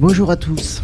Bonjour 0.00 0.30
à 0.30 0.36
tous. 0.36 0.80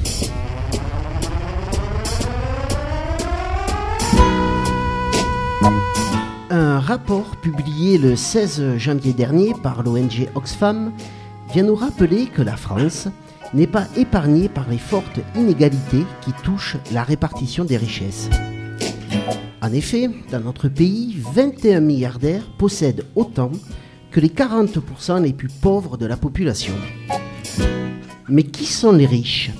Un 6.50 6.80
rapport 6.80 7.36
publié 7.36 7.96
le 7.96 8.16
16 8.16 8.76
janvier 8.76 9.12
dernier 9.12 9.52
par 9.62 9.84
l'ONG 9.84 10.28
Oxfam 10.34 10.90
vient 11.52 11.62
nous 11.62 11.76
rappeler 11.76 12.26
que 12.26 12.42
la 12.42 12.56
France 12.56 13.06
n'est 13.52 13.68
pas 13.68 13.86
épargnée 13.96 14.48
par 14.48 14.68
les 14.68 14.78
fortes 14.78 15.20
inégalités 15.36 16.04
qui 16.22 16.32
touchent 16.42 16.78
la 16.90 17.04
répartition 17.04 17.64
des 17.64 17.76
richesses. 17.76 18.28
En 19.62 19.72
effet, 19.72 20.10
dans 20.32 20.40
notre 20.40 20.66
pays, 20.66 21.22
21 21.32 21.78
milliardaires 21.78 22.50
possèdent 22.58 23.06
autant 23.14 23.52
que 24.10 24.18
les 24.18 24.30
40% 24.30 25.22
les 25.22 25.32
plus 25.32 25.50
pauvres 25.62 25.96
de 25.98 26.06
la 26.06 26.16
population. 26.16 26.74
Mais 28.28 28.42
qui 28.42 28.66
sont 28.66 28.92
les 28.92 29.06
riches 29.06 29.50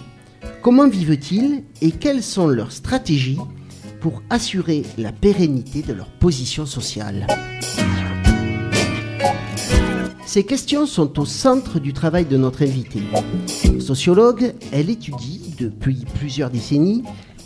Comment 0.63 0.89
vivent-ils 0.89 1.63
et 1.83 1.91
quelles 1.91 2.23
sont 2.23 2.47
leurs 2.47 2.73
stratégies 2.73 3.39
pour 4.01 4.23
assurer 4.31 4.83
la 4.97 5.13
pérennité 5.13 5.83
de 5.83 5.93
leur 5.93 6.09
position 6.09 6.65
sociale? 6.65 7.27
Ces 10.27 10.45
questions 10.45 10.87
sont 10.87 11.21
au 11.21 11.27
centre 11.27 11.79
du 11.79 11.93
travail 11.93 12.25
de 12.25 12.39
notre 12.39 12.63
invitée. 12.63 13.03
Sociologue, 13.79 14.55
elle 14.73 14.89
étudie 14.89 15.55
depuis 15.59 16.05
plusieurs 16.19 16.51
décennies 16.51 17.05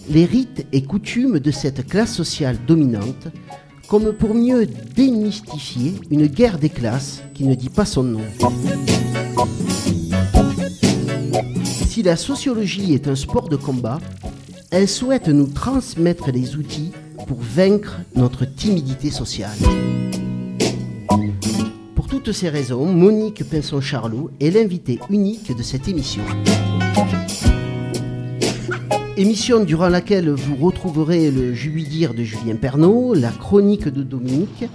les 0.09 0.25
rites 0.25 0.67
et 0.73 0.83
coutumes 0.83 1.41
de 1.41 1.51
cette 1.51 1.87
classe 1.87 2.15
sociale 2.15 2.57
dominante 2.67 3.29
comme 3.89 4.13
pour 4.13 4.35
mieux 4.35 4.67
démystifier 4.67 5.95
une 6.11 6.27
guerre 6.27 6.59
des 6.59 6.71
classes 6.71 7.23
qui 7.35 7.45
ne 7.45 7.55
dit 7.55 7.71
pas 7.71 7.85
son 7.85 8.05
nom. 8.05 8.21
Si 11.99 12.05
la 12.05 12.15
sociologie 12.15 12.95
est 12.95 13.09
un 13.09 13.17
sport 13.17 13.49
de 13.49 13.57
combat, 13.57 13.99
elle 14.71 14.87
souhaite 14.87 15.27
nous 15.27 15.49
transmettre 15.49 16.31
les 16.31 16.55
outils 16.55 16.93
pour 17.27 17.39
vaincre 17.41 17.99
notre 18.15 18.45
timidité 18.45 19.11
sociale. 19.11 19.59
Pour 21.97 22.07
toutes 22.07 22.31
ces 22.31 22.51
raisons, 22.51 22.87
Monique 22.87 23.43
Pinson-Charlot 23.43 24.31
est 24.39 24.51
l'invitée 24.51 25.01
unique 25.11 25.57
de 25.57 25.63
cette 25.65 25.89
émission. 25.89 26.23
Émission 29.17 29.65
durant 29.65 29.89
laquelle 29.89 30.31
vous 30.31 30.55
retrouverez 30.55 31.33
le 31.33 31.53
Jubilire 31.53 32.15
de 32.15 32.23
Julien 32.23 32.55
Pernaud, 32.55 33.13
la 33.13 33.33
chronique 33.33 33.89
de 33.89 34.05
Dominique, 34.05 34.67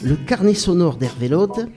le 0.00 0.14
carnet 0.14 0.54
sonore 0.54 0.94
d'Hervé 0.94 1.26
Lode, 1.26 1.70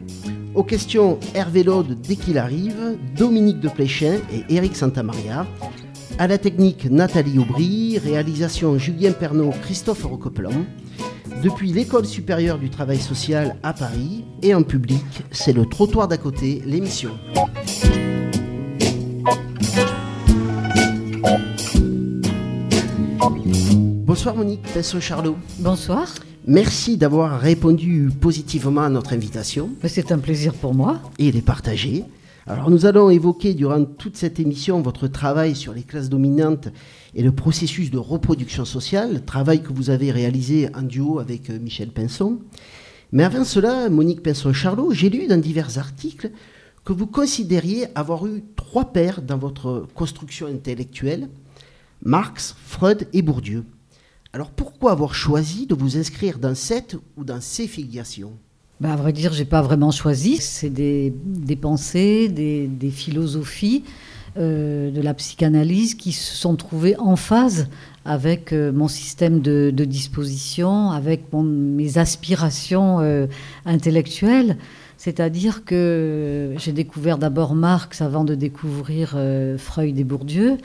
aux 0.56 0.64
questions 0.64 1.20
Hervé 1.34 1.64
Lode 1.64 2.00
dès 2.02 2.16
qu'il 2.16 2.38
arrive, 2.38 2.98
Dominique 3.16 3.60
de 3.60 3.70
Pléchin 3.70 4.20
et 4.32 4.54
Éric 4.54 4.76
Santamaria, 4.76 5.46
à 6.20 6.28
la 6.28 6.38
technique 6.38 6.86
Nathalie 6.86 7.40
Aubry, 7.40 7.98
réalisation 7.98 8.78
Julien 8.78 9.12
Pernaud, 9.12 9.52
Christophe 9.62 10.04
Roqueplan, 10.04 10.66
depuis 11.42 11.72
l'École 11.72 12.06
supérieure 12.06 12.60
du 12.60 12.70
travail 12.70 13.00
social 13.00 13.56
à 13.64 13.74
Paris 13.74 14.26
et 14.42 14.54
en 14.54 14.64
public, 14.64 15.04
c'est 15.32 15.54
le 15.54 15.66
trottoir 15.66 16.08
d'à 16.08 16.18
côté, 16.18 16.62
l'émission. 16.66 17.12
Bonsoir 24.06 24.36
Monique 24.36 24.62
Pinson-Charlot. 24.74 25.38
Bonsoir. 25.60 26.14
Merci 26.48 26.98
d'avoir 26.98 27.40
répondu 27.40 28.10
positivement 28.20 28.82
à 28.82 28.90
notre 28.90 29.14
invitation. 29.14 29.70
C'est 29.86 30.12
un 30.12 30.18
plaisir 30.18 30.56
pour 30.56 30.74
moi. 30.74 31.00
Et 31.20 31.32
les 31.32 31.44
partager. 31.44 32.04
Alors 32.48 32.72
nous 32.72 32.88
allons 32.88 33.12
évoquer 33.12 33.54
durant 33.54 33.86
toute 33.86 34.18
cette 34.18 34.40
émission 34.40 34.82
votre 34.82 35.08
travail 35.08 35.56
sur 35.56 35.72
les 35.72 35.84
classes 35.84 36.10
dominantes 36.10 36.70
et 37.14 37.22
le 37.22 37.32
processus 37.32 37.92
de 37.92 38.00
reproduction 38.00 38.66
sociale, 38.66 39.24
travail 39.24 39.62
que 39.62 39.72
vous 39.72 39.92
avez 39.92 40.12
réalisé 40.12 40.68
en 40.74 40.82
duo 40.82 41.20
avec 41.20 41.52
euh, 41.52 41.60
Michel 41.60 41.90
Pinson. 41.90 42.40
Mais 43.12 43.24
avant 43.24 43.44
cela, 43.44 43.88
Monique 43.90 44.24
Pinson-Charlot, 44.24 44.94
j'ai 44.94 45.12
lu 45.12 45.28
dans 45.28 45.40
divers 45.40 45.78
articles 45.78 46.32
que 46.84 46.94
vous 46.94 47.06
considériez 47.06 47.86
avoir 47.94 48.26
eu 48.26 48.44
trois 48.56 48.86
pères 48.86 49.22
dans 49.22 49.38
votre 49.38 49.86
construction 49.94 50.48
intellectuelle, 50.48 51.30
Marx, 52.04 52.56
Freud 52.66 53.08
et 53.14 53.22
Bourdieu. 53.22 53.64
Alors 54.34 54.50
pourquoi 54.50 54.92
avoir 54.92 55.14
choisi 55.14 55.68
de 55.68 55.76
vous 55.76 55.98
inscrire 55.98 56.40
dans 56.40 56.56
cette 56.56 56.96
ou 57.18 57.26
dans 57.26 57.42
ces 57.42 57.68
filiations? 57.68 58.32
Bah, 58.80 58.94
À 58.94 58.96
vrai 58.96 59.12
dire, 59.12 59.34
j'ai 59.34 59.46
pas 59.46 59.62
vraiment 59.62 59.92
choisi. 59.92 60.38
C'est 60.38 60.70
des, 60.70 61.14
pensées, 61.62 62.30
des, 62.30 62.92
philosophies 62.92 63.84
euh, 64.38 64.90
de 64.90 65.02
la 65.02 65.14
psychanalyse 65.14 65.96
qui 65.96 66.14
se 66.14 66.34
sont 66.34 66.56
trouvées 66.56 66.96
en 66.98 67.18
phase 67.18 67.68
avec 68.06 68.54
euh, 68.54 68.72
mon 68.72 68.88
système 68.88 69.42
de, 69.42 69.70
disposition, 69.70 70.92
avec 70.92 71.24
mes 71.34 71.98
aspirations 71.98 73.02
euh, 73.02 73.28
intellectuelles. 73.66 74.56
C'est-à-dire 74.96 75.66
que 75.66 76.54
j'ai 76.58 76.72
découvert 76.72 77.18
d'abord 77.18 77.54
Marx 77.54 78.02
avant 78.02 78.24
de 78.24 78.36
découvrir 78.36 79.18
Freud 79.58 79.98
et 79.98 80.04
Bourdieu. 80.04 80.58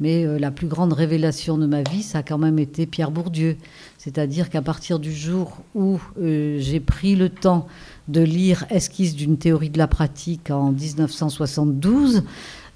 Mais 0.00 0.24
euh, 0.24 0.38
la 0.38 0.50
plus 0.50 0.66
grande 0.66 0.92
révélation 0.92 1.58
de 1.58 1.66
ma 1.66 1.82
vie, 1.82 2.02
ça 2.02 2.18
a 2.18 2.22
quand 2.22 2.38
même 2.38 2.58
été 2.58 2.86
Pierre 2.86 3.10
Bourdieu. 3.10 3.56
C'est-à-dire 3.98 4.48
qu'à 4.48 4.62
partir 4.62 4.98
du 4.98 5.12
jour 5.12 5.58
où 5.74 6.00
euh, 6.20 6.58
j'ai 6.58 6.80
pris 6.80 7.16
le 7.16 7.28
temps 7.28 7.68
de 8.08 8.22
lire 8.22 8.64
Esquisse 8.70 9.14
d'une 9.14 9.36
théorie 9.36 9.70
de 9.70 9.78
la 9.78 9.86
pratique 9.86 10.50
en 10.50 10.72
1972, 10.72 12.22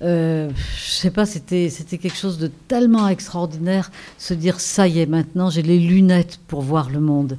euh, 0.03 0.51
je 0.77 0.91
sais 0.91 1.11
pas, 1.11 1.25
c'était 1.25 1.71
quelque 1.71 2.17
chose 2.17 2.39
de 2.39 2.51
tellement 2.69 3.09
extraordinaire, 3.09 3.91
se 4.19 4.35
dire 4.35 4.61
ça 4.61 4.87
y 4.87 5.01
est, 5.01 5.07
maintenant 5.07 5.51
j'ai 5.51 5.63
les 5.63 5.79
lunettes 5.79 6.41
pour 6.47 6.61
voir 6.61 6.91
le 6.91 7.01
monde 7.01 7.39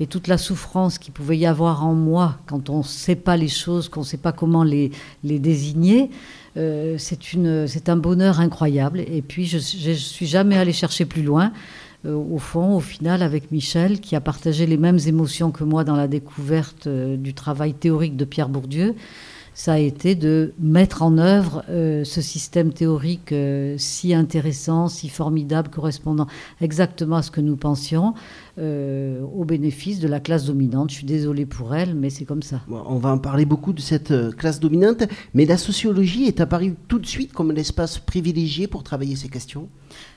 et 0.00 0.06
toute 0.06 0.28
la 0.28 0.38
souffrance 0.38 0.98
qu'il 0.98 1.12
pouvait 1.12 1.38
y 1.38 1.46
avoir 1.46 1.84
en 1.84 1.94
moi 1.94 2.38
quand 2.46 2.70
on 2.70 2.78
ne 2.78 2.82
sait 2.82 3.16
pas 3.16 3.36
les 3.36 3.48
choses, 3.48 3.88
qu'on 3.88 4.00
ne 4.00 4.06
sait 4.06 4.16
pas 4.16 4.32
comment 4.32 4.62
les, 4.62 4.90
les 5.24 5.38
désigner. 5.38 6.10
Euh, 6.56 6.96
c'est 6.98 7.88
un 7.88 7.96
bonheur 7.96 8.40
incroyable. 8.40 9.00
Et 9.00 9.22
puis, 9.22 9.46
je 9.46 9.56
ne 9.56 9.94
suis 9.94 10.26
jamais 10.26 10.56
allée 10.56 10.72
chercher 10.72 11.04
plus 11.04 11.22
loin. 11.22 11.52
Euh, 12.04 12.14
au 12.14 12.38
fond, 12.38 12.76
au 12.76 12.80
final, 12.80 13.22
avec 13.22 13.50
Michel, 13.50 14.00
qui 14.00 14.16
a 14.16 14.20
partagé 14.20 14.66
les 14.66 14.76
mêmes 14.76 14.98
émotions 15.06 15.50
que 15.50 15.64
moi 15.64 15.84
dans 15.84 15.96
la 15.96 16.08
découverte 16.08 16.86
euh, 16.86 17.16
du 17.16 17.34
travail 17.34 17.74
théorique 17.74 18.16
de 18.16 18.24
Pierre 18.24 18.48
Bourdieu, 18.48 18.94
ça 19.58 19.72
a 19.72 19.78
été 19.78 20.14
de 20.14 20.52
mettre 20.60 21.02
en 21.02 21.16
œuvre 21.16 21.64
ce 21.68 22.20
système 22.20 22.72
théorique 22.72 23.34
si 23.78 24.14
intéressant, 24.14 24.88
si 24.88 25.08
formidable, 25.08 25.70
correspondant 25.70 26.26
exactement 26.60 27.16
à 27.16 27.22
ce 27.22 27.30
que 27.30 27.40
nous 27.40 27.56
pensions, 27.56 28.14
euh, 28.58 29.20
au 29.34 29.44
bénéfice 29.44 30.00
de 30.00 30.08
la 30.08 30.18
classe 30.18 30.46
dominante. 30.46 30.88
Je 30.88 30.96
suis 30.96 31.06
désolée 31.06 31.44
pour 31.44 31.74
elle, 31.74 31.94
mais 31.94 32.08
c'est 32.08 32.24
comme 32.24 32.42
ça. 32.42 32.62
on 32.70 32.96
va 32.96 33.10
en 33.10 33.18
parler 33.18 33.44
beaucoup 33.44 33.74
de 33.74 33.82
cette 33.82 34.12
euh, 34.12 34.32
classe 34.32 34.60
dominante, 34.60 35.04
mais 35.34 35.44
la 35.44 35.58
sociologie 35.58 36.24
est 36.24 36.40
apparue 36.40 36.74
tout 36.88 36.98
de 36.98 37.04
suite 37.04 37.34
comme 37.34 37.52
l'espace 37.52 37.98
privilégié 37.98 38.66
pour 38.66 38.82
travailler 38.82 39.14
ces 39.14 39.28
questions? 39.28 39.68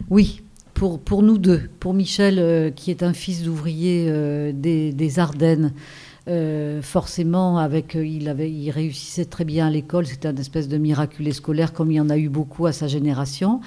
Oui, 0.09 0.41
pour, 0.73 1.01
pour, 1.01 1.21
nous 1.21 1.37
deux. 1.37 1.63
Pour 1.81 1.93
Michel, 1.93 2.39
euh, 2.39 2.71
qui 2.71 2.91
est 2.91 3.03
un 3.03 3.11
fils 3.11 3.43
d'ouvrier 3.43 4.09
des, 4.53 5.19
Ardennes, 5.19 5.73
forcément, 6.81 7.57
avec, 7.57 7.95
il, 7.95 8.29
avait, 8.29 8.51
il 8.51 8.69
réussissait 8.71 9.25
très 9.25 9.45
bien 9.45 9.67
à 9.67 9.69
l'école. 9.69 10.05
C'était 10.05 10.27
un 10.27 10.35
espèce 10.35 10.67
de 10.67 10.77
miraculé 10.77 11.31
scolaire, 11.31 11.73
comme 11.73 11.91
il 11.91 11.95
y 11.95 12.01
en 12.01 12.09
a 12.09 12.17
eu 12.17 12.29
beaucoup 12.29 12.65
à 12.65 12.71
sa 12.71 12.87
génération. 12.87 13.61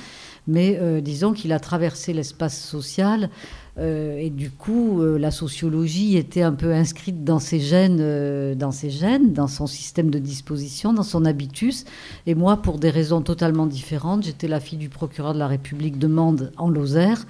Mais 0.46 0.78
disons 1.02 1.32
qu'il 1.32 1.52
a 1.52 1.60
traversé 1.60 2.12
l'espace 2.12 2.60
social 2.60 3.30
euh, 3.78 4.18
et 4.18 4.28
du 4.28 4.50
coup, 4.50 5.00
euh, 5.00 5.18
la 5.18 5.30
sociologie 5.30 6.16
était 6.18 6.42
un 6.42 6.52
peu 6.52 6.72
inscrite 6.74 7.24
dans 7.24 7.38
ses 7.38 7.58
gènes, 7.58 7.98
euh, 8.00 8.54
dans 8.54 8.70
ses 8.70 8.90
gènes, 8.90 9.32
dans 9.32 9.46
son 9.46 9.66
système 9.66 10.10
de 10.10 10.18
disposition, 10.18 10.92
dans 10.92 11.02
son 11.02 11.24
habitus. 11.24 11.84
Et 12.26 12.34
moi, 12.34 12.58
pour 12.58 12.78
des 12.78 12.90
raisons 12.90 13.22
totalement 13.22 13.66
différentes, 13.66 14.24
j'étais 14.24 14.48
la 14.48 14.60
fille 14.60 14.78
du 14.78 14.90
procureur 14.90 15.32
de 15.32 15.38
la 15.38 15.46
République 15.46 15.98
de 15.98 16.06
Mende 16.06 16.52
en 16.58 16.68
Lozère. 16.68 17.26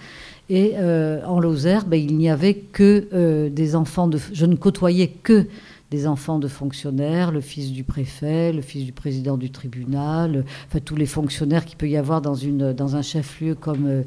Et 0.54 0.74
en 0.76 1.40
Lozère, 1.40 1.86
ben, 1.86 1.96
il 1.96 2.18
n'y 2.18 2.28
avait 2.28 2.54
que 2.54 3.48
des 3.48 3.74
enfants. 3.74 4.10
Je 4.34 4.44
ne 4.44 4.54
côtoyais 4.54 5.08
que 5.08 5.46
des 5.92 6.06
enfants 6.06 6.38
de 6.38 6.48
fonctionnaires, 6.48 7.32
le 7.32 7.42
fils 7.42 7.70
du 7.70 7.84
préfet, 7.84 8.50
le 8.50 8.62
fils 8.62 8.86
du 8.86 8.92
président 8.92 9.36
du 9.36 9.50
tribunal, 9.50 10.44
enfin 10.66 10.80
tous 10.82 10.96
les 10.96 11.04
fonctionnaires 11.04 11.66
qu'il 11.66 11.76
peut 11.76 11.88
y 11.88 11.98
avoir 11.98 12.22
dans, 12.22 12.96
un 12.96 13.02
chef-lieu 13.02 13.54
comme, 13.54 14.02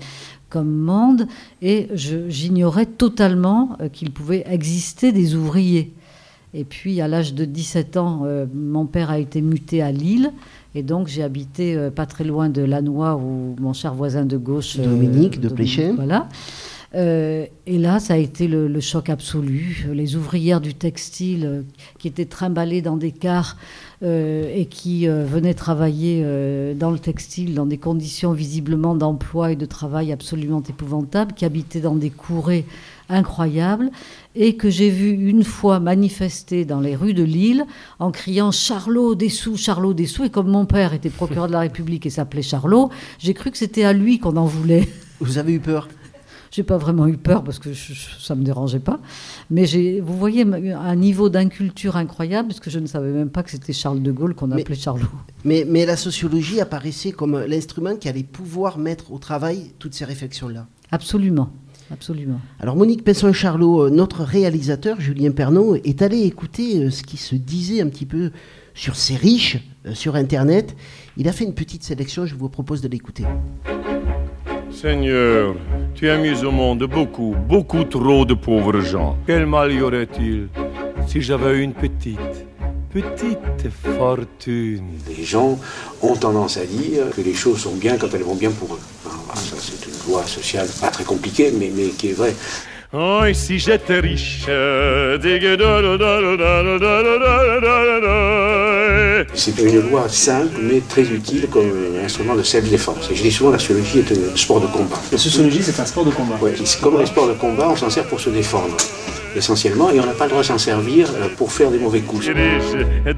comme 0.49 0.73
monde, 0.73 1.27
et 1.61 1.87
j'ignorais 1.93 2.87
totalement 2.87 3.77
euh, 3.81 3.89
qu'il 3.89 4.11
pouvait 4.11 4.43
exister 4.49 5.11
des 5.11 5.35
ouvriers. 5.35 5.93
Et 6.55 6.63
puis, 6.63 7.01
à 7.01 7.07
l'âge 7.07 7.35
de 7.35 7.45
17 7.45 7.97
ans, 7.97 8.21
euh, 8.23 8.45
mon 8.51 8.87
père 8.87 9.11
a 9.11 9.19
été 9.19 9.41
muté 9.41 9.83
à 9.83 9.91
Lille. 9.91 10.31
Et 10.75 10.83
donc, 10.83 11.07
j'ai 11.07 11.23
habité 11.23 11.75
euh, 11.75 11.89
pas 11.89 12.05
très 12.05 12.23
loin 12.23 12.49
de 12.49 12.61
Lannoy, 12.61 13.15
où 13.15 13.55
mon 13.59 13.73
cher 13.73 13.93
voisin 13.93 14.25
de 14.25 14.37
gauche. 14.37 14.77
Dominique 14.77 15.39
de 15.39 15.49
Pléchet. 15.49 15.91
Voilà. 15.91 16.27
Euh, 16.95 17.45
et 17.65 17.77
là, 17.77 17.99
ça 17.99 18.13
a 18.13 18.17
été 18.17 18.47
le, 18.47 18.79
choc 18.79 19.09
absolu. 19.09 19.87
Les 19.91 20.15
ouvrières 20.15 20.61
du 20.61 20.73
textile 20.73 21.45
euh, 21.45 21.61
qui 21.99 22.07
étaient 22.07 22.25
trimballées 22.25 22.81
dans 22.81 22.95
des 22.95 23.11
cars 23.11 23.57
euh, 24.03 24.49
et 24.53 24.65
qui 24.65 25.07
venaient 25.07 25.53
travailler 25.53 26.23
dans 26.75 26.91
le 26.91 26.99
textile 26.99 27.53
dans 27.53 27.65
des 27.65 27.77
conditions 27.77 28.33
visiblement 28.33 28.95
d'emploi 28.95 29.51
et 29.51 29.55
de 29.55 29.65
travail 29.65 30.11
absolument 30.11 30.61
épouvantables, 30.67 31.33
qui 31.33 31.45
habitaient 31.45 31.79
dans 31.79 31.95
des 31.95 32.09
courées 32.09 32.65
incroyables 33.09 33.89
et 34.35 34.55
que 34.55 34.69
j'ai 34.69 34.89
vu 34.89 35.11
une 35.11 35.43
fois 35.43 35.79
manifester 35.79 36.65
dans 36.65 36.81
les 36.81 36.95
rues 36.95 37.13
de 37.13 37.23
Lille 37.23 37.65
en 37.99 38.11
criant 38.11 38.51
Charlot 38.51 39.15
Dessous, 39.15 39.57
Charlot 39.57 39.93
Dessous. 39.93 40.25
Et 40.25 40.29
comme 40.29 40.49
mon 40.49 40.65
père 40.65 40.93
était 40.93 41.09
procureur 41.09 41.47
de 41.47 41.53
la 41.53 41.61
République 41.61 42.05
et 42.05 42.09
s'appelait 42.09 42.41
Charlot, 42.41 42.89
j'ai 43.19 43.33
cru 43.33 43.51
que 43.51 43.57
c'était 43.57 43.83
à 43.83 43.93
lui 43.93 44.19
qu'on 44.19 44.35
en 44.37 44.45
voulait. 44.45 44.87
Vous 45.19 45.37
avez 45.37 45.53
eu 45.53 45.59
peur? 45.59 45.87
J'ai 46.51 46.63
pas 46.63 46.77
vraiment 46.77 47.07
eu 47.07 47.17
peur 47.17 47.43
parce 47.43 47.59
que 47.59 47.69
ça 47.73 48.33
me 48.33 48.43
dérangeait 48.43 48.79
pas. 48.79 49.01
Mais 49.49 49.65
j'ai, 49.65 49.99
vous 49.99 50.17
voyez, 50.17 50.43
un 50.43 50.95
niveau 50.95 51.27
d'inculture 51.27 51.97
incroyable 51.97 52.47
parce 52.47 52.61
que 52.61 52.69
je 52.69 52.79
ne 52.79 52.87
savais 52.87 53.11
même 53.11 53.29
pas 53.29 53.43
que 53.43 53.51
c'était 53.51 53.73
Charles 53.73 54.01
de 54.01 54.11
Gaulle 54.11 54.35
qu'on 54.35 54.51
appelait 54.51 54.75
Charlot. 54.75 55.07
Mais, 55.43 55.65
mais 55.67 55.85
la 55.85 55.97
sociologie 55.97 56.61
apparaissait 56.61 57.11
comme 57.11 57.37
l'instrument 57.45 57.97
qui 57.97 58.07
allait 58.07 58.23
pouvoir 58.23 58.77
mettre 58.77 59.11
au 59.11 59.17
travail 59.17 59.73
toutes 59.79 59.95
ces 59.95 60.05
réflexions-là. 60.05 60.67
Absolument. 60.91 61.49
Absolument. 61.91 62.39
Alors 62.59 62.75
Monique 62.75 63.03
Pesson-Charlot, 63.03 63.83
euh, 63.83 63.89
notre 63.89 64.23
réalisateur 64.23 64.99
Julien 64.99 65.31
Pernaud, 65.31 65.75
est 65.75 66.01
allé 66.01 66.23
écouter 66.23 66.83
euh, 66.83 66.89
ce 66.89 67.03
qui 67.03 67.17
se 67.17 67.35
disait 67.35 67.81
un 67.81 67.89
petit 67.89 68.05
peu 68.05 68.31
sur 68.73 68.95
ces 68.95 69.15
riches 69.15 69.57
euh, 69.85 69.93
sur 69.93 70.15
Internet. 70.15 70.75
Il 71.17 71.27
a 71.27 71.31
fait 71.31 71.43
une 71.43 71.53
petite 71.53 71.83
sélection, 71.83 72.25
je 72.25 72.35
vous 72.35 72.49
propose 72.49 72.81
de 72.81 72.87
l'écouter. 72.87 73.23
Seigneur, 74.71 75.55
tu 75.93 76.09
as 76.09 76.17
mis 76.17 76.43
au 76.43 76.51
monde 76.51 76.83
beaucoup, 76.83 77.35
beaucoup 77.47 77.83
trop 77.83 78.25
de 78.25 78.33
pauvres 78.33 78.81
gens. 78.81 79.17
Quel 79.25 79.45
mal 79.45 79.71
y 79.71 79.81
aurait-il 79.81 80.49
si 81.07 81.21
j'avais 81.21 81.63
une 81.63 81.73
petite, 81.73 82.45
petite 82.91 83.69
fortune? 83.69 84.85
Les 85.07 85.23
gens 85.23 85.57
ont 86.01 86.15
tendance 86.15 86.57
à 86.57 86.65
dire 86.65 87.09
que 87.15 87.21
les 87.21 87.33
choses 87.33 87.59
sont 87.59 87.75
bien 87.75 87.97
quand 87.97 88.13
elles 88.13 88.23
vont 88.23 88.35
bien 88.35 88.51
pour 88.51 88.73
eux. 88.73 88.79
ça, 89.35 89.55
c'est 89.59 89.87
une 89.87 89.94
loi 90.07 90.25
sociale 90.25 90.67
pas 90.79 90.89
très 90.89 91.03
compliquée, 91.03 91.51
mais, 91.51 91.69
qui 91.97 92.09
est 92.09 92.13
vraie. 92.13 92.35
Oh, 92.93 93.23
et 93.25 93.33
si 93.33 93.59
j'étais 93.59 93.99
riche 93.99 94.45
C'est 99.33 99.57
une 99.59 99.89
loi 99.89 100.07
simple, 100.09 100.57
mais 100.61 100.81
très 100.81 101.03
utile 101.03 101.47
comme 101.51 101.71
instrument 102.03 102.35
de 102.35 102.43
self-défense. 102.43 103.09
Et 103.11 103.15
je 103.15 103.23
dis 103.23 103.31
souvent 103.31 103.51
la 103.51 103.59
sociologie 103.59 103.99
est 103.99 104.11
un 104.11 104.35
sport 104.35 104.61
de 104.61 104.67
combat. 104.67 104.97
La 105.11 105.17
sociologie, 105.17 105.63
c'est 105.63 105.79
un 105.79 105.85
sport 105.85 106.05
de 106.05 106.11
combat. 106.11 106.35
Oui, 106.41 106.51
comme 106.81 106.99
les 106.99 107.05
sports 107.05 107.27
de 107.27 107.33
combat, 107.33 107.69
on 107.69 107.75
s'en 107.75 107.89
sert 107.89 108.05
pour 108.05 108.19
se 108.19 108.29
défendre 108.29 108.75
essentiellement, 109.35 109.89
et 109.89 109.99
on 109.99 110.05
n'a 110.05 110.13
pas 110.13 110.25
le 110.25 110.29
droit 110.29 110.41
de 110.41 110.47
s'en 110.47 110.57
servir 110.57 111.09
euh, 111.15 111.27
pour 111.35 111.51
faire 111.51 111.69
des 111.71 111.79
mauvais 111.79 111.99
coups. 112.01 112.27
Le 112.27 113.13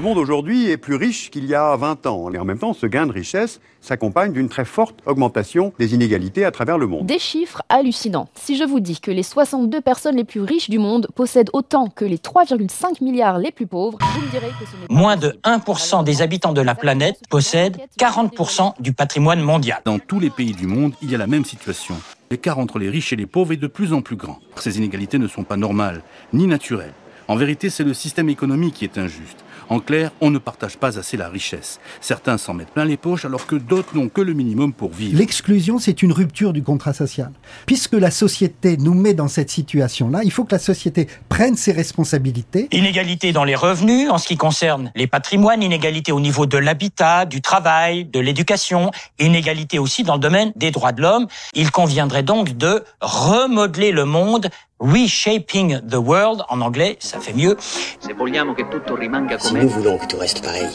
monde 0.00 0.18
aujourd'hui 0.18 0.70
est 0.70 0.76
plus 0.76 0.96
riche 0.96 1.30
qu'il 1.30 1.46
y 1.46 1.54
a 1.54 1.76
20 1.76 2.06
ans, 2.06 2.30
et 2.32 2.38
en 2.38 2.44
même 2.44 2.58
temps, 2.58 2.74
ce 2.74 2.86
gain 2.86 3.06
de 3.06 3.12
richesse 3.12 3.60
s'accompagne 3.80 4.32
d'une 4.32 4.48
très 4.48 4.64
forte 4.64 4.96
augmentation 5.06 5.72
des 5.78 5.94
inégalités 5.94 6.44
à 6.44 6.50
travers 6.50 6.78
le 6.78 6.86
monde. 6.86 7.06
Des 7.06 7.18
chiffres 7.18 7.62
hallucinants. 7.68 8.28
Si 8.34 8.56
je 8.56 8.64
vous 8.64 8.80
dis 8.80 9.00
que 9.00 9.10
les 9.10 9.24
62 9.24 9.80
personnes 9.80 10.16
les 10.16 10.24
plus 10.24 10.40
riches 10.40 10.70
du 10.70 10.78
monde 10.78 11.08
possèdent 11.14 11.50
autant 11.52 11.88
que 11.88 12.04
les 12.04 12.18
3,5 12.66 13.02
milliards 13.02 13.38
les 13.38 13.50
plus 13.50 13.66
pauvres, 13.66 13.98
vous 14.00 14.20
me 14.20 14.30
direz 14.30 14.48
que 14.48 14.66
ce 14.66 14.76
n'est 14.76 14.86
pas... 14.86 14.94
Moins 14.94 15.16
de 15.16 15.38
1% 15.44 16.04
des 16.04 16.22
habitants 16.22 16.52
de 16.52 16.60
la 16.60 16.74
planète 16.74 17.20
possèdent 17.28 17.78
40% 17.98 18.74
du 18.80 18.92
patrimoine 18.92 19.40
mondial. 19.40 19.80
Dans 19.84 19.98
tous 19.98 20.20
les 20.20 20.30
pays 20.30 20.52
du 20.52 20.66
monde, 20.66 20.94
il 21.02 21.10
y 21.10 21.14
a 21.14 21.18
la 21.18 21.26
même 21.26 21.44
situation. 21.44 21.94
L'écart 22.30 22.58
entre 22.58 22.78
les 22.78 22.88
riches 22.88 23.12
et 23.12 23.16
les 23.16 23.26
pauvres 23.26 23.52
est 23.52 23.56
de 23.56 23.66
plus 23.66 23.92
en 23.92 24.00
plus 24.00 24.16
grand. 24.16 24.38
Ces 24.56 24.78
inégalités 24.78 25.18
ne 25.18 25.28
sont 25.28 25.44
pas 25.44 25.56
normales, 25.56 26.02
ni 26.32 26.46
naturelles. 26.46 26.94
En 27.28 27.36
vérité, 27.36 27.70
c'est 27.70 27.84
le 27.84 27.94
système 27.94 28.28
économique 28.28 28.74
qui 28.74 28.84
est 28.84 28.98
injuste. 28.98 29.44
En 29.72 29.80
clair, 29.80 30.10
on 30.20 30.28
ne 30.28 30.36
partage 30.36 30.76
pas 30.76 30.98
assez 30.98 31.16
la 31.16 31.30
richesse. 31.30 31.80
Certains 32.02 32.36
s'en 32.36 32.52
mettent 32.52 32.72
plein 32.74 32.84
les 32.84 32.98
poches 32.98 33.24
alors 33.24 33.46
que 33.46 33.56
d'autres 33.56 33.96
n'ont 33.96 34.10
que 34.10 34.20
le 34.20 34.34
minimum 34.34 34.74
pour 34.74 34.92
vivre. 34.92 35.16
L'exclusion, 35.16 35.78
c'est 35.78 36.02
une 36.02 36.12
rupture 36.12 36.52
du 36.52 36.62
contrat 36.62 36.92
social. 36.92 37.32
Puisque 37.64 37.94
la 37.94 38.10
société 38.10 38.76
nous 38.76 38.92
met 38.92 39.14
dans 39.14 39.28
cette 39.28 39.48
situation-là, 39.48 40.24
il 40.24 40.30
faut 40.30 40.44
que 40.44 40.54
la 40.54 40.58
société 40.58 41.08
prenne 41.30 41.56
ses 41.56 41.72
responsabilités. 41.72 42.68
Inégalité 42.70 43.32
dans 43.32 43.44
les 43.44 43.54
revenus 43.54 44.10
en 44.10 44.18
ce 44.18 44.28
qui 44.28 44.36
concerne 44.36 44.92
les 44.94 45.06
patrimoines, 45.06 45.62
inégalité 45.62 46.12
au 46.12 46.20
niveau 46.20 46.44
de 46.44 46.58
l'habitat, 46.58 47.24
du 47.24 47.40
travail, 47.40 48.04
de 48.04 48.20
l'éducation, 48.20 48.90
inégalité 49.18 49.78
aussi 49.78 50.02
dans 50.02 50.16
le 50.16 50.20
domaine 50.20 50.52
des 50.54 50.70
droits 50.70 50.92
de 50.92 51.00
l'homme. 51.00 51.28
Il 51.54 51.70
conviendrait 51.70 52.22
donc 52.22 52.58
de 52.58 52.84
remodeler 53.00 53.90
le 53.90 54.04
monde 54.04 54.50
Reshaping 54.82 55.80
the 55.88 55.94
World, 55.94 56.42
en 56.48 56.60
anglais, 56.60 56.96
ça 56.98 57.20
fait 57.20 57.32
mieux. 57.34 57.56
Si 57.60 58.08
nous 58.08 59.68
voulons 59.68 59.96
que 59.96 60.06
tout 60.06 60.18
reste 60.18 60.44
pareil, 60.44 60.68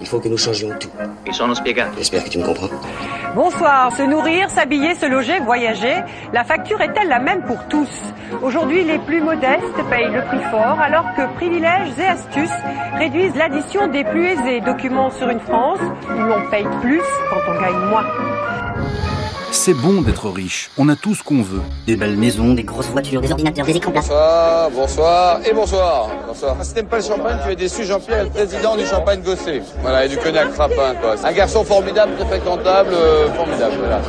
il 0.00 0.06
faut 0.06 0.20
que 0.20 0.28
nous 0.28 0.38
changions 0.38 0.70
tout. 0.80 0.88
J'espère 1.96 2.24
que 2.24 2.30
tu 2.30 2.38
me 2.38 2.44
comprends. 2.44 2.68
Bonsoir. 3.34 3.94
Se 3.94 4.02
nourrir, 4.02 4.48
s'habiller, 4.48 4.94
se 4.94 5.04
loger, 5.04 5.38
voyager, 5.40 5.96
la 6.32 6.44
facture 6.44 6.80
est-elle 6.80 7.08
la 7.08 7.18
même 7.18 7.42
pour 7.42 7.58
tous? 7.68 7.90
Aujourd'hui, 8.42 8.84
les 8.84 8.98
plus 8.98 9.20
modestes 9.20 9.62
payent 9.90 10.10
le 10.10 10.22
prix 10.22 10.42
fort, 10.50 10.80
alors 10.80 11.14
que 11.14 11.34
privilèges 11.34 11.92
et 11.98 12.06
astuces 12.06 12.48
réduisent 12.96 13.36
l'addition 13.36 13.88
des 13.88 14.04
plus 14.04 14.28
aisés. 14.28 14.62
Documents 14.62 15.10
sur 15.10 15.28
une 15.28 15.40
France 15.40 15.80
où 16.08 16.20
l'on 16.20 16.48
paye 16.50 16.66
plus 16.80 17.02
quand 17.30 17.40
on 17.48 17.60
gagne 17.60 17.88
moins. 17.90 18.06
C'est 19.68 19.74
bon 19.74 20.00
d'être 20.00 20.30
riche, 20.30 20.70
on 20.78 20.88
a 20.88 20.96
tout 20.96 21.14
ce 21.14 21.22
qu'on 21.22 21.42
veut. 21.42 21.60
Des 21.86 21.94
belles 21.94 22.16
maisons, 22.16 22.54
des 22.54 22.62
grosses 22.62 22.86
voitures, 22.86 23.20
des 23.20 23.30
ordinateurs, 23.30 23.66
des 23.66 23.76
écrans 23.76 23.92
Bonsoir, 23.92 24.70
bonsoir 24.70 25.40
et 25.44 25.52
bonsoir. 25.52 26.08
bonsoir. 26.26 26.56
Si 26.62 26.72
t'aimes 26.72 26.86
pas 26.86 26.96
le 26.96 27.02
champagne, 27.02 27.36
tu 27.44 27.52
es 27.52 27.56
déçu, 27.56 27.84
Jean-Pierre, 27.84 28.24
le 28.24 28.30
président 28.30 28.78
du 28.78 28.86
champagne 28.86 29.20
gossé. 29.20 29.60
Voilà, 29.82 30.06
et 30.06 30.08
du 30.08 30.16
cognac 30.16 30.52
frappin, 30.52 30.94
quoi. 30.94 31.16
Un 31.22 31.32
garçon 31.32 31.66
formidable, 31.66 32.12
très 32.16 32.24
fréquentable, 32.24 32.94
euh, 32.94 33.30
formidable, 33.34 33.74
voilà. 33.78 34.00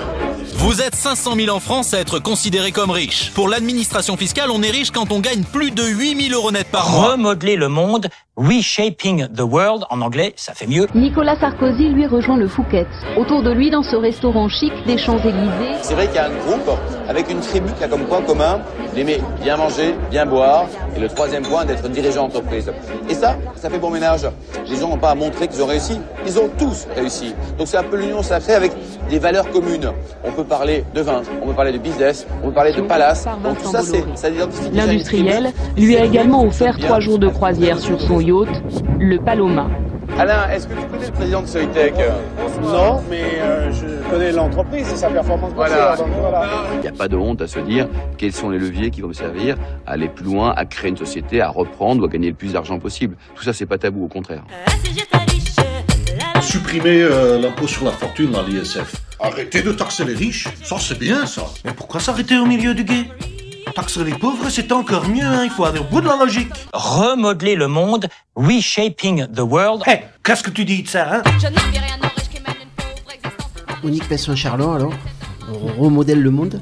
Vous 0.60 0.82
êtes 0.82 0.96
500 0.96 1.36
000 1.36 1.56
en 1.56 1.60
France 1.60 1.94
à 1.94 2.00
être 2.00 2.20
considérés 2.20 2.72
comme 2.72 2.92
riches. 2.92 3.32
Pour 3.34 3.50
l'administration 3.50 4.18
fiscale, 4.18 4.52
on 4.52 4.62
est 4.62 4.72
riche 4.72 4.92
quand 4.92 5.12
on 5.12 5.20
gagne 5.20 5.44
plus 5.44 5.72
de 5.72 5.84
8 5.84 6.30
000 6.30 6.40
euros 6.40 6.52
net 6.52 6.68
par 6.68 6.90
mois. 6.90 7.12
Remodeler 7.14 7.56
le 7.56 7.68
monde, 7.70 8.08
reshaping 8.40 9.28
the 9.28 9.42
world, 9.42 9.84
en 9.90 10.02
anglais, 10.02 10.34
ça 10.38 10.54
fait 10.54 10.66
mieux. 10.66 10.88
Nicolas 10.96 11.38
Sarkozy, 11.40 11.90
lui, 11.90 12.08
rejoint 12.08 12.38
le 12.38 12.48
Fouquet. 12.48 12.88
Autour 13.18 13.44
de 13.44 13.52
lui, 13.52 13.70
dans 13.70 13.84
ce 13.84 13.98
restaurant 13.98 14.48
chic 14.48 14.72
des 14.88 14.98
Champs-Élysées. 14.98 15.76
C'est 15.82 15.94
vrai 15.94 16.08
qu'il 16.08 16.16
y 16.16 16.20
a 16.20 16.28
un 16.28 16.38
groupe 16.48 16.78
avec 17.10 17.30
une 17.30 17.42
tribu 17.42 17.72
qui 17.78 17.84
a 17.84 17.88
comme 17.88 18.06
point 18.06 18.22
commun 18.22 18.62
d'aimer 18.96 19.20
bien 19.44 19.58
manger, 19.58 19.94
bien 20.10 20.26
boire, 20.26 20.66
et 20.96 21.00
le 21.00 21.10
troisième 21.10 21.44
point 21.44 21.66
d'être 21.66 21.88
dirigeant 21.90 22.28
d'entreprise. 22.28 22.72
Et 23.10 23.14
ça, 23.14 23.36
ça 23.56 23.70
fait 23.70 23.78
bon 23.78 23.90
ménage. 23.90 24.28
Les 24.68 24.78
gens 24.78 24.90
n'ont 24.90 24.98
pas 24.98 25.12
à 25.12 25.16
montrer 25.16 25.48
qu'ils 25.48 25.62
ont 25.62 25.68
réussi, 25.68 26.00
ils 26.26 26.40
ont 26.40 26.50
tous 26.58 26.88
réussi. 26.96 27.34
Donc 27.58 27.68
c'est 27.68 27.78
un 27.78 27.84
peu 27.84 27.98
l'union 27.98 28.24
sacrée 28.24 28.54
avec 28.54 28.72
des 29.10 29.20
valeurs 29.20 29.50
communes. 29.52 29.92
On 30.24 30.32
peut 30.32 30.44
parler 30.44 30.84
de 30.94 31.02
vin, 31.02 31.22
on 31.42 31.48
peut 31.48 31.54
parler 31.54 31.72
de 31.74 31.78
business, 31.78 32.26
on 32.42 32.48
peut 32.48 32.54
parler 32.54 32.74
de 32.74 32.82
palace. 32.82 33.28
Donc 33.44 33.62
tout 33.62 33.72
ça, 33.72 33.82
c'est 33.82 34.04
ça 34.16 34.30
L'industriel 34.72 35.52
lui 35.78 35.98
a 35.98 36.06
également 36.06 36.44
offert 36.44 36.78
trois 36.78 37.00
jours 37.00 37.20
de 37.20 37.28
croisière 37.28 37.80
sur 37.80 38.00
son 38.00 38.20
yacht, 38.30 38.84
le 39.00 39.18
Paloma. 39.18 39.68
Alain, 40.18 40.50
est-ce 40.50 40.68
que 40.68 40.74
tu 40.74 40.86
connais 40.88 41.06
le 41.06 41.12
président 41.12 41.42
de 41.42 41.48
Soitec? 41.48 41.94
Non, 42.64 43.02
mais 43.10 43.24
euh, 43.40 43.72
je 43.72 44.10
connais 44.10 44.32
l'entreprise 44.32 44.92
et 44.92 44.96
sa 44.96 45.10
performance 45.10 45.54
voilà. 45.56 45.96
Il 46.74 46.82
n'y 46.82 46.88
a 46.88 46.92
pas 46.92 47.08
de 47.08 47.16
honte 47.16 47.42
à 47.42 47.48
se 47.48 47.60
dire 47.60 47.88
quels 48.18 48.34
sont 48.34 48.50
les 48.50 48.58
leviers 48.58 48.90
qui 48.90 49.02
vont 49.02 49.10
me 49.10 49.14
servir 49.14 49.56
à 49.86 49.92
aller 49.92 50.10
plus 50.10 50.26
loin, 50.26 50.52
à 50.56 50.66
créer 50.66 50.90
une 50.90 50.98
société, 50.98 51.42
à 51.42 51.50
reprendre 51.50 52.02
ou 52.02 52.06
à 52.06 52.10
gagner 52.10 52.30
le 52.30 52.36
plus 52.36 52.54
d'argent 52.54 52.80
possible. 52.80 53.16
Tout 53.36 53.44
ça, 53.44 53.54
c'est 53.54 53.66
pas 53.66 53.78
tabou, 53.78 54.04
au 54.04 54.08
contraire. 54.08 54.44
Supprimer 56.42 57.02
euh, 57.04 57.40
l'impôt 57.40 57.68
sur 57.68 57.86
la 57.86 57.92
fortune 57.92 58.32
dans 58.32 58.42
l'ISF. 58.42 58.96
Arrêtez 59.20 59.62
de 59.62 59.72
taxer 59.72 60.06
les 60.06 60.16
riches, 60.16 60.48
ça 60.64 60.78
c'est 60.80 60.98
bien 60.98 61.26
ça. 61.26 61.44
Mais 61.66 61.74
pourquoi 61.74 62.00
s'arrêter 62.00 62.38
au 62.38 62.46
milieu 62.46 62.74
du 62.74 62.84
guet? 62.84 63.06
Taxer 63.76 64.04
les 64.04 64.14
pauvres, 64.14 64.50
c'est 64.50 64.72
encore 64.72 65.08
mieux, 65.08 65.24
hein. 65.24 65.44
il 65.44 65.50
faut 65.50 65.66
aller 65.66 65.80
au 65.80 65.84
bout 65.84 66.02
de 66.02 66.08
la 66.08 66.18
logique. 66.18 66.52
Remodeler 66.74 67.56
le 67.56 67.68
monde, 67.68 68.08
reshaping 68.36 69.28
the 69.28 69.42
world. 69.42 69.84
Hé, 69.88 70.02
qu'est-ce 70.24 70.44
que 70.44 70.50
tu 70.50 70.66
dis 70.66 70.84
de 70.84 70.88
ça, 70.88 71.18
hein? 71.18 71.24
Monique 73.84 74.08
Pesson-Charlot, 74.08 74.72
alors 74.72 74.94
On 75.52 75.82
remodèle 75.82 76.22
le 76.22 76.32
monde? 76.32 76.62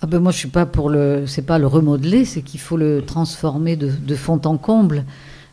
Ah 0.00 0.06
ben 0.06 0.18
moi 0.18 0.32
je 0.32 0.38
suis 0.38 0.48
pas 0.48 0.66
pour 0.66 0.90
le, 0.90 1.26
c'est 1.28 1.46
pas 1.46 1.58
le 1.58 1.68
remodeler, 1.68 2.24
c'est 2.24 2.42
qu'il 2.42 2.58
faut 2.58 2.76
le 2.76 3.04
transformer 3.06 3.76
de, 3.76 3.88
de 3.88 4.14
fond 4.16 4.40
en 4.44 4.56
comble 4.56 5.04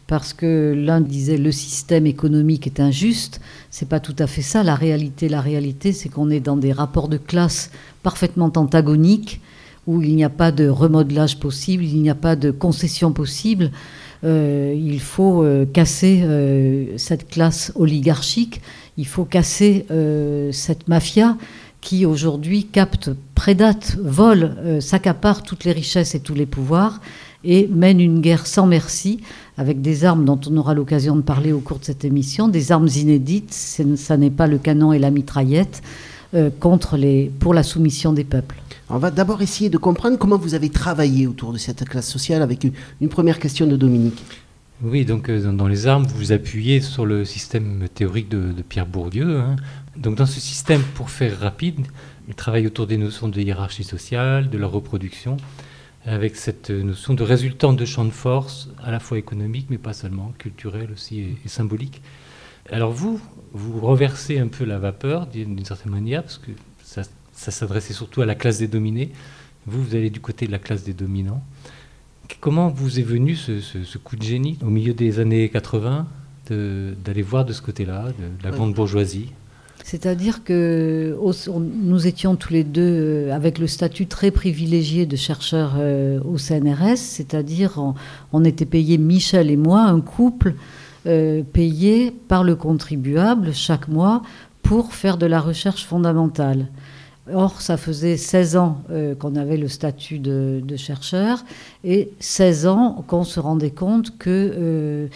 parce 0.08 0.34
que 0.34 0.74
l'un 0.76 1.02
disait 1.02 1.38
le 1.38 1.52
système 1.52 2.08
économique 2.08 2.66
est 2.66 2.80
injuste. 2.80 3.42
C'est 3.70 3.88
pas 3.88 4.00
tout 4.00 4.16
à 4.18 4.26
fait 4.26 4.42
ça. 4.42 4.64
La 4.64 4.74
réalité, 4.74 5.30
la 5.30 5.40
réalité, 5.40 5.94
c'est 5.94 6.10
qu'on 6.10 6.32
est 6.32 6.40
dans 6.40 6.58
des 6.58 6.74
rapports 6.74 7.10
de 7.10 7.18
classe 7.18 7.70
parfaitement 8.02 8.52
antagoniques 8.56 9.40
où 9.90 10.04
il 10.04 10.16
n'y 10.16 10.24
a 10.24 10.30
pas 10.30 10.52
de 10.52 10.70
remodelage 10.70 11.40
possible, 11.40 11.84
il 11.84 12.00
n'y 12.00 12.12
a 12.12 12.16
pas 12.16 12.36
de 12.36 12.52
concession 12.52 13.12
possible. 13.12 13.72
Euh, 14.24 14.72
il 14.78 15.00
faut 15.00 15.44
euh, 15.44 15.66
casser 15.66 16.22
euh, 16.22 16.96
cette 16.98 17.28
classe 17.28 17.72
oligarchique, 17.74 18.62
il 18.98 19.08
faut 19.08 19.26
casser 19.26 19.86
cette 20.52 20.90
mafia 20.90 21.38
qui 21.82 22.06
aujourd'hui 22.06 22.66
capte, 22.66 23.12
prédate, 23.34 23.98
vole, 24.04 24.58
s'accapare 24.82 25.42
toutes 25.42 25.64
les 25.64 25.72
richesses 25.72 26.16
et 26.16 26.20
tous 26.20 26.34
les 26.34 26.46
pouvoirs 26.46 27.00
et 27.46 27.68
mène 27.68 28.02
une 28.02 28.20
guerre 28.20 28.46
sans 28.46 28.68
merci 28.68 29.22
avec 29.58 29.82
des 29.82 30.04
armes 30.04 30.26
dont 30.26 30.40
on 30.50 30.58
aura 30.58 30.74
l'occasion 30.74 31.16
de 31.16 31.22
parler 31.22 31.54
au 31.54 31.62
cours 31.62 31.80
de 31.80 31.86
cette 31.86 32.04
émission, 32.04 32.50
des 32.50 32.74
armes 32.74 32.90
inédites, 32.94 33.54
ça 33.54 34.18
n'est 34.18 34.30
pas 34.30 34.48
le 34.48 34.58
canon 34.58 34.92
et 34.92 35.00
la 35.00 35.12
mitraillette, 35.12 35.82
pour 36.60 37.54
la 37.54 37.64
soumission 37.64 38.12
des 38.12 38.26
peuples. 38.26 38.62
On 38.92 38.98
va 38.98 39.12
d'abord 39.12 39.44
essayer 39.44 39.70
de 39.70 39.78
comprendre 39.78 40.18
comment 40.18 40.40
vous 40.40 40.56
avez 40.56 40.70
travaillé 40.70 41.28
autour 41.28 41.54
de 41.54 41.60
cette 41.60 41.88
classe 41.88 42.10
sociale 42.10 42.42
avec 42.42 42.64
une, 42.64 43.10
première 43.10 43.38
question 43.38 43.68
de 43.68 43.76
Dominique. 43.76 44.24
Oui, 44.82 45.06
donc 45.06 45.30
euh, 45.30 45.52
dans 45.52 45.68
les 45.68 45.86
armes, 45.86 46.06
vous 46.08 46.18
vous 46.18 46.32
appuyez 46.32 46.82
sur 46.82 47.06
le 47.06 47.24
système 47.24 47.88
théorique 47.94 48.30
de, 48.30 48.52
Pierre 48.68 48.88
Bourdieu. 48.88 49.42
Hein. 49.42 49.58
Donc 49.96 50.16
dans 50.16 50.26
ce 50.26 50.40
système, 50.40 50.82
pour 50.96 51.12
faire 51.12 51.40
rapide, 51.40 51.86
il 52.28 52.34
travaille 52.34 52.66
autour 52.66 52.88
des 52.88 52.98
notions 52.98 53.28
de 53.28 53.40
hiérarchie 53.40 53.84
sociale, 53.84 54.50
de 54.50 54.58
la 54.58 54.66
reproduction, 54.66 55.38
avec 56.04 56.36
cette 56.36 56.72
notion 56.72 57.14
de 57.14 57.22
résultante 57.22 57.78
de 57.78 57.86
champ 57.86 58.06
de 58.06 58.10
force, 58.10 58.70
à 58.84 58.90
la 58.90 59.00
fois 59.00 59.20
économique, 59.20 59.68
mais 59.70 59.78
pas 59.78 59.94
seulement, 59.94 60.34
culturel 60.40 60.90
aussi 60.92 61.20
et, 61.20 61.38
symbolique. 61.48 62.02
Alors 62.72 62.92
vous, 62.92 63.22
vous 63.54 63.80
reversez 63.82 64.40
un 64.40 64.48
peu 64.48 64.66
la 64.66 64.80
vapeur 64.80 65.28
d'une 65.28 65.64
certaine 65.64 65.92
manière, 65.92 66.24
parce 66.24 66.40
que 66.40 66.52
ça, 67.40 67.52
s'adressait 67.52 67.94
surtout 67.94 68.22
à 68.22 68.26
la 68.26 68.36
classe 68.36 68.60
des 68.60 68.68
dominés. 68.68 69.12
Vous, 69.66 69.82
vous 69.82 69.96
allez 69.96 70.10
du 70.10 70.20
côté 70.20 70.46
de 70.46 70.52
la 70.52 70.60
classe 70.60 70.84
des 70.84 70.94
dominants. 70.94 71.44
Comment 72.42 72.70
vous 72.70 73.00
est 73.00 73.04
venu 73.04 73.36
ce, 73.36 73.98
coup 73.98 74.16
de 74.18 74.24
génie 74.24 74.58
au 74.62 74.70
milieu 74.70 74.94
des 74.94 75.20
années 75.20 75.50
80 75.50 76.06
d'aller 76.50 77.22
voir 77.22 77.46
de 77.46 77.54
ce 77.54 77.62
côté-là, 77.62 78.08
de 78.08 78.44
la 78.44 78.52
grande 78.52 78.74
bourgeoisie? 78.74 79.32
C'est-à-dire 79.84 80.44
que 80.44 81.18
nous 81.56 82.08
étions 82.08 82.36
tous 82.36 82.54
les 82.54 82.64
deux 82.64 82.82
euh, 82.82 83.34
avec 83.34 83.58
le 83.58 83.66
statut 83.66 84.06
très 84.06 84.30
privilégié 84.30 85.06
de 85.06 85.16
chercheurs 85.16 85.76
euh, 85.78 86.20
au 86.22 86.38
CNRS, 86.38 86.98
c'est-à-dire 86.98 87.82
on, 88.34 88.46
était 88.46 88.66
payés, 88.66 88.98
Michel 88.98 89.50
et 89.50 89.58
moi, 89.58 89.84
un 89.84 90.02
couple 90.02 90.56
euh, 91.08 91.42
payé 91.42 92.12
par 92.28 92.44
le 92.44 92.56
contribuable 92.56 93.54
chaque 93.54 93.88
mois 93.88 94.22
pour 94.62 94.94
faire 94.94 95.18
de 95.18 95.26
la 95.26 95.40
recherche 95.40 95.86
fondamentale. 95.86 96.68
Or, 97.34 97.62
ça 97.62 97.78
faisait 97.78 98.18
16 98.18 98.58
ans 98.58 98.84
qu'on 99.20 99.36
avait 99.36 99.58
le 99.58 99.68
statut 99.68 100.20
de, 100.20 100.76
chercheur 100.78 101.44
et 101.84 102.12
16 102.20 102.68
ans 102.68 103.04
qu'on 103.08 103.24
se 103.24 103.40
rendait 103.40 103.72
compte 103.72 104.18
que 104.18 105.10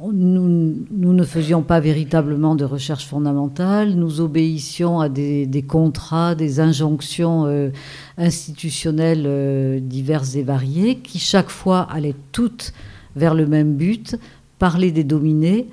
nous, 0.00 1.12
ne 1.12 1.24
faisions 1.24 1.62
pas 1.62 1.80
véritablement 1.80 2.54
de 2.54 2.64
recherche 2.64 3.06
fondamentale, 3.06 3.94
nous 3.94 4.20
obéissions 4.20 5.00
à 5.00 5.08
des, 5.08 5.64
contrats, 5.66 6.34
des 6.34 6.60
injonctions 6.60 7.46
euh, 7.46 7.70
institutionnelles 8.18 9.24
euh, 9.26 9.80
diverses 9.80 10.34
et 10.36 10.42
variées, 10.42 10.96
qui 10.96 11.18
chaque 11.18 11.48
fois 11.48 11.88
allaient 11.90 12.14
toutes 12.32 12.74
vers 13.14 13.34
le 13.34 13.46
même 13.46 13.74
but, 13.74 14.16
parler 14.58 14.90
des 14.90 15.04
dominés, 15.04 15.66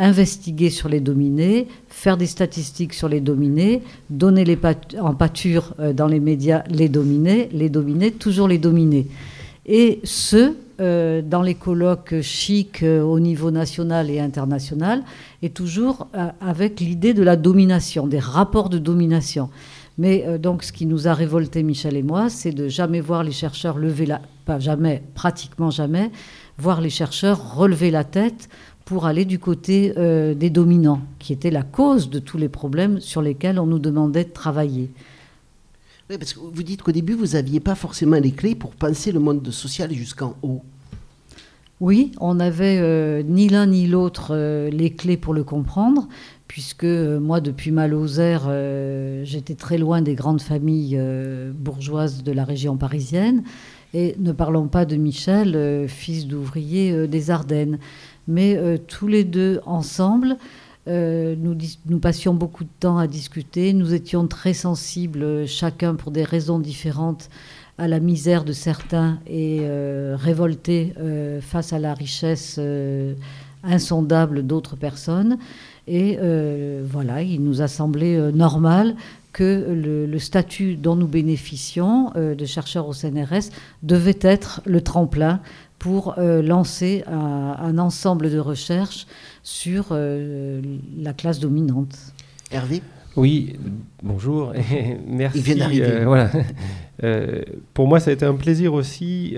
investiguer 0.00 0.70
sur 0.70 0.88
les 0.88 0.98
dominés, 0.98 1.68
faire 1.88 2.16
des 2.16 2.26
statistiques 2.26 2.94
sur 2.94 3.08
les 3.08 3.20
dominés, 3.20 3.82
donner 4.08 4.58
en 4.98 5.14
pâture 5.14 5.74
euh, 5.78 5.92
dans 5.92 6.08
les 6.08 6.20
médias 6.20 6.64
les 6.68 6.88
dominés, 6.88 7.50
les 7.52 7.68
dominés, 7.68 8.10
toujours 8.10 8.48
les 8.48 8.58
dominés. 8.58 9.06
Et 9.66 10.00
ce, 10.02 10.54
euh, 10.80 11.20
dans 11.20 11.42
les 11.42 11.54
colloques 11.54 12.22
chics 12.22 12.82
euh, 12.82 13.02
au 13.02 13.20
niveau 13.20 13.50
national 13.50 14.08
et 14.10 14.18
international, 14.18 15.04
et 15.42 15.50
toujours 15.50 16.08
avec 16.40 16.80
l'idée 16.80 17.12
de 17.12 17.22
la 17.22 17.36
domination, 17.36 18.06
des 18.06 18.18
rapports 18.18 18.70
de 18.70 18.78
domination. 18.78 19.50
Mais 19.98 20.38
donc, 20.38 20.62
ce 20.62 20.72
qui 20.72 20.86
nous 20.86 21.08
a 21.08 21.14
révolté, 21.14 21.62
Michel 21.62 21.94
et 21.94 22.02
moi, 22.02 22.30
c'est 22.30 22.52
de 22.52 22.68
jamais 22.68 23.02
voir 23.02 23.22
les 23.22 23.32
chercheurs 23.32 23.76
lever 23.76 24.06
la, 24.06 24.22
pas 24.46 24.58
jamais, 24.58 25.02
pratiquement 25.14 25.70
jamais, 25.70 26.10
voir 26.56 26.80
les 26.80 26.90
chercheurs 26.90 27.56
relever 27.56 27.90
la 27.90 28.04
tête 28.04 28.48
pour 28.90 29.06
aller 29.06 29.24
du 29.24 29.38
côté 29.38 29.94
des 30.34 30.50
dominants, 30.50 31.02
qui 31.20 31.32
était 31.32 31.52
la 31.52 31.62
cause 31.62 32.10
de 32.10 32.18
tous 32.18 32.38
les 32.38 32.48
problèmes 32.48 32.98
sur 32.98 33.22
lesquels 33.22 33.60
on 33.60 33.66
nous 33.66 33.78
demandait 33.78 34.24
de 34.24 34.32
travailler. 34.32 34.90
Oui, 36.10 36.18
parce 36.18 36.32
que 36.32 36.40
vous 36.40 36.62
dites 36.64 36.82
qu'au 36.82 36.90
début, 36.90 37.14
vous 37.14 37.34
n'aviez 37.34 37.60
pas 37.60 37.76
forcément 37.76 38.18
les 38.18 38.32
clés 38.32 38.56
pour 38.56 38.72
penser 38.72 39.12
le 39.12 39.20
monde 39.20 39.48
social 39.52 39.92
jusqu'en 39.92 40.34
haut. 40.42 40.62
Oui, 41.78 42.10
on 42.20 42.34
n'avait 42.34 42.78
euh, 42.80 43.22
ni 43.22 43.48
l'un 43.48 43.66
ni 43.66 43.86
l'autre 43.86 44.32
euh, 44.32 44.70
les 44.70 44.90
clés 44.90 45.16
pour 45.16 45.34
le 45.34 45.44
comprendre, 45.44 46.08
puisque 46.48 46.82
euh, 46.82 47.20
moi, 47.20 47.40
depuis 47.40 47.70
ma 47.70 47.86
j'étais 49.22 49.54
très 49.54 49.78
loin 49.78 50.02
des 50.02 50.16
grandes 50.16 50.42
familles 50.42 51.00
bourgeoises 51.54 52.24
de 52.24 52.32
la 52.32 52.42
région 52.42 52.76
parisienne. 52.76 53.44
Et 53.94 54.16
ne 54.18 54.32
parlons 54.32 54.66
pas 54.66 54.84
de 54.84 54.96
Michel, 54.96 55.86
fils 55.88 56.26
d'ouvrier 56.26 57.08
des 57.08 57.30
Ardennes. 57.30 57.78
Mais 58.30 58.78
tous 58.86 59.08
les 59.08 59.24
deux 59.24 59.60
ensemble, 59.66 60.36
euh, 60.88 61.36
nous, 61.36 61.98
passions 61.98 62.34
beaucoup 62.34 62.64
de 62.64 62.70
temps 62.80 62.98
à 62.98 63.06
discuter. 63.06 63.72
Nous 63.72 63.92
étions 63.92 64.26
très 64.26 64.54
sensibles, 64.54 65.46
chacun 65.46 65.94
pour 65.94 66.10
des 66.10 66.24
raisons 66.24 66.58
différentes, 66.58 67.28
à 67.78 67.86
la 67.86 68.00
misère 68.00 68.44
de 68.44 68.52
certains 68.52 69.18
et 69.26 69.58
euh, 69.60 70.16
révoltés 70.18 70.94
euh, 70.98 71.40
face 71.40 71.72
à 71.72 71.78
la 71.78 71.94
richesse 71.94 72.58
insondable 73.62 74.46
d'autres 74.46 74.76
personnes. 74.76 75.38
Et 75.86 76.18
voilà, 76.84 77.22
il 77.22 77.42
nous 77.42 77.62
a 77.62 77.68
semblé 77.68 78.16
normal 78.32 78.94
que 79.32 79.66
le, 79.70 80.18
statut 80.18 80.76
dont 80.76 80.96
nous 80.96 81.08
bénéficions 81.08 82.12
de 82.14 82.44
chercheurs 82.44 82.86
au 82.86 82.92
CNRS 82.92 83.50
devait 83.82 84.18
être 84.20 84.60
le 84.66 84.80
tremplin 84.82 85.40
pour 85.80 86.14
lancer 86.18 87.02
un, 87.08 87.78
ensemble 87.78 88.30
de 88.30 88.38
recherches 88.38 89.06
sur 89.42 89.88
euh, 89.90 90.60
la 90.96 91.12
classe 91.12 91.40
dominante. 91.40 91.96
Hervé 92.52 92.82
Oui, 93.16 93.56
bonjour 94.02 94.54
et 94.72 94.98
merci. 95.08 95.38
Il 95.38 95.44
vient 95.44 95.56
d'arriver. 95.56 95.90
Euh, 95.90 96.04
voilà. 96.04 96.30
Euh, 97.02 97.40
pour 97.72 97.88
moi, 97.88 97.98
ça 97.98 98.10
a 98.10 98.12
été 98.12 98.26
un 98.26 98.34
plaisir 98.34 98.74
aussi 98.74 99.34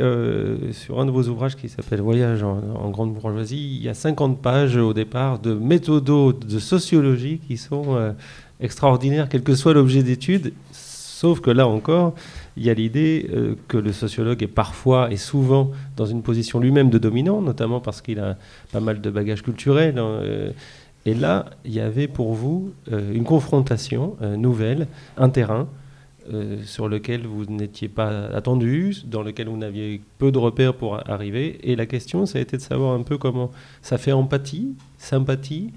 sur 0.72 0.98
un 0.98 1.06
de 1.06 1.12
vos 1.12 1.28
ouvrages 1.28 1.54
qui 1.54 1.68
s'appelle 1.68 2.00
Voyage 2.00 2.42
en, 2.42 2.90
grande 2.90 3.14
bourgeoisie. 3.14 3.76
Il 3.76 3.84
y 3.84 3.88
a 3.88 3.94
50 3.94 4.42
pages 4.42 4.76
au 4.76 4.92
départ 4.92 5.38
de 5.38 5.54
méthodos 5.54 6.32
de 6.32 6.58
sociologie 6.58 7.38
qui 7.46 7.56
sont 7.56 8.14
extraordinaires, 8.60 9.28
quel 9.28 9.44
que 9.44 9.54
soit 9.54 9.74
l'objet 9.74 10.02
d'étude. 10.02 10.52
Sauf 10.72 11.38
que 11.38 11.52
là 11.52 11.68
encore, 11.68 12.16
il 12.56 12.64
y 12.64 12.70
a 12.70 12.74
l'idée 12.74 13.28
euh, 13.32 13.54
que 13.68 13.78
le 13.78 13.92
sociologue 13.92 14.42
est 14.42 14.48
parfois 14.48 15.10
et 15.10 15.16
souvent 15.16 15.70
dans 15.96 16.06
une 16.06 16.22
position 16.22 16.60
lui-même 16.60 16.90
de 16.90 16.98
dominant, 16.98 17.40
notamment 17.40 17.80
parce 17.80 18.02
qu'il 18.02 18.20
a 18.20 18.36
pas 18.72 18.80
mal 18.80 19.00
de 19.00 19.10
bagages 19.10 19.42
culturels. 19.42 19.98
Hein, 19.98 20.04
euh, 20.04 20.50
et 21.06 21.14
là, 21.14 21.46
il 21.64 21.72
y 21.72 21.80
avait 21.80 22.08
pour 22.08 22.34
vous 22.34 22.72
euh, 22.92 23.12
une 23.12 23.24
confrontation 23.24 24.16
nouvelle, 24.36 24.86
un 25.16 25.30
terrain 25.30 25.68
sur 26.64 26.88
lequel 26.88 27.26
vous 27.26 27.46
n'étiez 27.46 27.88
pas 27.88 28.26
attendu, 28.26 28.94
dans 29.06 29.22
lequel 29.22 29.48
vous 29.48 29.56
n'aviez 29.56 30.00
peu 30.18 30.30
de 30.30 30.38
repères 30.38 30.74
pour 30.74 31.00
arriver. 31.10 31.58
Et 31.64 31.74
la 31.74 31.84
question, 31.84 32.26
ça 32.26 32.38
a 32.38 32.40
été 32.40 32.56
de 32.56 32.62
savoir 32.62 32.94
un 32.94 33.02
peu 33.02 33.18
comment 33.18 33.50
ça 33.82 33.98
fait 33.98 34.12
empathie, 34.12 34.76
sympathie, 34.98 35.72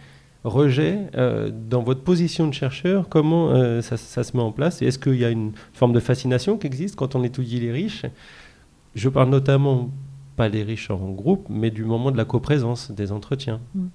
rejet, 0.46 1.00
euh, 1.16 1.50
dans 1.52 1.82
votre 1.82 2.02
position 2.02 2.48
de 2.48 2.54
chercheur, 2.54 3.10
comment 3.10 3.50
euh, 3.50 3.82
ça, 3.82 3.98
se 3.98 4.38
met 4.38 4.44
en 4.44 4.52
place 4.52 4.82
est-ce 4.82 5.00
qu'il 5.00 5.16
y 5.16 5.26
a 5.26 5.30
une 5.30 5.52
forme 5.74 5.94
de 5.94 6.00
fascination 6.00 6.58
qui 6.58 6.68
existe 6.68 6.96
quand 6.96 7.16
on 7.16 7.24
étudie 7.24 7.60
les 7.60 7.72
riches? 7.72 8.06
Je 8.94 9.10
parle 9.10 9.30
notamment, 9.30 9.90
pas 10.36 10.48
les 10.48 10.64
riches 10.64 10.92
en 10.92 11.10
groupe, 11.10 11.48
mais 11.50 11.72
du 11.72 11.84
moment 11.84 12.12
de 12.12 12.18
la 12.18 12.26
coprésence, 12.26 12.92
des 12.92 13.12
entretiens. 13.12 13.60
Mm. 13.74 13.86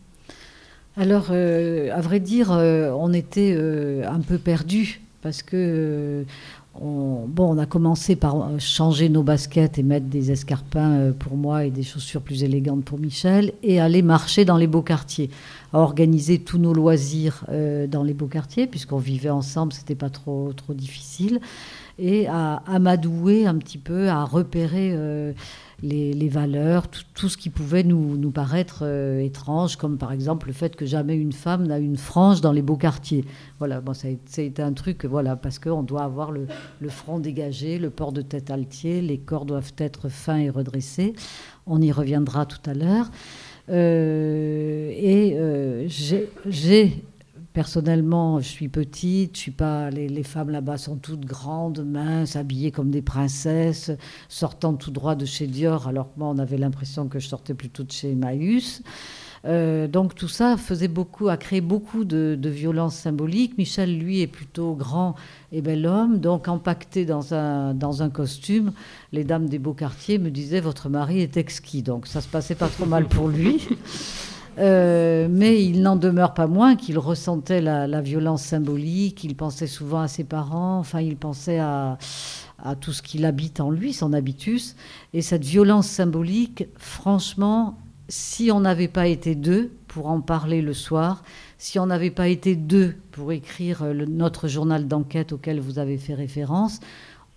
Alors, 0.97 1.28
euh, 1.30 1.90
à 1.95 2.00
vrai 2.00 2.19
dire, 2.19 2.50
on 2.50 3.12
était 3.12 3.57
un 4.04 4.21
peu 4.21 4.38
perdus 4.38 5.00
parce 5.23 5.42
que 5.42 6.25
on, 6.80 7.26
bon, 7.26 7.54
on 7.54 7.59
a 7.59 7.66
commencé 7.66 8.16
par 8.16 8.49
changer 8.59 9.09
nos 9.09 9.23
baskets 9.23 9.78
et 9.78 9.83
mettre 9.83 10.07
des 10.07 10.33
escarpins 10.33 11.12
pour 11.19 11.37
moi 11.37 11.64
et 11.64 11.71
des 11.71 11.85
chaussures 11.85 12.23
plus 12.23 12.42
élégantes 12.42 12.85
pour 12.85 12.99
Michel 12.99 13.52
et 13.62 13.80
aller 13.80 14.02
marcher 14.02 14.45
dans 14.45 14.57
les 14.57 14.66
beaux 14.66 14.83
quartiers 14.83 15.30
à 15.73 15.79
organiser 15.79 16.41
tous 16.41 16.59
nos 16.59 16.73
loisirs 16.73 17.45
euh, 17.49 17.87
dans 17.87 18.03
les 18.03 18.15
beaux 18.15 18.27
quartiers, 18.27 18.67
puisqu'on 18.67 18.99
vivait 18.99 19.31
ensemble, 19.31 19.73
c'était 19.73 19.95
pas 19.95 20.11
trop, 20.11 20.53
trop 20.53 20.75
difficile, 20.75 21.41
et 21.99 22.27
à 22.29 22.62
amadouer 22.67 23.47
un 23.47 23.57
petit 23.57 23.79
peu, 23.79 24.09
à 24.09 24.25
repérer 24.25 24.91
euh, 24.93 25.33
les, 25.83 26.29
valeurs, 26.29 26.87
tout, 26.89 27.29
ce 27.29 27.37
qui 27.37 27.50
pouvait 27.50 27.83
nous, 27.83 28.17
nous 28.17 28.31
paraître 28.31 28.81
euh, 28.83 29.21
étrange, 29.21 29.77
comme 29.77 29.97
par 29.97 30.12
exemple 30.12 30.49
le 30.49 30.53
fait 30.53 30.77
que 30.77 30.87
jamais 30.87 31.17
une 31.17 31.33
femme 31.33 31.67
n'a 31.67 31.79
une 31.79 31.97
frange 31.97 32.41
dans 32.41 32.53
les 32.53 32.62
beaux 32.62 32.77
quartiers. 32.77 33.25
Voilà, 33.59 33.81
bon, 33.81 33.95
ça 33.95 34.09
a 34.09 34.11
été 34.11 34.62
un 34.62 34.73
truc, 34.73 35.05
voilà, 35.05 35.37
parce 35.37 35.59
qu'on 35.59 35.83
doit 35.83 36.03
avoir 36.03 36.33
le, 36.33 36.47
le, 36.81 36.89
front 36.89 37.19
dégagé, 37.19 37.79
le 37.79 37.91
port 37.91 38.12
de 38.12 38.23
tête 38.23 38.50
altier, 38.50 39.03
les 39.03 39.19
corps 39.19 39.45
doivent 39.45 39.73
être 39.79 40.09
fins 40.09 40.39
et 40.39 40.50
redressés. 40.50 41.15
On 41.67 41.81
y 41.81 41.93
reviendra 41.93 42.47
tout 42.47 42.69
à 42.69 42.75
l'heure. 42.75 43.11
Euh, 43.71 44.91
et 44.95 45.35
euh, 45.37 45.89
j'ai 45.89 47.03
personnellement, 47.53 48.41
je 48.41 48.49
suis 48.49 48.69
petite, 48.69 49.37
je 49.37 49.41
suis 49.41 49.50
pas. 49.50 49.91
Les, 49.91 50.09
les 50.09 50.23
femmes 50.23 50.50
là-bas 50.50 50.79
sont 50.79 50.97
toutes 50.97 51.25
grandes, 51.25 51.85
minces, 51.85 52.37
habillées 52.37 52.71
comme 52.71 52.91
des 52.91 53.03
princesses, 53.03 53.91
sortant 54.29 54.75
tout 54.75 54.91
droit 54.91 55.15
de 55.15 55.25
chez 55.25 55.47
Dior, 55.47 55.89
alors 55.89 56.12
que 56.12 56.19
moi, 56.19 56.29
on 56.29 56.39
avait 56.39 56.59
l'impression 56.59 57.09
que 57.09 57.19
je 57.19 57.29
sortais 57.29 57.55
plutôt 57.55 57.83
de 57.83 57.93
chez 57.93 58.12
Emmaüs. 58.12 58.83
Euh, 59.47 59.88
donc 59.88 60.14
tout 60.14 60.28
ça 60.28 60.56
faisait 60.59 60.88
beaucoup, 60.88 61.28
a 61.28 61.37
créé 61.37 61.61
beaucoup 61.61 62.04
de, 62.04 62.37
de 62.38 62.50
violences 62.50 62.97
symboliques. 62.97 63.56
Michel, 63.56 63.99
lui, 63.99 64.20
est 64.20 64.26
plutôt 64.26 64.75
grand 64.75 65.14
et 65.52 65.62
bel 65.62 65.87
homme, 65.87 66.18
donc 66.18 66.49
empaqueté 66.49 67.06
dans 67.06 67.35
un, 67.35 67.75
dans 67.75 68.02
un 68.02 68.11
costume. 68.11 68.73
Les 69.12 69.25
dames 69.25 69.49
des 69.49 69.59
beaux 69.59 69.75
quartiers 69.75 70.18
me 70.18 70.30
disaient 70.30 70.61
votre 70.61 70.88
mari 70.88 71.20
est 71.20 71.37
exquis, 71.37 71.82
donc 71.82 72.06
ça 72.06 72.20
se 72.20 72.28
passait 72.28 72.54
pas 72.54 72.68
trop 72.68 72.87
mal 72.87 73.06
pour 73.06 73.28
lui. 73.28 73.68
Euh, 74.59 75.28
mais 75.30 75.64
il 75.64 75.80
n'en 75.80 75.97
demeure 75.97 76.35
pas 76.35 76.49
moins 76.49 76.75
qu'il 76.75 76.99
ressentait 76.99 77.62
la, 77.62 77.87
la, 77.87 78.00
violence 78.02 78.42
symbolique, 78.42 79.23
il 79.25 79.35
pensait 79.37 79.68
souvent 79.68 80.00
à 80.00 80.09
ses 80.09 80.25
parents, 80.25 80.78
enfin 80.78 81.00
il 81.00 81.16
pensait 81.16 81.61
à, 81.61 81.97
à 82.62 82.75
tout 82.75 82.92
ce 82.92 83.00
qu'il 83.00 83.25
habite 83.25 83.61
en 83.61 83.70
lui, 83.70 83.92
son 83.92 84.12
habitus. 84.12 84.76
Et 85.14 85.23
cette 85.23 85.44
violence 85.44 85.87
symbolique, 85.87 86.66
franchement, 86.76 87.78
si 88.11 88.50
on 88.50 88.61
n'avait 88.61 88.88
pas 88.88 89.07
été 89.07 89.37
deux 89.37 89.71
pour 89.87 90.09
en 90.09 90.21
parler 90.21 90.62
le 90.62 90.75
soir, 90.75 91.23
si 91.59 91.79
on 91.79 91.87
n'avait 91.87 92.11
pas 92.11 92.29
été 92.29 92.57
deux 92.57 92.97
pour 93.12 93.31
écrire 93.31 93.85
le, 93.85 94.05
notre 94.05 94.49
journal 94.49 94.88
d'enquête 94.88 95.33
auquel 95.33 95.61
vous 95.61 95.79
avez 95.79 95.97
fait 95.97 96.14
référence, 96.14 96.81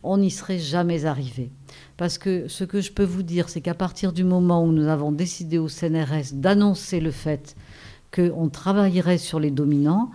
on 0.01 0.17
n'y 0.17 0.31
serait 0.31 0.57
jamais 0.57 1.05
arrivé. 1.05 1.51
Parce 1.95 2.17
que 2.17 2.47
ce 2.47 2.63
que 2.63 2.81
je 2.81 2.91
peux 2.91 3.03
vous 3.03 3.21
dire, 3.21 3.49
c'est 3.49 3.61
qu'à 3.61 3.75
partir 3.75 4.13
du 4.13 4.23
moment 4.23 4.65
où 4.65 4.71
nous 4.71 4.87
avons 4.87 5.11
décidé 5.11 5.59
au 5.59 5.69
CNRS 5.69 6.33
d'annoncer 6.33 6.99
le 6.99 7.11
fait 7.11 7.55
qu'on 8.13 8.49
travaillerait 8.49 9.19
sur 9.19 9.39
les 9.39 9.51
dominants, 9.51 10.09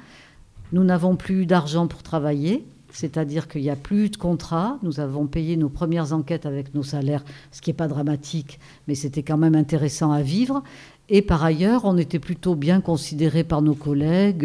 nous 0.73 0.85
n'avons 0.85 1.15
plus 1.15 1.43
eu 1.43 1.47
d'argent 1.47 1.87
pour 1.87 2.03
travailler, 2.03 2.67
c'est-à-dire 2.93 3.49
qu'il 3.49 3.63
n'y 3.63 3.71
a 3.71 3.77
plus 3.77 4.11
de 4.11 4.17
contrat. 4.17 4.79
Nous 4.83 5.01
avons 5.01 5.27
payé 5.27 5.57
nos 5.57 5.69
premières 5.69 6.13
enquêtes 6.13 6.47
avec 6.47 6.75
nos 6.75 6.83
salaires, 6.83 7.25
ce 7.53 7.61
qui 7.61 7.71
n'est 7.71 7.75
pas 7.75 7.89
dramatique, 7.89 8.59
mais 8.87 8.95
c'était 8.95 9.23
quand 9.23 9.37
même 9.37 9.55
intéressant 9.55 10.13
à 10.13 10.23
vivre. 10.23 10.63
Et 11.11 11.23
par 11.23 11.43
ailleurs, 11.43 11.83
on 11.85 11.97
était 11.97 12.19
plutôt 12.19 12.55
bien 12.55 12.83
considérés 12.83 13.45
par 13.45 13.63
nos 13.63 13.75
collègues 13.75 14.45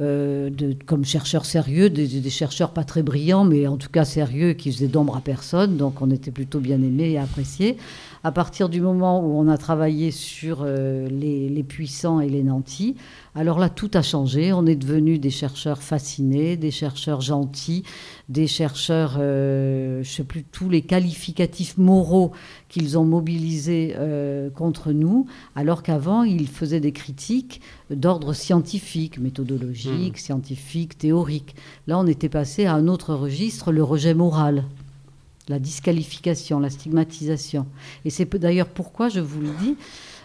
euh, 0.00 0.50
de, 0.50 0.74
comme 0.86 1.04
chercheurs 1.04 1.44
sérieux, 1.44 1.88
des, 1.88 2.08
des, 2.08 2.30
chercheurs 2.30 2.72
pas 2.72 2.82
très 2.82 3.02
brillants, 3.02 3.44
mais 3.44 3.68
en 3.68 3.76
tout 3.76 3.90
cas 3.90 4.04
sérieux, 4.04 4.54
qui 4.54 4.72
faisaient 4.72 4.88
d'ombre 4.88 5.16
à 5.16 5.20
personne. 5.20 5.76
Donc 5.76 6.02
on 6.02 6.10
était 6.10 6.32
plutôt 6.32 6.58
bien 6.58 6.82
aimés 6.82 7.12
et 7.12 7.18
appréciés. 7.18 7.76
À 8.26 8.32
partir 8.32 8.70
du 8.70 8.80
moment 8.80 9.20
où 9.20 9.38
on 9.38 9.48
a 9.48 9.58
travaillé 9.58 10.10
sur 10.10 10.62
euh, 10.62 11.06
les, 11.10 11.50
les, 11.50 11.62
puissants 11.62 12.20
et 12.20 12.30
les 12.30 12.42
nantis, 12.42 12.96
alors 13.34 13.58
là, 13.58 13.68
tout 13.68 13.90
a 13.92 14.00
changé. 14.00 14.50
On 14.54 14.64
est 14.64 14.76
devenus 14.76 15.20
des 15.20 15.28
chercheurs 15.28 15.82
fascinés, 15.82 16.56
des 16.56 16.70
chercheurs 16.70 17.20
gentils, 17.20 17.82
des 18.30 18.46
chercheurs, 18.46 19.16
euh, 19.18 19.96
je 20.02 20.08
ne 20.08 20.14
sais 20.14 20.24
plus, 20.24 20.42
tous 20.42 20.70
les 20.70 20.80
qualificatifs 20.80 21.76
moraux 21.76 22.32
qu'ils 22.70 22.96
ont 22.96 23.04
mobilisés 23.04 23.94
euh, 23.98 24.48
contre 24.48 24.92
nous, 24.92 25.26
alors 25.54 25.82
qu'avant, 25.82 26.22
ils 26.22 26.48
faisaient 26.48 26.80
des 26.80 26.92
critiques 26.92 27.60
d'ordre 27.90 28.32
scientifique, 28.32 29.18
méthodologique, 29.18 30.14
mmh. 30.14 30.24
scientifique, 30.24 30.96
théorique. 30.96 31.56
Là, 31.88 31.98
on 31.98 32.06
était 32.06 32.30
passé 32.30 32.64
à 32.64 32.72
un 32.72 32.88
autre 32.88 33.14
registre, 33.14 33.70
le 33.70 33.82
rejet 33.82 34.14
moral 34.14 34.64
la 35.48 35.58
disqualification, 35.58 36.60
la 36.60 36.70
stigmatisation. 36.70 37.66
Et 38.04 38.10
c'est 38.10 38.32
d'ailleurs 38.36 38.68
pourquoi 38.68 39.08
je 39.08 39.20
vous 39.20 39.40
le 39.40 39.50
dis. 39.60 39.76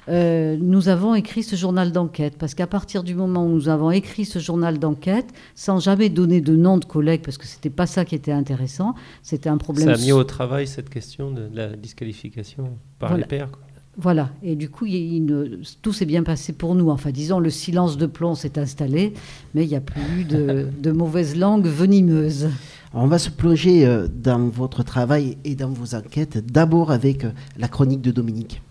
Euh, 0.07 0.57
nous 0.59 0.89
avons 0.89 1.13
écrit 1.13 1.43
ce 1.43 1.55
journal 1.55 1.91
d'enquête, 1.91 2.35
parce 2.39 2.55
qu'à 2.55 2.65
partir 2.65 3.03
du 3.03 3.13
moment 3.13 3.45
où 3.45 3.49
nous 3.49 3.69
avons 3.69 3.91
écrit 3.91 4.25
ce 4.25 4.39
journal 4.39 4.79
d'enquête, 4.79 5.27
sans 5.53 5.79
jamais 5.79 6.09
donner 6.09 6.41
de 6.41 6.55
nom 6.55 6.77
de 6.77 6.85
collègues, 6.85 7.21
parce 7.21 7.37
que 7.37 7.45
c'était 7.45 7.69
pas 7.69 7.85
ça 7.85 8.05
qui 8.05 8.15
était 8.15 8.31
intéressant, 8.31 8.95
c'était 9.21 9.49
un 9.49 9.57
problème. 9.57 9.85
Ça 9.87 10.01
a 10.01 10.03
mis 10.03 10.11
au 10.11 10.23
travail 10.23 10.65
cette 10.65 10.89
question 10.89 11.31
de 11.31 11.47
la 11.53 11.75
disqualification 11.75 12.71
par 12.97 13.09
voilà. 13.09 13.23
les 13.23 13.27
pairs. 13.27 13.51
Quoi. 13.51 13.61
Voilà, 13.97 14.29
et 14.41 14.55
du 14.55 14.69
coup, 14.69 14.85
il, 14.85 14.95
il, 14.95 15.59
tout 15.81 15.91
s'est 15.91 16.05
bien 16.05 16.23
passé 16.23 16.53
pour 16.53 16.73
nous. 16.73 16.89
Enfin, 16.89 17.11
disons, 17.11 17.39
le 17.39 17.49
silence 17.49 17.97
de 17.97 18.05
plomb 18.05 18.33
s'est 18.33 18.57
installé, 18.57 19.13
mais 19.53 19.65
il 19.65 19.67
n'y 19.67 19.75
a 19.75 19.81
plus 19.81 20.01
eu 20.21 20.23
de, 20.23 20.67
de 20.79 20.91
mauvaises 20.91 21.35
langues 21.35 21.67
venimeuses. 21.67 22.47
On 22.91 23.05
va 23.05 23.19
se 23.19 23.29
plonger 23.29 23.85
euh, 23.85 24.07
dans 24.07 24.49
votre 24.49 24.81
travail 24.81 25.37
et 25.43 25.53
dans 25.53 25.69
vos 25.69 25.93
enquêtes, 25.93 26.43
d'abord 26.43 26.91
avec 26.91 27.23
euh, 27.23 27.31
la 27.55 27.67
chronique 27.67 28.01
de 28.01 28.09
Dominique. 28.09 28.63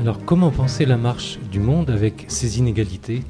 Alors 0.00 0.24
comment 0.24 0.50
penser 0.50 0.86
la 0.86 0.96
marche 0.96 1.38
du 1.52 1.60
monde 1.60 1.90
avec 1.90 2.24
ces 2.28 2.58
inégalités? 2.58 3.24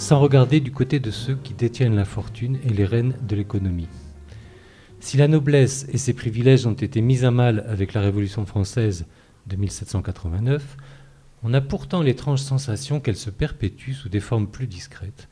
Sans 0.00 0.18
regarder 0.18 0.60
du 0.60 0.72
côté 0.72 0.98
de 0.98 1.10
ceux 1.10 1.34
qui 1.34 1.52
détiennent 1.52 1.94
la 1.94 2.06
fortune 2.06 2.58
et 2.64 2.70
les 2.70 2.86
rênes 2.86 3.14
de 3.28 3.36
l'économie. 3.36 3.88
Si 4.98 5.18
la 5.18 5.28
noblesse 5.28 5.86
et 5.92 5.98
ses 5.98 6.14
privilèges 6.14 6.66
ont 6.66 6.72
été 6.72 7.02
mis 7.02 7.26
à 7.26 7.30
mal 7.30 7.66
avec 7.68 7.92
la 7.92 8.00
Révolution 8.00 8.46
française 8.46 9.04
de 9.46 9.56
1789, 9.56 10.78
on 11.42 11.52
a 11.52 11.60
pourtant 11.60 12.02
l'étrange 12.02 12.40
sensation 12.40 12.98
qu'elle 12.98 13.16
se 13.16 13.28
perpétue 13.28 13.92
sous 13.92 14.08
des 14.08 14.20
formes 14.20 14.46
plus 14.46 14.66
discrètes, 14.66 15.28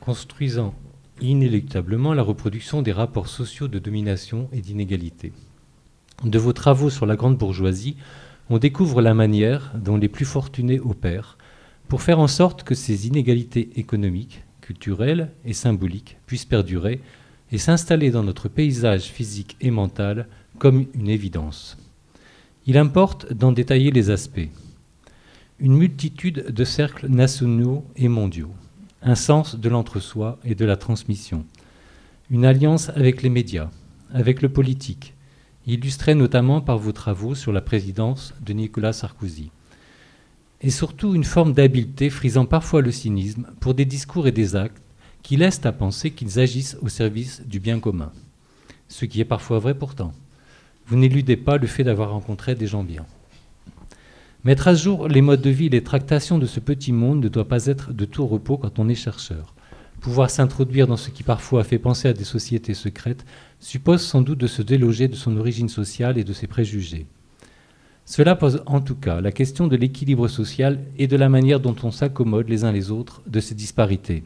construisant 0.00 0.74
inéluctablement 1.22 2.12
la 2.12 2.22
reproduction 2.22 2.82
des 2.82 2.92
rapports 2.92 3.28
sociaux 3.28 3.68
de 3.68 3.78
domination 3.78 4.50
et 4.52 4.60
d'inégalité. 4.60 5.32
De 6.22 6.38
vos 6.38 6.52
travaux 6.52 6.90
sur 6.90 7.06
la 7.06 7.16
grande 7.16 7.38
bourgeoisie, 7.38 7.96
on 8.50 8.58
découvre 8.58 9.00
la 9.00 9.14
manière 9.14 9.72
dont 9.74 9.96
les 9.96 10.08
plus 10.08 10.26
fortunés 10.26 10.80
opèrent, 10.80 11.38
pour 11.92 12.00
faire 12.00 12.20
en 12.20 12.26
sorte 12.26 12.62
que 12.62 12.74
ces 12.74 13.06
inégalités 13.06 13.68
économiques, 13.78 14.44
culturelles 14.62 15.30
et 15.44 15.52
symboliques 15.52 16.16
puissent 16.24 16.46
perdurer 16.46 17.02
et 17.50 17.58
s'installer 17.58 18.10
dans 18.10 18.22
notre 18.22 18.48
paysage 18.48 19.02
physique 19.02 19.58
et 19.60 19.70
mental 19.70 20.26
comme 20.58 20.86
une 20.94 21.10
évidence. 21.10 21.76
Il 22.64 22.78
importe 22.78 23.30
d'en 23.34 23.52
détailler 23.52 23.90
les 23.90 24.08
aspects. 24.08 24.48
Une 25.58 25.76
multitude 25.76 26.46
de 26.48 26.64
cercles 26.64 27.08
nationaux 27.08 27.84
et 27.94 28.08
mondiaux, 28.08 28.54
un 29.02 29.14
sens 29.14 29.56
de 29.56 29.68
l'entre-soi 29.68 30.38
et 30.46 30.54
de 30.54 30.64
la 30.64 30.78
transmission, 30.78 31.44
une 32.30 32.46
alliance 32.46 32.88
avec 32.88 33.20
les 33.20 33.28
médias, 33.28 33.68
avec 34.14 34.40
le 34.40 34.48
politique, 34.48 35.12
illustrée 35.66 36.14
notamment 36.14 36.62
par 36.62 36.78
vos 36.78 36.92
travaux 36.92 37.34
sur 37.34 37.52
la 37.52 37.60
présidence 37.60 38.32
de 38.40 38.54
Nicolas 38.54 38.94
Sarkozy 38.94 39.50
et 40.62 40.70
surtout 40.70 41.14
une 41.14 41.24
forme 41.24 41.52
d'habileté 41.52 42.08
frisant 42.08 42.46
parfois 42.46 42.82
le 42.82 42.92
cynisme 42.92 43.46
pour 43.60 43.74
des 43.74 43.84
discours 43.84 44.26
et 44.26 44.32
des 44.32 44.54
actes 44.56 44.82
qui 45.22 45.36
laissent 45.36 45.64
à 45.64 45.72
penser 45.72 46.10
qu'ils 46.10 46.38
agissent 46.38 46.76
au 46.82 46.88
service 46.88 47.42
du 47.46 47.60
bien 47.60 47.80
commun. 47.80 48.12
Ce 48.88 49.04
qui 49.04 49.20
est 49.20 49.24
parfois 49.24 49.58
vrai 49.58 49.74
pourtant. 49.74 50.12
Vous 50.86 50.96
n'éludez 50.96 51.36
pas 51.36 51.58
le 51.58 51.66
fait 51.66 51.84
d'avoir 51.84 52.10
rencontré 52.10 52.54
des 52.54 52.66
gens 52.66 52.84
bien. 52.84 53.06
Mettre 54.44 54.68
à 54.68 54.74
jour 54.74 55.06
les 55.08 55.22
modes 55.22 55.40
de 55.40 55.50
vie 55.50 55.66
et 55.66 55.70
les 55.70 55.84
tractations 55.84 56.38
de 56.38 56.46
ce 56.46 56.58
petit 56.58 56.92
monde 56.92 57.22
ne 57.22 57.28
doit 57.28 57.46
pas 57.46 57.66
être 57.66 57.92
de 57.92 58.04
tout 58.04 58.26
repos 58.26 58.56
quand 58.56 58.78
on 58.78 58.88
est 58.88 58.94
chercheur. 58.96 59.54
Pouvoir 60.00 60.30
s'introduire 60.30 60.88
dans 60.88 60.96
ce 60.96 61.10
qui 61.10 61.22
parfois 61.22 61.62
fait 61.62 61.78
penser 61.78 62.08
à 62.08 62.12
des 62.12 62.24
sociétés 62.24 62.74
secrètes 62.74 63.24
suppose 63.60 64.02
sans 64.02 64.20
doute 64.20 64.38
de 64.38 64.48
se 64.48 64.62
déloger 64.62 65.06
de 65.06 65.14
son 65.14 65.36
origine 65.36 65.68
sociale 65.68 66.18
et 66.18 66.24
de 66.24 66.32
ses 66.32 66.48
préjugés. 66.48 67.06
Cela 68.04 68.34
pose 68.34 68.62
en 68.66 68.80
tout 68.80 68.96
cas 68.96 69.20
la 69.20 69.32
question 69.32 69.68
de 69.68 69.76
l'équilibre 69.76 70.28
social 70.28 70.80
et 70.98 71.06
de 71.06 71.16
la 71.16 71.28
manière 71.28 71.60
dont 71.60 71.76
on 71.82 71.90
s'accommode 71.90 72.48
les 72.48 72.64
uns 72.64 72.72
les 72.72 72.90
autres 72.90 73.22
de 73.26 73.40
ces 73.40 73.54
disparités. 73.54 74.24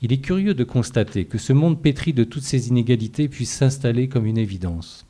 Il 0.00 0.12
est 0.12 0.20
curieux 0.20 0.54
de 0.54 0.64
constater 0.64 1.26
que 1.26 1.38
ce 1.38 1.52
monde 1.52 1.80
pétri 1.80 2.12
de 2.12 2.24
toutes 2.24 2.42
ces 2.42 2.68
inégalités 2.68 3.28
puisse 3.28 3.52
s'installer 3.52 4.08
comme 4.08 4.26
une 4.26 4.38
évidence. 4.38 5.06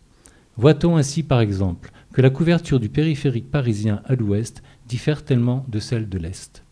Voit-on 0.57 0.97
ainsi 0.97 1.23
par 1.23 1.41
exemple 1.41 1.93
que 2.13 2.21
la 2.21 2.29
couverture 2.29 2.79
du 2.79 2.91
périphérique 2.91 3.51
parisien 3.51 4.03
à 4.05 4.15
l'ouest 4.15 4.63
diffère 4.87 5.25
tellement 5.25 5.65
de 5.69 5.79
celle 5.79 6.09
de 6.09 6.19
l'est? 6.19 6.63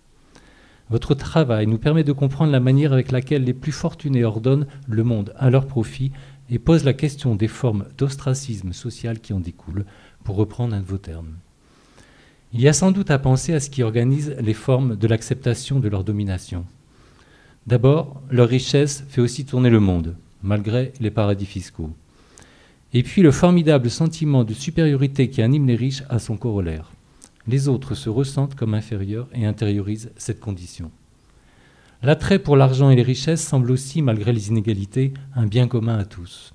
Votre 0.90 1.14
travail 1.14 1.66
nous 1.66 1.78
permet 1.78 2.04
de 2.04 2.12
comprendre 2.12 2.52
la 2.52 2.60
manière 2.60 2.92
avec 2.92 3.12
laquelle 3.12 3.44
les 3.44 3.54
plus 3.54 3.72
fortunés 3.72 4.24
ordonnent 4.24 4.66
le 4.88 5.04
monde 5.04 5.32
à 5.36 5.48
leur 5.48 5.66
profit 5.66 6.10
et 6.50 6.58
pose 6.58 6.84
la 6.84 6.92
question 6.92 7.36
des 7.36 7.48
formes 7.48 7.86
d'ostracisme 7.96 8.72
social 8.72 9.20
qui 9.20 9.32
en 9.32 9.40
découlent, 9.40 9.86
pour 10.24 10.36
reprendre 10.36 10.74
un 10.74 10.80
de 10.80 10.86
vos 10.86 10.98
termes. 10.98 11.34
Il 12.52 12.60
y 12.60 12.68
a 12.68 12.72
sans 12.72 12.90
doute 12.90 13.10
à 13.10 13.18
penser 13.18 13.54
à 13.54 13.60
ce 13.60 13.70
qui 13.70 13.82
organise 13.82 14.34
les 14.40 14.54
formes 14.54 14.96
de 14.96 15.06
l'acceptation 15.06 15.78
de 15.78 15.88
leur 15.88 16.02
domination. 16.02 16.64
D'abord, 17.66 18.20
leur 18.30 18.48
richesse 18.48 19.04
fait 19.08 19.20
aussi 19.20 19.44
tourner 19.44 19.70
le 19.70 19.80
monde, 19.80 20.16
malgré 20.42 20.92
les 21.00 21.10
paradis 21.10 21.46
fiscaux. 21.46 21.90
Et 22.92 23.04
puis 23.04 23.22
le 23.22 23.30
formidable 23.30 23.88
sentiment 23.88 24.42
de 24.42 24.54
supériorité 24.54 25.30
qui 25.30 25.42
anime 25.42 25.68
les 25.68 25.76
riches 25.76 26.02
a 26.08 26.18
son 26.18 26.36
corollaire. 26.36 26.90
Les 27.46 27.68
autres 27.68 27.94
se 27.94 28.08
ressentent 28.08 28.56
comme 28.56 28.74
inférieurs 28.74 29.28
et 29.32 29.46
intériorisent 29.46 30.10
cette 30.16 30.40
condition. 30.40 30.90
L'attrait 32.02 32.38
pour 32.38 32.56
l'argent 32.56 32.90
et 32.90 32.96
les 32.96 33.02
richesses 33.02 33.46
semble 33.46 33.70
aussi, 33.70 34.02
malgré 34.02 34.32
les 34.32 34.48
inégalités, 34.48 35.12
un 35.36 35.46
bien 35.46 35.68
commun 35.68 35.98
à 35.98 36.04
tous. 36.04 36.52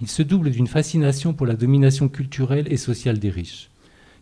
Il 0.00 0.08
se 0.08 0.22
double 0.22 0.50
d'une 0.50 0.66
fascination 0.66 1.34
pour 1.34 1.46
la 1.46 1.56
domination 1.56 2.08
culturelle 2.08 2.72
et 2.72 2.76
sociale 2.76 3.18
des 3.18 3.30
riches. 3.30 3.70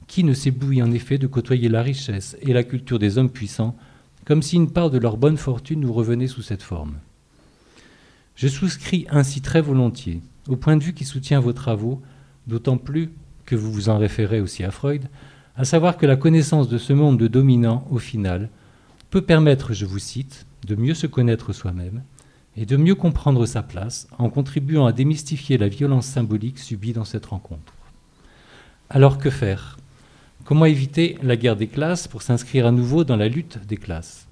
Qui 0.07 0.25
ne 0.25 0.33
s'éblouit 0.33 0.83
en 0.83 0.93
effet 0.93 1.19
de 1.19 1.27
côtoyer 1.27 1.69
la 1.69 1.83
richesse 1.83 2.37
et 2.41 2.53
la 2.53 2.65
culture 2.65 2.99
des 2.99 3.19
hommes 3.19 3.31
puissants, 3.31 3.77
comme 4.25 4.43
si 4.43 4.57
une 4.57 4.71
part 4.71 4.91
de 4.91 4.99
leur 4.99 5.17
bonne 5.17 5.37
fortune 5.37 5.81
nous 5.81 5.93
revenait 5.93 6.29
sous 6.29 6.43
cette 6.43 6.63
forme 6.63 6.95
Je 8.37 8.49
souscris 8.49 9.07
ainsi 9.11 9.41
très 9.41 9.61
volontiers 9.61 10.21
au 10.49 10.57
point 10.57 10.77
de 10.77 10.85
vue 10.85 10.95
qui 10.95 11.05
soutient 11.05 11.41
vos 11.41 11.53
travaux, 11.53 12.01
d'autant 12.47 12.79
plus 12.79 13.11
que 13.45 13.57
vous 13.57 13.73
vous 13.73 13.89
en 13.89 13.99
référez 13.99 14.41
aussi 14.41 14.65
à 14.65 14.71
Freud, 14.71 15.09
à 15.57 15.65
savoir 15.65 15.97
que 15.97 16.07
la 16.07 16.17
connaissance 16.17 16.69
de 16.69 16.79
ce 16.79 16.93
monde 16.93 17.19
de 17.19 17.29
dominants, 17.29 17.87
au 17.91 17.99
final, 17.99 18.51
peut 19.11 19.23
permettre, 19.23 19.73
je 19.73 19.87
vous 19.87 19.99
cite, 19.99 20.47
de 20.67 20.75
mieux 20.75 20.95
se 20.95 21.07
connaître 21.07 21.53
soi-même 21.53 22.03
et 22.57 22.67
de 22.67 22.77
mieux 22.77 22.95
comprendre 22.95 23.47
sa 23.47 23.63
place 23.63 24.09
en 24.19 24.31
contribuant 24.31 24.87
à 24.87 24.93
démystifier 24.93 25.59
la 25.59 25.69
violence 25.69 26.07
symbolique 26.07 26.59
subie 26.59 26.93
dans 26.93 27.05
cette 27.05 27.27
rencontre. 27.27 27.75
Alors 28.89 29.19
que 29.19 29.31
faire? 29.31 29.79
Comment 30.45 30.65
éviter 30.65 31.19
la 31.23 31.37
guerre 31.37 31.57
des 31.57 31.67
classes 31.67 32.07
pour 32.09 32.23
s'inscrire 32.23 32.67
à 32.67 32.73
nouveau 32.73 33.05
dans 33.05 33.17
la 33.17 33.29
lutte 33.29 33.59
des 33.67 33.77
classes? 33.77 34.27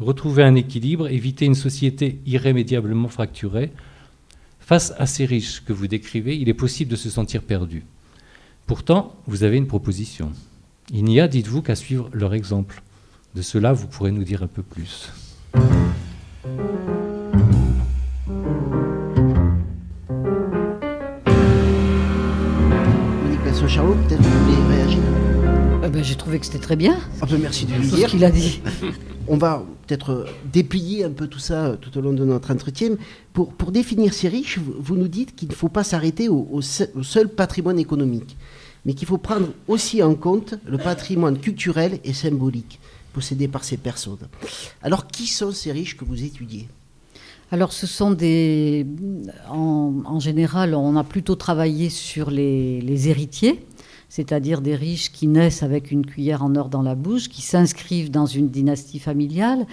Retrouver 0.00 0.42
un 0.42 0.54
équilibre, 0.54 1.08
éviter 1.08 1.44
une 1.44 1.54
société 1.54 2.18
irrémédiablement 2.24 3.08
fracturée? 3.08 3.70
Face 4.60 4.94
à 4.98 5.06
ces 5.06 5.24
riches 5.24 5.62
que 5.64 5.72
vous 5.72 5.86
décrivez, 5.86 6.36
il 6.36 6.48
est 6.48 6.54
possible 6.54 6.90
de 6.90 6.96
se 6.96 7.10
sentir 7.10 7.42
perdu. 7.42 7.84
Pourtant, 8.66 9.14
vous 9.26 9.42
avez 9.42 9.56
une 9.56 9.66
proposition. 9.66 10.32
Il 10.92 11.04
n'y 11.04 11.20
a, 11.20 11.28
dites-vous, 11.28 11.62
qu'à 11.62 11.74
suivre 11.74 12.10
leur 12.12 12.34
exemple. 12.34 12.82
De 13.34 13.42
cela, 13.42 13.72
vous 13.72 13.88
pourrez 13.88 14.10
nous 14.10 14.24
dire 14.24 14.42
un 14.42 14.46
peu 14.46 14.62
plus. 14.62 15.10
Charlot, 23.68 23.94
peut-être 24.08 24.22
vous 24.22 24.44
voulez 24.46 24.76
réagir 24.76 24.98
Eh 25.84 25.88
ben, 25.88 26.02
J'ai 26.02 26.14
trouvé 26.14 26.38
que 26.38 26.46
c'était 26.46 26.58
très 26.58 26.76
bien. 26.76 26.98
Ah 27.20 27.26
ben, 27.26 27.38
merci 27.40 27.66
de 27.66 27.74
le 27.74 27.88
Tout 27.88 27.96
dire. 27.96 28.08
ce 28.08 28.14
qu'il 28.14 28.24
a 28.24 28.30
dit. 28.30 28.60
On 29.26 29.36
va 29.36 29.62
peut-être 29.86 30.10
euh, 30.10 30.24
déplier 30.52 31.04
un 31.04 31.10
peu 31.10 31.26
tout 31.26 31.38
ça 31.38 31.66
euh, 31.66 31.76
tout 31.76 31.96
au 31.98 32.00
long 32.00 32.12
de 32.14 32.24
notre 32.24 32.50
entretien. 32.50 32.90
Pour, 33.34 33.52
pour 33.52 33.70
définir 33.70 34.14
ces 34.14 34.28
riches, 34.28 34.58
vous, 34.58 34.74
vous 34.78 34.96
nous 34.96 35.08
dites 35.08 35.36
qu'il 35.36 35.48
ne 35.48 35.54
faut 35.54 35.68
pas 35.68 35.84
s'arrêter 35.84 36.28
au, 36.28 36.48
au 36.50 36.62
se- 36.62 36.84
au 36.96 37.02
seul 37.02 37.28
patrimoine 37.28 37.78
économique, 37.78 38.36
mais 38.86 38.94
qu'il 38.94 39.06
faut 39.06 39.18
prendre 39.18 39.48
aussi 39.68 40.02
en 40.02 40.14
compte 40.14 40.54
le 40.66 40.78
patrimoine 40.78 41.38
culturel 41.38 42.00
et 42.04 42.14
symbolique 42.14 42.80
possédé 43.12 43.48
par 43.48 43.64
ces 43.64 43.76
personnes. 43.76 44.28
Alors, 44.82 45.06
qui 45.08 45.26
sont 45.26 45.52
ces 45.52 45.72
riches 45.72 45.96
que 45.96 46.04
vous 46.06 46.22
étudiez? 46.24 46.68
Alors, 47.50 47.72
ce 47.72 47.86
sont 47.86 48.10
des. 48.10 48.86
En, 49.48 50.20
général, 50.20 50.74
on 50.74 50.96
a 50.96 51.04
plutôt 51.04 51.34
travaillé 51.34 51.88
sur 51.88 52.30
les, 52.30 53.08
héritiers, 53.08 53.64
c'est-à-dire 54.10 54.60
des 54.60 54.74
riches 54.74 55.10
qui 55.10 55.26
naissent 55.26 55.62
avec 55.62 55.90
une 55.90 56.04
cuillère 56.04 56.42
en 56.42 56.54
or 56.56 56.68
dans 56.68 56.82
la 56.82 56.94
bouche, 56.94 57.28
qui 57.28 57.40
s'inscrivent 57.40 58.10
dans 58.10 58.26
une 58.26 58.48
dynastie 58.50 58.98
familiale. 58.98 59.66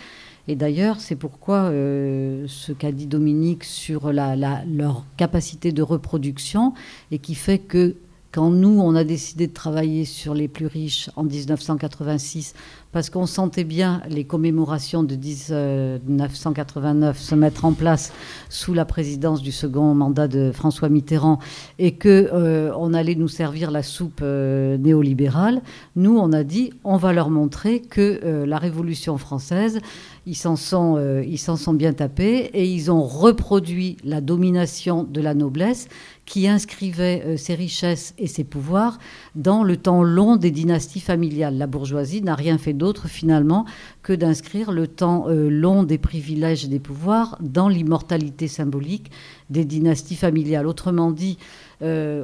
Et 0.48 0.56
d'ailleurs, 0.56 1.02
c'est 1.02 1.16
pourquoi 1.16 1.64
euh, 1.64 2.46
ce 2.48 2.72
qu'a 2.72 2.92
dit 2.92 3.08
Dominique 3.08 3.64
sur 3.64 4.14
leur 4.14 5.04
capacité 5.18 5.72
de 5.72 5.82
reproduction 5.82 6.74
et 7.12 7.18
qui 7.18 7.36
fait 7.36 7.60
que 7.60 7.96
quand 8.36 8.50
nous, 8.50 8.82
on 8.82 8.96
a 8.96 9.06
décidé 9.06 9.48
de 9.48 9.54
travailler 9.54 10.04
sur 10.04 10.34
les 10.34 10.50
plus 10.50 10.68
riches 10.68 11.10
en 11.16 11.24
1986, 11.24 12.54
parce 12.96 13.10
qu'on 13.10 13.26
sentait 13.26 13.66
bien 13.66 14.02
les 14.10 14.24
commémorations 14.24 15.04
de 15.04 15.18
1989 15.18 17.20
se 17.20 17.36
mettre 17.36 17.66
en 17.66 17.74
place 17.74 18.14
sous 18.48 18.74
la 18.74 18.86
présidence 18.86 19.42
du 19.42 19.52
second 19.52 19.94
mandat 19.94 20.30
de 20.30 20.54
François 20.54 20.88
Mitterrand 20.88 21.40
et 21.78 21.96
que 21.96 22.30
euh, 22.32 22.72
allait 22.94 23.16
nous 23.16 23.28
servir 23.28 23.70
la 23.70 23.84
soupe 23.84 24.22
euh, 24.24 24.78
néolibérale, 24.78 25.62
nous 25.98 26.18
on 26.18 26.32
a 26.32 26.46
dit 26.46 26.72
on 26.86 26.96
va 26.96 27.12
leur 27.12 27.30
montrer 27.30 27.82
que 27.82 28.22
euh, 28.24 28.46
la 28.46 28.60
Révolution 28.60 29.18
française 29.18 29.82
ils 30.26 30.36
s'en 30.36 30.56
sont 30.56 31.74
bien 31.74 31.94
tapés 31.94 32.50
et 32.54 32.66
ils 32.66 32.92
ont 32.92 33.04
reproduit 33.04 33.98
la 34.04 34.22
domination 34.22 35.04
de 35.04 35.22
la 35.22 35.34
noblesse 35.34 35.88
qui 36.26 36.48
inscrivait 36.48 37.24
euh, 37.26 37.38
ses 37.38 37.56
richesses 37.56 38.14
et 38.18 38.28
ses 38.28 38.44
pouvoirs 38.44 38.98
dans 39.36 39.64
le 39.64 39.78
temps 39.78 40.04
long 40.04 40.36
des 40.36 40.52
dynasties 40.52 41.00
familiales. 41.00 41.58
La 41.58 41.68
bourgeoisie 41.68 42.22
n'a 42.22 42.36
rien 42.36 42.58
fait 42.58 42.74
d'autre 42.74 43.08
finalement 43.08 43.66
que 44.02 44.14
d'inscrire 44.14 44.72
le 44.72 44.88
temps 44.88 45.26
euh, 45.30 45.50
long 45.50 45.84
des 45.84 45.98
privilèges 45.98 46.66
et 46.66 46.68
des 46.68 46.80
pouvoirs 46.80 47.38
dans 47.42 47.70
l'immortalité 47.70 48.48
symbolique 48.48 49.12
des 49.50 49.66
dynasties 49.66 50.16
familiales. 50.16 50.68
Autrement 50.68 51.12
dit, 51.12 51.38
euh, 51.82 52.24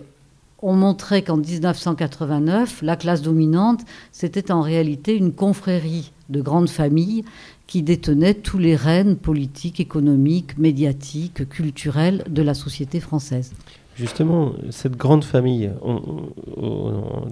on 0.63 0.73
montrait 0.73 1.23
qu'en 1.23 1.37
1989, 1.37 2.81
la 2.83 2.95
classe 2.95 3.21
dominante, 3.21 3.81
c'était 4.11 4.51
en 4.51 4.61
réalité 4.61 5.15
une 5.15 5.33
confrérie 5.33 6.11
de 6.29 6.41
grandes 6.41 6.69
familles 6.69 7.23
qui 7.67 7.83
détenaient 7.83 8.33
tous 8.33 8.57
les 8.57 8.75
rênes 8.75 9.15
politiques, 9.15 9.79
économiques, 9.79 10.57
médiatiques, 10.57 11.47
culturels 11.49 12.23
de 12.29 12.41
la 12.41 12.53
société 12.53 12.99
française. 12.99 13.53
Justement, 13.95 14.54
cette 14.69 14.95
grande 14.95 15.23
famille, 15.23 15.69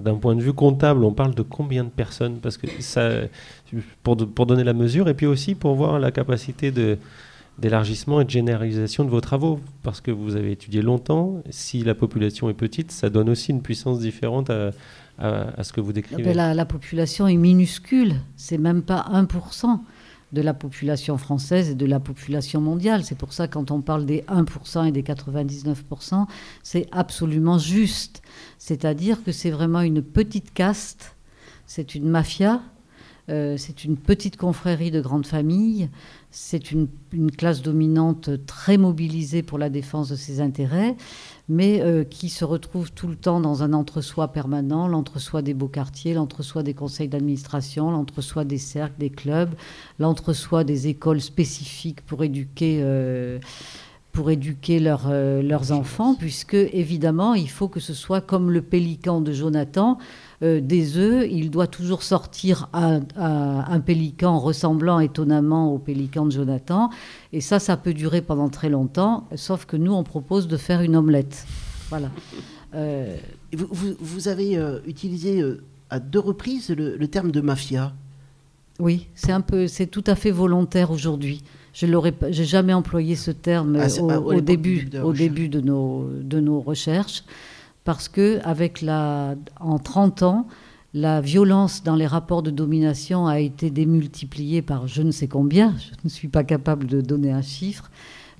d'un 0.04 0.14
point 0.16 0.34
de 0.34 0.42
vue 0.42 0.52
comptable, 0.52 1.04
on 1.04 1.12
parle 1.12 1.34
de 1.34 1.42
combien 1.42 1.84
de 1.84 1.88
personnes? 1.90 2.36
Parce 2.40 2.56
que 2.56 2.66
ça, 2.80 3.08
pour, 4.02 4.16
de- 4.16 4.24
pour 4.24 4.46
donner 4.46 4.64
la 4.64 4.72
mesure, 4.72 5.08
et 5.08 5.14
puis 5.14 5.26
aussi 5.26 5.54
pour 5.54 5.74
voir 5.74 5.98
la 5.98 6.10
capacité 6.10 6.72
d'élargissement 7.58 8.20
et 8.20 8.24
de 8.24 8.30
généralisation 8.30 9.04
de 9.04 9.10
vos 9.10 9.20
travaux, 9.20 9.60
parce 9.82 10.00
que 10.00 10.10
vous 10.10 10.36
avez 10.36 10.52
étudié 10.52 10.82
longtemps. 10.82 11.42
Si 11.50 11.82
la 11.82 11.94
population 11.94 12.48
est 12.50 12.54
petite, 12.54 12.90
ça 12.92 13.10
donne 13.10 13.28
aussi 13.30 13.50
une 13.52 13.62
puissance 13.62 13.98
différente 14.00 14.50
à, 14.50 14.70
à- 15.18 15.58
à 15.60 15.64
ce 15.64 15.72
que 15.72 15.80
vous 15.80 15.90
Ah 15.90 15.94
décrivez. 15.94 16.22
ben, 16.22 16.36
la, 16.36 16.54
la 16.54 16.64
population 16.64 17.26
est 17.26 17.36
minuscule, 17.36 18.14
c'est 18.36 18.58
même 18.58 18.82
pas 18.82 19.06
1% 19.12 19.78
de 20.32 20.42
la 20.42 20.54
population 20.54 21.18
française 21.18 21.70
et 21.70 21.74
de 21.74 21.86
la 21.86 22.00
population 22.00 22.60
mondiale. 22.60 23.04
C'est 23.04 23.18
pour 23.18 23.32
ça 23.32 23.48
quand 23.48 23.70
on 23.70 23.80
parle 23.80 24.06
des 24.06 24.22
1% 24.22 24.86
et 24.86 24.92
des 24.92 25.02
99%, 25.02 26.26
c'est 26.62 26.86
absolument 26.92 27.58
juste. 27.58 28.22
C'est-à-dire 28.58 29.22
que 29.24 29.32
c'est 29.32 29.50
vraiment 29.50 29.80
une 29.80 30.02
petite 30.02 30.52
caste, 30.52 31.16
c'est 31.66 31.94
une 31.94 32.08
mafia, 32.08 32.62
euh, 33.28 33.56
c'est 33.56 33.84
une 33.84 33.96
petite 33.96 34.36
confrérie 34.36 34.90
de 34.90 35.00
grandes 35.00 35.26
familles, 35.26 35.88
c'est 36.30 36.72
une 36.72 36.88
classe 37.36 37.62
dominante 37.62 38.30
très 38.46 38.76
mobilisée 38.76 39.42
pour 39.42 39.58
la 39.58 39.68
défense 39.68 40.08
de 40.08 40.16
ses 40.16 40.40
intérêts, 40.40 40.96
mais 41.50 41.80
euh, 41.82 42.04
qui 42.04 42.28
se 42.28 42.44
retrouve 42.44 42.92
tout 42.92 43.08
le 43.08 43.16
temps 43.16 43.40
dans 43.40 43.64
un 43.64 43.72
entre-soi 43.72 44.28
permanent, 44.28 44.86
l'entre-soi 44.86 45.42
des 45.42 45.52
beaux 45.52 45.66
quartiers, 45.66 46.14
l'entre-soi 46.14 46.62
des 46.62 46.74
conseils 46.74 47.08
d'administration, 47.08 47.90
l'entre-soi 47.90 48.44
des 48.44 48.56
cercles, 48.56 48.94
des 49.00 49.10
clubs, 49.10 49.50
l'entre-soi 49.98 50.62
des 50.62 50.86
écoles 50.86 51.20
spécifiques 51.20 52.02
pour 52.06 52.22
éduquer. 52.22 52.78
euh, 52.82 53.40
pour 54.12 54.30
éduquer 54.30 54.80
leurs, 54.80 55.06
euh, 55.08 55.40
leurs 55.40 55.70
enfants, 55.70 56.16
puisque 56.16 56.54
évidemment, 56.54 57.34
il 57.34 57.48
faut 57.48 57.68
que 57.68 57.78
ce 57.78 57.94
soit 57.94 58.20
comme 58.20 58.50
le 58.50 58.60
pélican 58.60 59.20
de 59.20 59.32
Jonathan, 59.32 59.98
euh, 60.42 60.60
des 60.60 60.96
œufs, 60.96 61.26
il 61.30 61.50
doit 61.50 61.66
toujours 61.66 62.02
sortir 62.02 62.68
un, 62.72 63.00
un- 63.16 63.64
un 63.68 63.80
pélican 63.80 64.38
ressemblant 64.38 64.98
étonnamment 65.00 65.72
au 65.74 65.78
pélican 65.78 66.24
de 66.26 66.32
Jonathan, 66.32 66.90
et 67.32 67.40
ça, 67.40 67.58
ça 67.58 67.76
peut 67.76 67.92
durer 67.94 68.22
pendant 68.22 68.48
très 68.48 68.68
longtemps, 68.70 69.26
sauf 69.36 69.66
que 69.66 69.76
nous, 69.76 69.92
on 69.92 70.02
propose 70.04 70.48
de 70.48 70.56
faire 70.56 70.80
une 70.82 70.96
omelette. 70.96 71.46
Voilà. 71.90 72.08
Euh, 72.74 73.16
Vous, 73.52 73.66
vous- 73.70 73.96
vous 73.98 74.28
avez 74.28 74.56
euh, 74.56 74.78
utilisé 74.86 75.42
à 75.90 75.98
deux 75.98 76.20
reprises 76.20 76.70
le, 76.70 76.96
le 76.96 77.08
terme 77.08 77.32
de 77.32 77.40
mafia. 77.40 77.92
Oui, 78.78 79.08
c'est 79.14 79.32
un 79.32 79.40
peu, 79.42 79.66
c'est 79.66 79.86
tout 79.88 80.04
à 80.06 80.14
fait 80.14 80.30
volontaire 80.30 80.90
aujourd'hui. 80.90 81.42
Je 81.74 81.86
l'aurais, 81.86 82.14
j'ai 82.30 82.44
jamais 82.44 82.72
employé 82.72 83.14
ce 83.16 83.30
terme 83.30 83.76
Ah, 83.80 83.86
au, 84.00 84.10
ah, 84.10 84.20
au 84.20 84.40
début, 84.40 84.88
au 85.02 85.12
début 85.12 85.48
de 85.48 85.60
nos, 85.60 86.08
de 86.22 86.40
nos 86.40 86.60
recherches, 86.60 87.24
parce 87.84 88.08
que 88.08 88.40
avec 88.44 88.82
la, 88.82 89.34
en 89.60 89.78
30 89.78 90.22
ans, 90.22 90.46
la 90.92 91.20
violence 91.20 91.82
dans 91.84 91.94
les 91.94 92.06
rapports 92.06 92.42
de 92.42 92.50
domination 92.50 93.26
a 93.26 93.38
été 93.38 93.70
démultipliée 93.70 94.60
par 94.62 94.88
je 94.88 95.02
ne 95.02 95.10
sais 95.12 95.28
combien. 95.28 95.74
Je 95.78 95.94
ne 96.04 96.08
suis 96.08 96.28
pas 96.28 96.44
capable 96.44 96.86
de 96.86 97.00
donner 97.00 97.30
un 97.30 97.42
chiffre. 97.42 97.90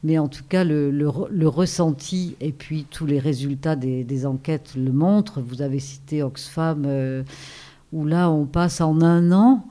Mais 0.02 0.18
en 0.18 0.28
tout 0.28 0.44
cas, 0.48 0.64
le, 0.64 0.90
le 0.90 1.08
re- 1.08 1.28
le 1.30 1.46
ressenti 1.46 2.34
et 2.40 2.52
puis 2.52 2.86
tous 2.90 3.04
les 3.04 3.18
résultats 3.18 3.76
des, 3.76 4.02
des 4.02 4.24
enquêtes 4.26 4.72
le 4.74 4.92
montrent. 4.92 5.40
Vous 5.42 5.60
avez 5.62 5.78
cité 5.78 6.22
Oxfam, 6.22 6.84
euh, 6.86 7.22
où 7.92 8.06
là, 8.06 8.30
on 8.30 8.46
passe 8.46 8.80
en 8.80 9.02
un 9.02 9.30
an 9.30 9.64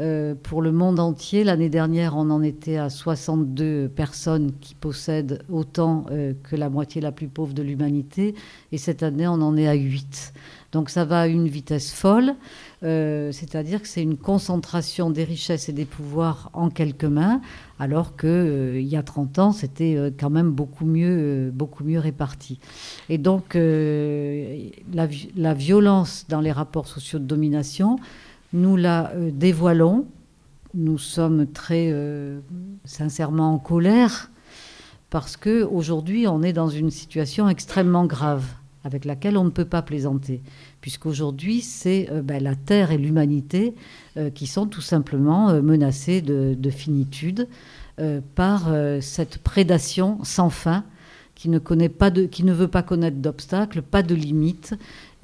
Euh, 0.00 0.34
pour 0.34 0.60
le 0.60 0.72
monde 0.72 0.98
entier, 0.98 1.44
l'année 1.44 1.68
dernière, 1.68 2.16
on 2.16 2.30
en 2.30 2.42
était 2.42 2.78
à 2.78 2.90
62 2.90 3.88
personnes 3.88 4.52
qui 4.60 4.74
possèdent 4.74 5.44
autant 5.48 6.06
euh, 6.10 6.32
que 6.42 6.56
la 6.56 6.68
moitié 6.68 7.00
la 7.00 7.12
plus 7.12 7.28
pauvre 7.28 7.54
de 7.54 7.62
l'humanité. 7.62 8.34
Et 8.72 8.78
cette 8.78 9.04
année, 9.04 9.28
on 9.28 9.34
en 9.34 9.56
est 9.56 9.68
à 9.68 9.74
8. 9.74 10.32
Donc 10.72 10.90
ça 10.90 11.04
va 11.04 11.20
à 11.20 11.26
une 11.28 11.46
vitesse 11.46 11.92
folle. 11.92 12.34
Euh, 12.82 13.30
c'est-à-dire 13.30 13.80
que 13.80 13.86
c'est 13.86 14.02
une 14.02 14.16
concentration 14.16 15.10
des 15.10 15.22
richesses 15.22 15.68
et 15.68 15.72
des 15.72 15.84
pouvoirs 15.84 16.50
en 16.54 16.70
quelques 16.70 17.04
mains, 17.04 17.40
alors 17.78 18.16
qu'il 18.16 18.80
y 18.80 18.96
a 18.96 19.02
30 19.04 19.38
ans, 19.38 19.52
c'était 19.52 20.12
quand 20.18 20.30
même 20.30 20.50
beaucoup 20.50 20.84
mieux, 20.84 21.52
beaucoup 21.54 21.84
mieux 21.84 22.00
réparti. 22.00 22.58
Et 23.08 23.18
donc, 23.18 23.54
la, 23.54 25.08
la, 25.36 25.54
violence 25.54 26.26
dans 26.28 26.40
les 26.40 26.52
rapports 26.52 26.88
sociaux 26.88 27.20
de 27.20 27.24
domination, 27.24 27.96
nous 28.54 28.76
la 28.76 29.10
euh, 29.10 29.30
dévoilons. 29.30 30.06
Nous 30.72 30.96
sommes 30.96 31.46
très 31.46 31.90
euh, 31.92 32.40
sincèrement 32.84 33.52
en 33.52 33.58
colère 33.58 34.30
parce 35.10 35.36
que 35.36 35.62
aujourd'hui 35.62 36.26
on 36.26 36.42
est 36.42 36.54
dans 36.54 36.68
une 36.68 36.90
situation 36.90 37.48
extrêmement 37.48 38.06
grave 38.06 38.44
avec 38.84 39.04
laquelle 39.04 39.36
on 39.36 39.44
ne 39.44 39.50
peut 39.50 39.64
pas 39.64 39.80
plaisanter, 39.82 40.42
puisqu'aujourd'hui 40.80 41.60
c'est 41.60 42.08
euh, 42.10 42.22
ben, 42.22 42.42
la 42.42 42.54
Terre 42.54 42.90
et 42.90 42.98
l'humanité 42.98 43.74
qui 44.34 44.46
sont 44.46 44.66
tout 44.66 44.80
simplement 44.80 45.60
menacées 45.60 46.20
de, 46.20 46.54
de 46.56 46.70
finitude 46.70 47.48
par 48.36 48.72
cette 49.00 49.38
prédation 49.38 50.22
sans 50.22 50.50
fin 50.50 50.84
qui 51.34 51.48
ne, 51.48 51.58
connaît 51.58 51.88
pas 51.88 52.10
qui 52.10 52.44
ne 52.44 52.52
veut 52.52 52.68
pas 52.68 52.82
connaître 52.82 53.16
d'obstacles, 53.16 53.82
pas 53.82 54.02
de 54.02 54.14
limites, 54.14 54.74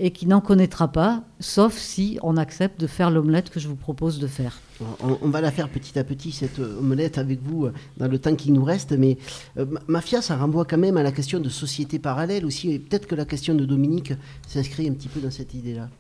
et 0.03 0.13
qui 0.13 0.27
n'en 0.27 0.41
connaîtra 0.41 0.89
pas, 0.89 1.23
sauf 1.41 1.77
si 1.77 2.19
on 2.23 2.39
accepte 2.39 2.81
de 2.81 2.87
faire 2.87 3.11
l'omelette 3.11 3.51
que 3.51 3.61
je 3.61 3.69
vous 3.69 3.77
propose 3.77 4.19
de 4.19 4.27
faire. 4.27 4.59
On, 5.03 5.29
va 5.29 5.43
la 5.43 5.51
faire 5.51 5.69
petit 5.69 5.99
à 5.99 6.05
petit, 6.05 6.33
cette 6.33 6.59
omelette, 6.59 7.19
avec 7.19 7.43
vous, 7.43 7.67
euh, 7.67 7.73
dans 7.99 8.09
le 8.09 8.19
temps 8.19 8.35
qui 8.35 8.51
nous 8.51 8.65
reste. 8.65 8.93
Mais 8.93 9.19
euh, 9.59 9.67
Mafia, 9.89 10.23
ça 10.23 10.39
renvoie 10.39 10.65
quand 10.65 10.79
même 10.79 10.97
à 10.97 11.03
la 11.03 11.13
question 11.13 11.39
de 11.39 11.51
société 11.51 11.99
parallèle 11.99 12.47
aussi. 12.47 12.73
Et 12.73 12.79
peut-être 12.79 13.07
que 13.07 13.15
la 13.15 13.27
question 13.27 13.55
de 13.55 13.67
Dominique 13.67 14.15
s'inscrit 14.49 14.89
un 14.89 14.95
petit 14.95 15.09
peu 15.09 15.21
dans 15.21 15.31
cette 15.31 15.53
idée-là. 15.53 15.91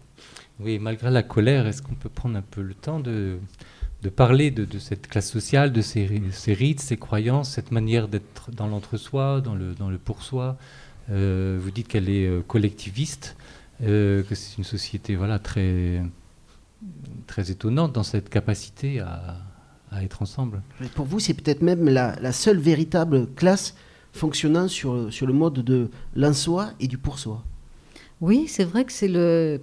Oui, 0.60 0.78
malgré 0.78 1.10
la 1.10 1.22
colère, 1.22 1.66
est-ce 1.66 1.82
qu'on 1.82 1.94
peut 1.94 2.08
prendre 2.08 2.38
un 2.38 2.42
peu 2.42 2.62
le 2.62 2.72
temps 2.72 3.00
de, 3.00 3.36
de 4.02 4.08
parler 4.08 4.50
de, 4.50 4.78
cette 4.78 5.08
classe 5.08 5.30
sociale, 5.30 5.72
de 5.72 5.82
ses, 5.82 6.06
rites, 6.54 6.80
ses 6.80 6.96
croyances, 6.96 7.50
cette 7.50 7.70
manière 7.70 8.08
d'être 8.08 8.50
dans 8.50 8.66
l'entre-soi, 8.66 9.42
dans 9.42 9.54
le, 9.54 9.74
dans 9.74 9.90
le 9.90 9.98
pour-soi? 9.98 10.56
Euh, 11.10 11.58
Vous 11.60 11.70
dites 11.70 11.88
qu'elle 11.88 12.08
est 12.08 12.46
collectiviste. 12.46 13.36
Euh, 13.82 14.22
que 14.22 14.34
c'est 14.34 14.58
une 14.58 14.64
société 14.64 15.16
voilà, 15.16 15.38
très, 15.38 16.02
très 17.26 17.50
étonnante 17.50 17.92
dans 17.92 18.02
cette 18.02 18.28
capacité 18.28 19.00
à, 19.00 19.38
à 19.90 20.02
être 20.02 20.22
ensemble. 20.22 20.62
pour 20.94 21.06
vous, 21.06 21.18
c'est 21.18 21.34
peut-être 21.34 21.62
même 21.62 21.88
la, 21.88 22.14
la, 22.20 22.32
seule 22.32 22.58
véritable 22.58 23.26
classe 23.34 23.74
fonctionnant 24.12 24.68
sur, 24.68 25.12
sur 25.12 25.26
le 25.26 25.32
mode 25.32 25.54
de 25.54 25.88
l'en-soi 26.14 26.72
et 26.78 26.88
du 26.88 26.98
pour-soi. 26.98 27.42
Oui, 28.20 28.46
c'est 28.48 28.64
vrai 28.64 28.84
que 28.84 28.92
c'est 28.92 29.08
le, 29.08 29.62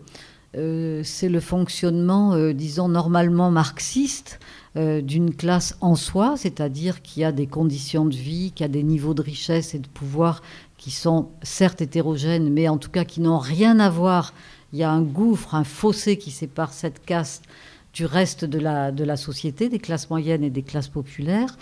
euh, 0.55 1.01
c'est 1.03 1.29
le 1.29 1.39
fonctionnement, 1.39 2.33
euh, 2.33 2.53
disons, 2.53 2.89
normalement 2.89 3.51
marxiste 3.51 4.39
d'une 4.75 5.33
classe 5.33 5.75
en 5.81 5.95
soi, 5.95 6.35
c'est-à-dire 6.37 7.01
qui 7.01 7.23
a 7.23 7.31
des 7.31 7.47
conditions 7.47 8.05
de 8.05 8.13
vie, 8.13 8.51
qui 8.53 8.63
a 8.63 8.67
des 8.67 8.83
niveaux 8.83 9.15
de 9.15 9.23
richesse 9.23 9.73
et 9.73 9.79
de 9.79 9.87
pouvoir 9.87 10.43
qui 10.87 10.93
sont 10.93 11.27
certes 11.43 11.81
hétérogènes, 11.81 12.49
mais 12.49 12.69
en 12.69 12.77
tout 12.77 12.89
cas 12.89 13.03
qui 13.03 13.19
n'ont 13.19 13.39
rien 13.39 13.77
à 13.81 13.89
voir. 13.89 14.33
Il 14.71 14.79
y 14.79 14.83
a 14.83 14.89
un 14.89 15.01
gouffre, 15.01 15.53
un 15.53 15.65
fossé 15.65 16.17
qui 16.17 16.31
sépare 16.31 16.71
cette 16.71 17.03
caste 17.03 17.43
du 17.91 18.05
reste 18.05 18.45
de 18.45 18.57
la, 18.57 18.93
de 18.93 19.03
la 19.03 19.17
société, 19.17 19.67
des 19.67 19.79
classes 19.79 20.09
moyennes 20.09 20.45
et 20.45 20.49
des 20.49 20.63
classes 20.63 20.87
populaires. 20.87 21.57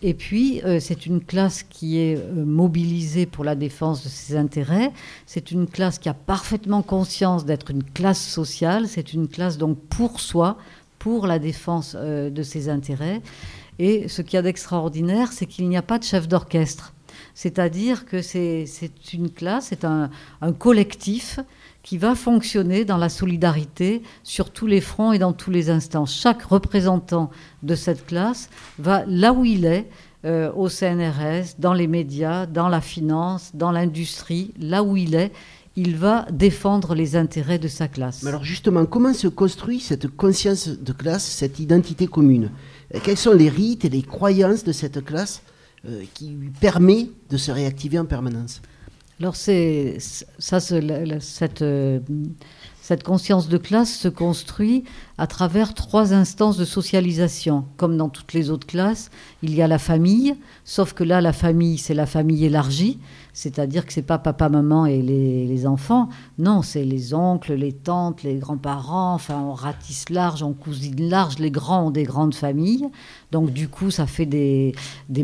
Et 0.00 0.14
puis, 0.14 0.62
euh, 0.64 0.80
c'est 0.80 1.04
une 1.04 1.22
classe 1.22 1.64
qui 1.64 1.98
est 1.98 2.16
euh, 2.16 2.46
mobilisée 2.46 3.26
pour 3.26 3.44
la 3.44 3.56
défense 3.56 4.04
de 4.04 4.08
ses 4.08 4.36
intérêts. 4.36 4.90
C'est 5.26 5.50
une 5.50 5.66
classe 5.66 5.98
qui 5.98 6.08
a 6.08 6.14
parfaitement 6.14 6.80
conscience 6.80 7.44
d'être 7.44 7.72
une 7.72 7.84
classe 7.84 8.26
sociale. 8.26 8.88
C'est 8.88 9.12
une 9.12 9.28
classe 9.28 9.58
donc 9.58 9.76
pour 9.90 10.18
soi, 10.18 10.56
pour 10.98 11.26
la 11.26 11.38
défense 11.38 11.94
euh, 11.94 12.30
de 12.30 12.42
ses 12.42 12.70
intérêts. 12.70 13.20
Et 13.78 14.08
ce 14.08 14.22
qu'il 14.22 14.36
y 14.36 14.38
a 14.38 14.42
d'extraordinaire, 14.42 15.30
c'est 15.30 15.44
qu'il 15.44 15.68
n'y 15.68 15.76
a 15.76 15.82
pas 15.82 15.98
de 15.98 16.04
chef 16.04 16.26
d'orchestre. 16.26 16.94
C'est-à-dire 17.34 18.04
que 18.04 18.22
c'est 18.22 18.66
une 19.12 19.30
classe, 19.30 19.66
c'est 19.68 19.84
un, 19.84 20.10
collectif 20.58 21.40
qui 21.82 21.98
va 21.98 22.14
fonctionner 22.14 22.84
dans 22.84 22.96
la 22.96 23.08
solidarité 23.08 24.02
sur 24.22 24.50
tous 24.50 24.66
les 24.66 24.80
fronts 24.80 25.12
et 25.12 25.18
dans 25.18 25.32
tous 25.32 25.50
les 25.50 25.70
instants. 25.70 26.06
Chaque 26.06 26.42
représentant 26.42 27.30
de 27.62 27.74
cette 27.74 28.06
classe 28.06 28.50
va 28.78 29.04
là 29.06 29.32
où 29.32 29.44
il 29.44 29.64
est, 29.64 29.88
euh, 30.24 30.52
au 30.52 30.68
CNRS, 30.68 31.56
dans 31.58 31.74
les 31.74 31.88
médias, 31.88 32.46
dans 32.46 32.68
la 32.68 32.80
finance, 32.80 33.50
dans 33.54 33.72
l'industrie, 33.72 34.52
là 34.60 34.84
où 34.84 34.96
il 34.96 35.16
est, 35.16 35.32
il 35.74 35.96
va 35.96 36.26
défendre 36.30 36.94
les 36.94 37.16
intérêts 37.16 37.58
de 37.58 37.66
sa 37.66 37.88
classe. 37.88 38.22
Mais 38.22 38.28
alors 38.28 38.44
justement, 38.44 38.84
comment 38.86 39.14
se 39.14 39.26
construit 39.26 39.80
cette 39.80 40.06
conscience 40.08 40.68
de 40.68 40.92
classe, 40.92 41.24
cette 41.24 41.58
identité 41.58 42.06
commune? 42.06 42.50
Quels 43.02 43.16
sont 43.16 43.32
les 43.32 43.48
rites 43.48 43.84
et 43.84 43.88
les 43.88 44.02
croyances 44.02 44.64
de 44.64 44.72
cette 44.72 45.04
classe? 45.04 45.42
Qui 46.14 46.28
lui 46.28 46.50
permet 46.50 47.08
de 47.30 47.36
se 47.36 47.50
réactiver 47.50 47.98
en 47.98 48.04
permanence. 48.04 48.62
Alors 49.22 49.36
c'est 49.36 49.98
ça, 50.00 50.58
euh, 51.62 52.00
conscience 53.04 53.48
de 53.48 53.58
classe 53.58 53.94
se 53.94 54.08
construit 54.08 54.82
à 55.16 55.28
travers 55.28 55.72
trois 55.72 56.12
instances 56.12 56.56
de 56.56 56.64
socialisation. 56.64 57.64
Comme 57.76 57.96
dans 57.96 58.08
toutes 58.08 58.32
les 58.32 58.50
autres 58.50 58.66
classes, 58.66 59.10
il 59.42 59.54
y 59.54 59.62
a 59.62 59.68
la 59.68 59.78
famille, 59.78 60.34
sauf 60.64 60.92
que 60.92 61.04
là, 61.04 61.20
la 61.20 61.32
famille, 61.32 61.78
c'est 61.78 61.94
la 61.94 62.06
famille 62.06 62.44
élargie. 62.44 62.98
C'est-à-dire 63.34 63.86
que 63.86 63.92
c'est 63.92 64.02
pas 64.02 64.18
papa, 64.18 64.48
maman 64.48 64.84
et 64.84 65.00
les, 65.00 65.66
enfants. 65.66 66.08
Non, 66.38 66.62
c'est 66.62 66.84
les 66.84 67.14
oncles, 67.14 67.54
les 67.54 67.72
tantes, 67.72 68.24
les 68.24 68.34
grands-parents. 68.34 69.14
Enfin, 69.14 69.40
on 69.40 69.54
ratisse 69.54 70.10
large, 70.10 70.42
on 70.42 70.52
cousine 70.52 71.08
large. 71.08 71.38
Les 71.38 71.52
grands 71.52 71.86
ont 71.86 71.90
des 71.90 72.02
grandes 72.02 72.34
familles. 72.34 72.88
Donc, 73.30 73.52
du 73.52 73.68
coup, 73.68 73.92
ça 73.92 74.06
fait 74.06 74.26
des 74.26 74.74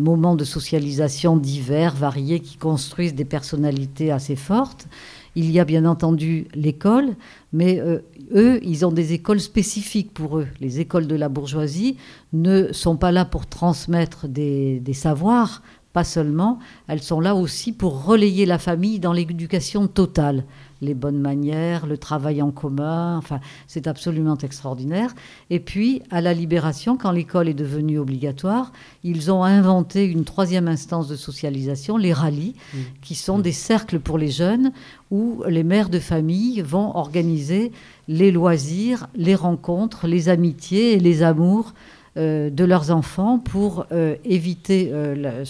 moments 0.00 0.36
de 0.36 0.44
socialisation 0.44 1.36
divers, 1.36 1.94
variés, 1.94 2.40
qui 2.40 2.56
construisent 2.56 3.16
des 3.16 3.24
personnalités 3.24 4.12
assez 4.12 4.36
fortes. 4.36 4.86
Il 5.34 5.50
y 5.50 5.60
a 5.60 5.64
bien 5.64 5.84
entendu 5.84 6.48
l'école, 6.54 7.14
mais 7.52 7.80
euh, 7.80 8.00
eux, 8.34 8.60
ils 8.62 8.84
ont 8.84 8.92
des 8.92 9.12
écoles 9.12 9.40
spécifiques 9.40 10.12
pour 10.12 10.38
eux. 10.38 10.46
Les 10.60 10.80
écoles 10.80 11.06
de 11.06 11.16
la 11.16 11.28
bourgeoisie 11.28 11.96
ne 12.32 12.72
sont 12.72 12.96
pas 12.96 13.12
là 13.12 13.24
pour 13.24 13.46
transmettre 13.46 14.28
des, 14.28 14.80
des 14.80 14.92
savoirs, 14.92 15.62
pas 15.92 16.04
seulement, 16.04 16.58
elles 16.86 17.02
sont 17.02 17.20
là 17.20 17.34
aussi 17.34 17.72
pour 17.72 18.04
relayer 18.04 18.46
la 18.46 18.58
famille 18.58 19.00
dans 19.00 19.12
l'éducation 19.12 19.88
totale. 19.88 20.44
Les 20.80 20.94
bonnes 20.94 21.20
manières, 21.20 21.86
le 21.86 21.98
travail 21.98 22.40
en 22.42 22.50
commun, 22.50 23.16
enfin, 23.16 23.40
c'est 23.66 23.86
absolument 23.86 24.36
extraordinaire. 24.36 25.14
Et 25.50 25.60
puis, 25.60 26.02
à 26.10 26.20
la 26.20 26.34
libération, 26.34 26.96
quand 26.96 27.10
l'école 27.10 27.48
est 27.48 27.54
devenue 27.54 27.98
obligatoire, 27.98 28.72
ils 29.04 29.30
ont 29.30 29.42
inventé 29.42 30.04
une 30.04 30.24
troisième 30.24 30.68
instance 30.68 31.08
de 31.08 31.16
socialisation, 31.16 31.96
les 31.96 32.12
rallyes, 32.12 32.54
mmh. 32.72 32.78
qui 33.02 33.14
sont 33.14 33.38
mmh. 33.38 33.42
des 33.42 33.52
cercles 33.52 33.98
pour 33.98 34.18
les 34.18 34.30
jeunes 34.30 34.72
où 35.10 35.42
les 35.48 35.64
mères 35.64 35.88
de 35.88 35.98
famille 35.98 36.60
vont 36.60 36.96
organiser 36.96 37.72
les 38.08 38.30
loisirs, 38.30 39.08
les 39.14 39.34
rencontres, 39.34 40.06
les 40.06 40.28
amitiés 40.28 40.92
et 40.94 41.00
les 41.00 41.22
amours 41.22 41.72
euh, 42.18 42.50
de 42.50 42.64
leurs 42.64 42.90
enfants 42.90 43.38
pour 43.38 43.86
euh, 43.92 44.16
éviter 44.24 44.90
euh, 44.92 45.44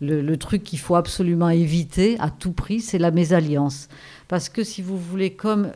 le, 0.00 0.36
truc 0.36 0.64
qu'il 0.64 0.80
faut 0.80 0.96
absolument 0.96 1.50
éviter 1.50 2.16
à 2.18 2.30
tout 2.30 2.52
prix, 2.52 2.80
c'est 2.80 2.98
la 2.98 3.12
mésalliance. 3.12 3.88
Parce 4.30 4.48
que 4.48 4.62
si 4.62 4.80
vous 4.80 4.96
voulez, 4.96 5.32
comme 5.32 5.72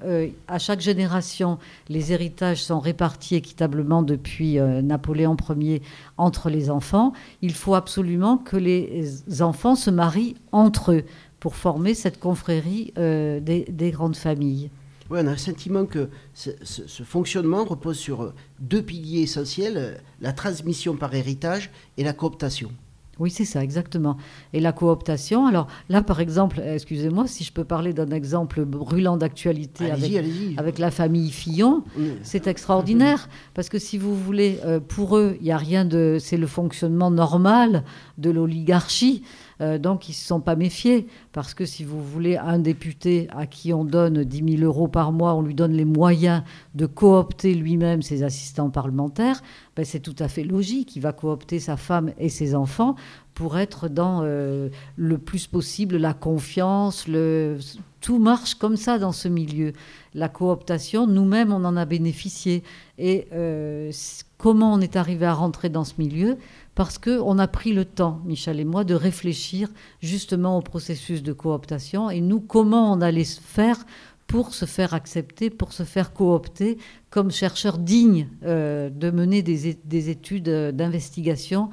à 0.47 0.61
chaque 0.61 0.81
génération, 0.81 1.59
les 1.89 2.13
héritages 2.13 2.63
sont 2.63 2.79
répartis 2.79 3.35
équitablement 3.35 4.03
depuis 4.03 4.61
Napoléon 4.61 5.37
Ier 5.59 5.83
entre 6.19 6.51
les 6.51 6.71
enfants, 6.71 7.13
il 7.43 7.53
faut 7.53 7.75
absolument 7.75 8.39
que 8.39 8.57
les 8.57 9.43
enfants 9.43 9.75
se 9.75 9.91
marient 9.91 10.37
entre 10.53 10.93
eux 10.93 11.03
pour 11.41 11.57
former 11.57 11.95
cette 11.95 12.21
confrérie 12.21 12.93
des 12.97 13.91
grandes 13.91 14.17
familles 14.17 14.71
on 15.11 15.27
a 15.27 15.33
le 15.33 15.37
sentiment 15.37 15.87
que 15.87 16.09
ce, 16.35 17.03
fonctionnement 17.05 17.65
repose 17.65 17.99
sur 17.99 18.23
euh, 18.23 18.35
deux 18.61 18.83
piliers 18.83 19.23
essentiels, 19.23 19.77
euh, 19.77 19.95
la 20.21 20.33
transmission 20.33 20.97
par 20.97 21.15
héritage 21.15 21.71
et 21.97 22.05
la 22.05 22.13
cooptation. 22.13 22.71
Oui, 23.19 23.31
c'est 23.31 23.45
ça, 23.45 23.63
exactement. 23.63 24.17
Et 24.53 24.61
la 24.61 24.73
cooptation, 24.73 25.47
alors 25.47 25.69
là, 25.89 26.03
par 26.03 26.21
exemple, 26.21 26.61
excusez-moi 26.65 27.27
si 27.27 27.45
je 27.45 27.53
peux 27.53 27.65
parler 27.65 27.93
d'un 27.93 28.11
exemple 28.11 28.65
brûlant 28.65 29.17
d'actualité 29.17 29.91
avec, 29.91 30.79
la 30.79 30.91
famille 30.91 31.31
Fillon, 31.31 31.85
c'est 32.23 32.47
extraordinaire, 32.47 33.29
parce 33.55 33.69
que 33.69 33.79
si 33.79 33.99
vous 33.99 34.17
voulez, 34.17 34.59
euh, 34.65 34.81
pour 34.81 35.17
eux, 35.17 35.37
il 35.41 35.45
n'y 35.45 35.53
a 35.53 35.57
rien 35.57 35.85
de... 35.85 36.19
C'est 36.21 36.37
le 36.37 36.47
fonctionnement 36.47 37.11
normal 37.11 37.85
de 38.19 38.31
l'oligarchie. 38.31 39.23
Euh, 39.61 39.79
donc 39.79 40.09
ils 40.09 40.13
ne 40.13 40.17
se 40.17 40.27
sont 40.27 40.41
pas 40.41 40.57
méfiés, 40.57 41.07
parce 41.33 41.55
que 41.55 41.65
si 41.65 41.85
vous 41.85 42.03
voulez 42.03 42.37
un 42.37 42.59
député 42.59 43.29
à 43.37 43.47
qui 43.47 43.73
on 43.73 43.85
donne 43.85 44.25
10 44.25 44.59
000 44.59 44.63
euros 44.65 44.89
par 44.89 45.13
mois, 45.13 45.35
on 45.35 45.43
lui 45.43 45.55
donne 45.55 45.73
les 45.73 45.85
moyens 45.85 46.43
de 46.75 46.87
coopter 46.87 47.55
lui-même 47.55 48.03
ses 48.03 48.23
assistants 48.23 48.71
parlementaires, 48.71 49.43
ben 49.77 49.85
c'est 49.85 50.01
tout 50.01 50.17
à 50.19 50.29
fait 50.29 50.45
logique. 50.45 50.97
Il 50.97 51.01
va 51.01 51.13
coopter 51.13 51.59
sa 51.61 51.77
femme 51.77 52.13
et 52.19 52.29
ses 52.29 52.55
enfants 52.55 52.97
pour 53.35 53.59
être 53.59 53.89
dans 53.89 54.21
euh, 54.23 54.69
le 54.97 55.19
plus 55.19 55.47
possible 55.47 55.97
la 55.97 56.15
confiance, 56.15 57.09
le... 57.09 57.59
tout 58.01 58.19
marche 58.19 58.55
comme 58.55 58.77
ça 58.77 58.99
dans 58.99 59.13
ce 59.13 59.29
milieu. 59.29 59.73
La 60.15 60.29
cooptation, 60.29 61.07
nous-mêmes, 61.09 61.53
on 61.53 61.65
en 61.65 61.77
a 61.77 61.85
bénéficié. 61.85 62.63
Et 62.99 63.27
euh, 63.33 63.91
comment 64.39 64.73
on 64.73 64.81
est 64.81 64.95
arrivé 64.95 65.27
à 65.27 65.35
rentrer 65.35 65.69
dans 65.69 65.85
ce 65.85 65.95
milieu? 65.99 66.39
Parce 66.75 66.99
qu'on 66.99 67.39
a 67.39 67.47
pris 67.47 67.73
le 67.73 67.85
temps, 67.85 68.21
Michel 68.25 68.59
et 68.59 68.65
moi, 68.65 68.85
de 68.85 68.95
réfléchir 68.95 69.69
justement 70.01 70.59
au 70.59 70.63
processus 70.63 71.23
de 71.23 71.33
cooptation 71.33 72.11
et 72.11 72.21
nous, 72.21 72.41
comment 72.41 72.93
on 72.93 73.01
allait 73.01 73.25
faire 73.25 73.85
pour 74.27 74.55
se 74.55 74.65
faire 74.65 74.95
accepter, 74.95 75.51
pour 75.51 75.73
se 75.73 75.85
faire 75.85 76.13
coopter 76.13 76.79
comme 77.11 77.31
chercheurs 77.31 77.79
dignes 77.79 78.29
euh, 78.43 78.91
de 78.91 79.11
mener 79.11 79.43
des, 79.43 79.75
des 79.85 80.11
études 80.11 80.49
d'investigation 80.49 81.71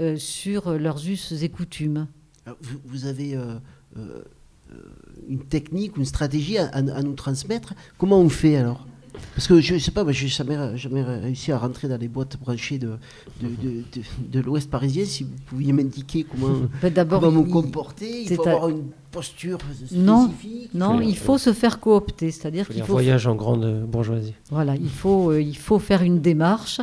euh, 0.00 0.16
sur 0.16 0.72
leurs 0.72 1.08
us 1.08 1.32
et 1.40 1.48
coutumes. 1.48 2.08
vous, 2.60 2.78
vous, 2.84 3.06
avez 3.06 3.36
euh, 3.36 3.54
euh, 3.96 4.24
une 5.28 5.44
technique, 5.44 5.96
une 5.96 6.04
stratégie 6.04 6.58
à, 6.58 6.82
nous 6.82 7.14
transmettre. 7.14 7.74
Comment 7.96 8.18
on 8.18 8.28
fait 8.28 8.56
alors? 8.56 8.88
Parce 9.34 9.46
que 9.46 9.60
je 9.60 9.74
ne 9.74 9.78
sais 9.78 9.90
pas, 9.90 10.04
je 10.10 10.24
n'ai 10.24 10.30
jamais, 10.30 10.76
jamais, 10.76 11.02
réussi 11.02 11.52
à 11.52 11.58
rentrer 11.58 11.88
dans 11.88 11.96
les 11.96 12.08
boîtes 12.08 12.38
branchées 12.38 12.78
de, 12.78 12.98
de, 13.40 13.48
de, 13.48 13.70
de, 13.92 14.02
de 14.30 14.40
l'Ouest 14.40 14.70
parisien. 14.70 15.04
Si 15.04 15.24
vous 15.24 15.30
pouviez 15.46 15.72
m'indiquer 15.72 16.24
comment, 16.24 16.68
comment 17.08 17.30
me 17.30 17.50
comporter, 17.50 18.22
il 18.22 18.34
faut 18.34 18.46
avoir 18.46 18.68
une 18.68 18.84
posture 19.10 19.58
spécifique. 19.60 19.92
Non, 19.94 20.30
non 20.72 21.00
il 21.00 21.16
faut 21.16 21.38
se 21.38 21.52
faire 21.52 21.80
coopter. 21.80 22.30
C'est-à-dire 22.30 22.68
qu'il 22.68 22.82
faut. 22.82 22.92
voyage 22.92 23.26
en 23.26 23.34
grande 23.34 23.84
bourgeoisie. 23.86 24.34
Voilà, 24.50 24.74
il 24.76 24.90
faut, 24.90 25.32
il 25.32 25.56
faut 25.56 25.78
faire 25.78 26.02
une 26.02 26.20
démarche 26.20 26.80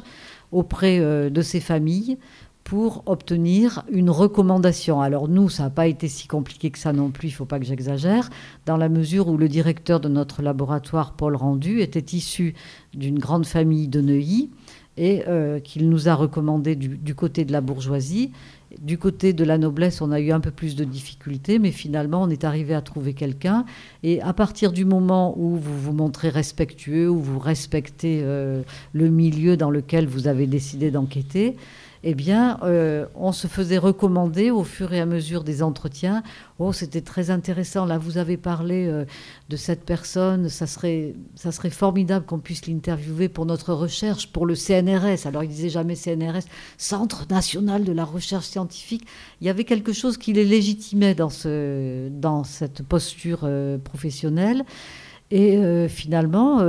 auprès 0.51 0.99
de 1.29 1.41
ces 1.41 1.59
familles 1.59 2.17
pour 2.63 3.03
obtenir 3.05 3.83
une 3.91 4.09
recommandation. 4.09 5.01
Alors 5.01 5.27
nous, 5.27 5.49
ça 5.49 5.63
n'a 5.63 5.69
pas 5.69 5.87
été 5.87 6.07
si 6.07 6.27
compliqué 6.27 6.69
que 6.69 6.79
ça 6.79 6.93
non 6.93 7.09
plus, 7.09 7.29
il 7.29 7.31
ne 7.31 7.35
faut 7.35 7.45
pas 7.45 7.59
que 7.59 7.65
j'exagère, 7.65 8.29
dans 8.65 8.77
la 8.77 8.89
mesure 8.89 9.27
où 9.27 9.37
le 9.37 9.49
directeur 9.49 9.99
de 9.99 10.09
notre 10.09 10.41
laboratoire, 10.41 11.13
Paul 11.13 11.35
Rendu, 11.35 11.81
était 11.81 12.15
issu 12.15 12.53
d'une 12.93 13.19
grande 13.19 13.45
famille 13.45 13.87
de 13.87 14.01
Neuilly 14.01 14.49
et 14.97 15.23
euh, 15.27 15.59
qu'il 15.59 15.89
nous 15.89 16.09
a 16.09 16.15
recommandé 16.15 16.75
du, 16.75 17.15
côté 17.15 17.45
de 17.45 17.51
la 17.51 17.61
bourgeoisie. 17.61 18.31
Du 18.79 18.97
côté 18.97 19.33
de 19.33 19.43
la 19.43 19.57
noblesse, 19.57 20.01
on 20.01 20.11
a 20.11 20.19
eu 20.19 20.31
un 20.31 20.39
peu 20.39 20.51
plus 20.51 20.75
de 20.75 20.83
difficultés, 20.83 21.59
mais 21.59 21.71
finalement, 21.71 22.21
on 22.21 22.29
est 22.29 22.43
arrivé 22.43 22.73
à 22.73 22.81
trouver 22.81 23.13
quelqu'un. 23.13 23.65
Et 24.03 24.21
à 24.21 24.33
partir 24.33 24.71
du 24.71 24.85
moment 24.85 25.33
où 25.37 25.57
vous 25.57 25.77
vous 25.77 25.93
montrez 25.93 26.29
respectueux, 26.29 27.09
où 27.09 27.19
vous 27.19 27.39
respectez 27.39 28.21
euh, 28.23 28.61
le 28.93 29.09
milieu 29.09 29.57
dans 29.57 29.71
lequel 29.71 30.07
vous 30.07 30.27
avez 30.27 30.47
décidé 30.47 30.91
d'enquêter, 30.91 31.55
eh 32.03 32.15
bien, 32.15 32.59
euh, 32.63 33.05
on 33.15 33.31
se 33.31 33.45
faisait 33.45 33.77
recommander 33.77 34.49
au 34.49 34.63
fur 34.63 34.91
et 34.91 34.99
à 34.99 35.05
mesure 35.05 35.43
des 35.43 35.61
entretiens. 35.61 36.23
Oh, 36.57 36.73
c'était 36.73 37.01
très 37.01 37.29
intéressant. 37.29 37.85
Là, 37.85 37.99
vous 37.99 38.17
avez 38.17 38.37
parlé 38.37 38.87
euh, 38.87 39.05
de 39.49 39.55
cette 39.55 39.83
personne. 39.83 40.49
Ça 40.49 40.65
serait, 40.65 41.13
ça 41.35 41.51
serait 41.51 41.69
formidable 41.69 42.25
qu'on 42.25 42.39
puisse 42.39 42.65
l'interviewer 42.65 43.29
pour 43.29 43.45
notre 43.45 43.73
recherche, 43.73 44.31
pour 44.31 44.47
le 44.47 44.55
CNRS. 44.55 45.27
Alors, 45.27 45.43
il 45.43 45.49
disait 45.49 45.69
jamais 45.69 45.95
CNRS, 45.95 46.45
Centre 46.77 47.27
national 47.29 47.83
de 47.83 47.91
la 47.91 48.03
recherche 48.03 48.45
scientifique. 48.45 49.05
Il 49.39 49.45
y 49.45 49.49
avait 49.51 49.65
quelque 49.65 49.93
chose 49.93 50.17
qui 50.17 50.33
les 50.33 50.45
légitimait 50.45 51.13
dans, 51.13 51.29
ce, 51.29 52.09
dans 52.09 52.43
cette 52.43 52.81
posture 52.81 53.41
euh, 53.43 53.77
professionnelle. 53.77 54.65
Et 55.33 55.87
finalement, 55.87 56.59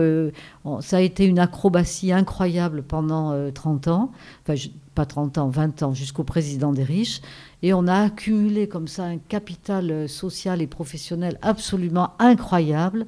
ça 0.82 0.98
a 0.98 1.00
été 1.00 1.24
une 1.24 1.40
acrobatie 1.40 2.12
incroyable 2.12 2.84
pendant 2.84 3.32
euh, 3.32 3.50
30 3.50 3.88
ans, 3.88 4.12
enfin 4.42 4.54
je, 4.54 4.68
pas 4.94 5.06
30 5.06 5.38
ans, 5.38 5.48
20 5.48 5.82
ans, 5.82 5.94
jusqu'au 5.94 6.24
président 6.24 6.72
des 6.72 6.84
riches. 6.84 7.20
Et 7.62 7.72
on 7.74 7.86
a 7.86 8.04
accumulé 8.04 8.68
comme 8.68 8.88
ça 8.88 9.04
un 9.04 9.18
capital 9.18 10.08
social 10.08 10.62
et 10.62 10.66
professionnel 10.66 11.38
absolument 11.42 12.10
incroyable. 12.18 13.06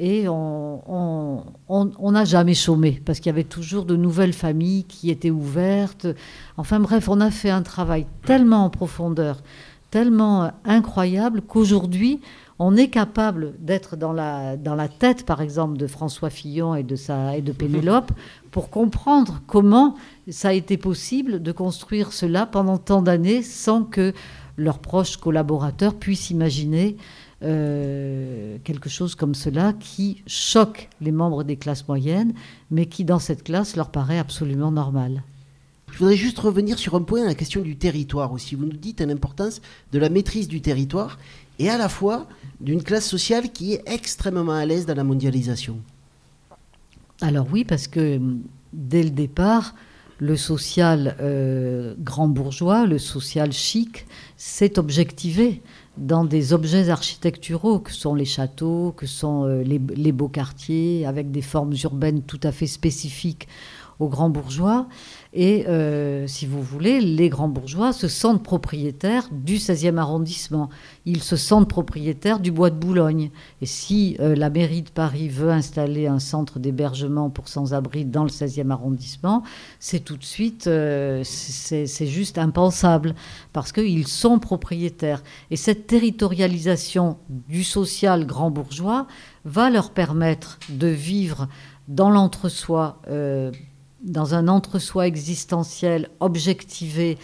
Et 0.00 0.26
on 0.28 1.42
n'a 2.12 2.24
jamais 2.24 2.54
chômé, 2.54 3.02
parce 3.04 3.18
qu'il 3.18 3.30
y 3.30 3.34
avait 3.34 3.42
toujours 3.42 3.84
de 3.84 3.96
nouvelles 3.96 4.32
familles 4.32 4.84
qui 4.84 5.10
étaient 5.10 5.30
ouvertes. 5.30 6.06
Enfin 6.56 6.78
bref, 6.78 7.08
on 7.08 7.20
a 7.20 7.32
fait 7.32 7.50
un 7.50 7.62
travail 7.62 8.06
tellement 8.24 8.64
en 8.64 8.70
profondeur, 8.70 9.42
tellement 9.90 10.52
incroyable 10.64 11.42
qu'aujourd'hui, 11.42 12.20
on 12.60 12.76
est 12.76 12.88
capable 12.88 13.54
d'être 13.60 13.96
dans 13.96 14.12
la, 14.12 14.56
dans 14.56 14.74
la 14.74 14.88
tête, 14.88 15.24
par 15.24 15.40
exemple, 15.40 15.78
de 15.78 15.86
François 15.86 16.30
Fillon 16.30 16.74
et 16.74 16.82
de, 16.82 16.96
sa, 16.96 17.36
et 17.36 17.42
de 17.42 17.52
Pénélope 17.58 18.10
pour 18.50 18.70
comprendre 18.70 19.42
comment 19.46 19.94
ça 20.30 20.48
a 20.48 20.52
été 20.52 20.76
possible 20.76 21.42
de 21.42 21.52
construire 21.52 22.12
cela 22.12 22.46
pendant 22.46 22.78
tant 22.78 23.02
d'années 23.02 23.42
sans 23.42 23.84
que 23.84 24.12
leurs 24.56 24.78
proches 24.78 25.16
collaborateurs 25.16 25.94
puissent 25.94 26.30
imaginer 26.30 26.96
euh, 27.44 28.58
quelque 28.64 28.88
chose 28.88 29.14
comme 29.14 29.34
cela 29.34 29.72
qui 29.72 30.22
choque 30.26 30.88
les 31.00 31.12
membres 31.12 31.44
des 31.44 31.56
classes 31.56 31.86
moyennes, 31.86 32.34
mais 32.70 32.86
qui 32.86 33.04
dans 33.04 33.20
cette 33.20 33.44
classe 33.44 33.76
leur 33.76 33.90
paraît 33.90 34.18
absolument 34.18 34.72
normal. 34.72 35.22
Je 35.92 35.98
voudrais 35.98 36.16
juste 36.16 36.38
revenir 36.38 36.78
sur 36.78 36.94
un 36.96 37.02
point, 37.02 37.24
la 37.24 37.34
question 37.34 37.60
du 37.60 37.76
territoire 37.76 38.32
aussi. 38.32 38.54
Vous 38.56 38.66
nous 38.66 38.76
dites 38.76 39.00
l'importance 39.00 39.60
de 39.92 39.98
la 39.98 40.10
maîtrise 40.10 40.48
du 40.48 40.60
territoire 40.60 41.18
et 41.58 41.70
à 41.70 41.78
la 41.78 41.88
fois 41.88 42.26
d'une 42.60 42.82
classe 42.82 43.08
sociale 43.08 43.52
qui 43.52 43.74
est 43.74 43.82
extrêmement 43.86 44.52
à 44.52 44.66
l'aise 44.66 44.86
dans 44.86 44.94
la 44.94 45.04
mondialisation. 45.04 45.78
Alors 47.20 47.46
oui, 47.52 47.64
parce 47.64 47.88
que 47.88 48.20
dès 48.72 49.02
le 49.02 49.10
départ, 49.10 49.74
le 50.18 50.36
social 50.36 51.16
euh, 51.20 51.94
grand 51.98 52.28
bourgeois, 52.28 52.86
le 52.86 52.98
social 52.98 53.52
chic, 53.52 54.06
s'est 54.36 54.78
objectivé 54.78 55.62
dans 55.96 56.24
des 56.24 56.52
objets 56.52 56.90
architecturaux 56.90 57.80
que 57.80 57.92
sont 57.92 58.14
les 58.14 58.24
châteaux, 58.24 58.92
que 58.96 59.06
sont 59.06 59.44
euh, 59.44 59.62
les, 59.62 60.12
beaux 60.12 60.28
quartiers, 60.28 61.06
avec 61.06 61.30
des 61.30 61.42
formes 61.42 61.74
urbaines 61.82 62.22
tout 62.22 62.40
à 62.42 62.52
fait 62.52 62.66
spécifiques 62.66 63.48
aux 64.00 64.08
grands 64.08 64.30
bourgeois. 64.30 64.86
Et 65.34 65.66
euh, 65.68 66.26
si 66.26 66.46
vous 66.46 66.62
voulez, 66.62 67.00
les 67.00 67.28
grands 67.28 67.48
bourgeois 67.48 67.92
se 67.92 68.08
sentent 68.08 68.42
propriétaires 68.42 69.28
du 69.30 69.56
16e 69.56 69.98
arrondissement. 69.98 70.70
Ils 71.04 71.22
se 71.22 71.36
sentent 71.36 71.68
propriétaires 71.68 72.40
du 72.40 72.50
bois 72.50 72.70
de 72.70 72.76
Boulogne. 72.76 73.30
Et 73.60 73.66
si 73.66 74.16
euh, 74.20 74.34
la 74.34 74.50
mairie 74.50 74.82
de 74.82 74.90
Paris 74.90 75.28
veut 75.28 75.50
installer 75.50 76.06
un 76.06 76.18
centre 76.18 76.58
d'hébergement 76.58 77.28
pour 77.28 77.48
sans-abri 77.48 78.04
dans 78.04 78.22
le 78.22 78.30
16e 78.30 78.70
arrondissement, 78.70 79.42
c'est 79.80 80.00
tout 80.00 80.16
de 80.16 80.24
suite, 80.24 80.66
euh, 80.66 81.22
c'est 81.24 82.06
juste 82.06 82.38
impensable, 82.38 83.14
parce 83.52 83.72
qu'ils 83.72 84.06
sont 84.06 84.38
propriétaires. 84.38 85.22
Et 85.50 85.56
cette 85.56 85.86
territorialisation 85.86 87.18
du 87.28 87.64
social 87.64 88.26
grand 88.26 88.50
bourgeois 88.50 89.06
va 89.44 89.68
leur 89.68 89.90
permettre 89.90 90.58
de 90.70 90.88
vivre 90.88 91.48
dans 91.86 92.10
l'entre-soi 92.10 93.00
dans 94.02 94.34
un 94.34 94.48
entre-soi 94.48 95.06
existentiel 95.06 96.08
objectivé 96.20 97.18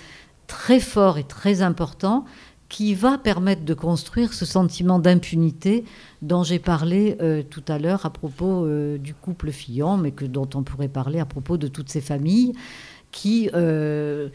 très 0.46 0.80
fort 0.80 1.18
et 1.18 1.24
très 1.24 1.62
important 1.62 2.24
qui 2.68 2.94
va 2.94 3.18
permettre 3.18 3.64
de 3.64 3.74
construire 3.74 4.32
ce 4.32 4.44
sentiment 4.44 4.98
d'impunité 4.98 5.84
dont 6.22 6.42
j'ai 6.42 6.58
parlé 6.58 7.16
euh, 7.20 7.42
tout 7.42 7.62
à 7.68 7.78
l'heure 7.78 8.04
à 8.04 8.10
propos 8.10 8.64
euh, 8.64 8.98
du 8.98 9.14
couple 9.14 9.52
Fillon, 9.52 9.96
mais 9.96 10.10
que, 10.10 10.24
dont 10.24 10.48
on 10.54 10.62
pourrait 10.62 10.88
parler 10.88 11.20
à 11.20 11.24
propos 11.24 11.56
de 11.56 11.68
toutes 11.68 11.88
ces 11.88 12.00
familles 12.00 12.52
qui, 13.12 13.48
euh, 13.54 14.28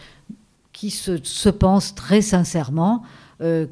qui 0.71 0.89
se, 0.89 1.21
se, 1.21 1.49
pensent 1.49 1.95
très 1.95 2.21
sincèrement 2.21 3.03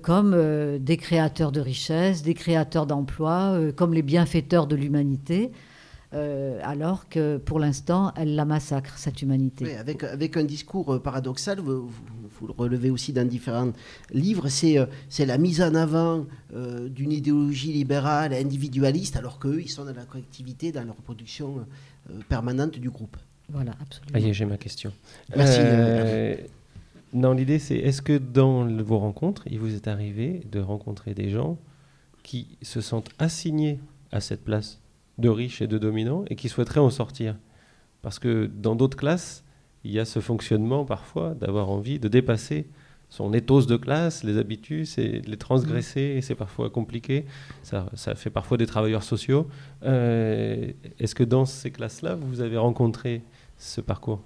comme 0.02 0.34
des 0.80 0.96
créateurs 0.96 1.52
de 1.52 1.60
richesses, 1.60 2.24
des 2.24 2.34
créateurs 2.34 2.86
d'emplois, 2.86 3.60
comme 3.76 3.94
les 3.94 4.02
bienfaiteurs 4.02 4.66
de 4.66 4.78
l'humanité. 4.78 5.52
Euh, 6.13 6.60
alors 6.63 7.10
que 7.10 7.38
pour 7.38 7.60
l'instant, 7.60 8.13
elle 8.15 8.36
la 8.36 8.46
massacre, 8.46 8.98
cette 8.98 9.22
humanité. 9.22 9.65
Oui, 9.65 9.74
avec, 9.74 10.04
avec 10.04 10.38
un 10.38 10.46
discours 10.46 11.02
paradoxal, 11.02 11.60
vous, 11.60 11.88
vous, 11.88 12.04
vous, 12.39 12.48
le 12.48 12.54
relevez 12.54 12.89
aussi 12.89 13.12
dans 13.12 13.28
différents 13.28 13.74
livres, 14.12 14.48
c'est, 14.48 14.78
c'est 15.10 15.26
la 15.26 15.38
mise 15.38 15.62
en 15.62 15.76
avant 15.76 16.26
euh, 16.54 16.88
d'une 16.88 17.12
idéologie 17.12 17.74
libérale, 17.74 18.34
individualiste, 18.34 19.17
alors 19.17 19.38
qu'eux, 19.38 19.60
ils 19.62 19.70
sont 19.70 19.84
dans 19.84 19.93
la 19.93 20.06
collectivité, 20.06 20.72
dans 20.72 20.86
la 20.86 20.93
reproduction 20.93 21.65
euh, 22.10 22.20
permanente 22.30 22.80
du 22.80 22.89
groupe. 22.89 23.17
Voilà, 23.50 23.72
absolument. 23.82 24.12
Voyez, 24.12 24.34
j'ai 24.34 24.46
ma 24.46 24.58
question. 24.58 24.93
Merci. 25.36 25.60
Euh, 25.62 26.36
non, 27.13 27.34
l'idée, 27.34 27.60
c'est 27.60 27.75
est-ce 27.75 28.02
que 28.02 28.17
dans 28.17 28.65
vos 28.82 29.00
rencontres, 29.00 29.44
il 29.50 29.60
vous 29.60 29.75
est 29.75 29.88
arrivé 29.88 30.42
de 30.52 30.60
rencontrer 30.60 31.13
des 31.13 31.29
gens 31.29 31.58
qui 32.23 32.48
se 32.62 32.79
sentent 32.79 33.10
assignés 33.19 33.79
à 34.12 34.21
cette 34.21 34.44
place 34.44 34.79
de 35.18 35.30
riches 35.30 35.62
et 35.62 35.68
de 35.68 35.78
dominants 35.78 36.26
et 36.30 36.36
qui 36.36 36.50
souhaiteraient 36.50 36.80
en 36.80 36.90
sortir. 36.90 37.36
Parce 38.02 38.20
que 38.20 38.50
dans 38.54 38.76
d'autres 38.76 38.98
classes, 38.98 39.44
il 39.84 39.92
y 39.92 40.00
a 40.00 40.06
ce 40.06 40.20
fonctionnement 40.20 40.86
parfois 40.86 41.34
d'avoir 41.34 41.70
envie 41.70 42.00
de 42.00 42.08
dépasser 42.08 42.68
son 43.10 43.34
ethos 43.34 43.65
de 43.65 43.78
classe, 43.78 44.24
les 44.24 44.38
habitus, 44.38 44.98
et 44.98 45.22
les 45.22 45.38
transgresser, 45.38 46.02
et 46.18 46.22
c'est 46.22 46.36
parfois 46.36 46.70
compliqué. 46.70 47.26
Ça, 47.63 47.90
ça, 47.94 48.15
fait 48.15 48.30
parfois 48.30 48.58
des 48.58 48.65
travailleurs 48.65 49.04
sociaux. 49.04 49.48
Euh, 49.84 50.72
Est-ce 51.00 51.15
que 51.15 51.24
dans 51.24 51.46
ces 51.46 51.72
classes-là, 51.72 52.15
vous 52.15 52.42
avez 52.42 52.58
rencontré 52.58 53.22
ce 53.58 53.80
parcours? 53.80 54.22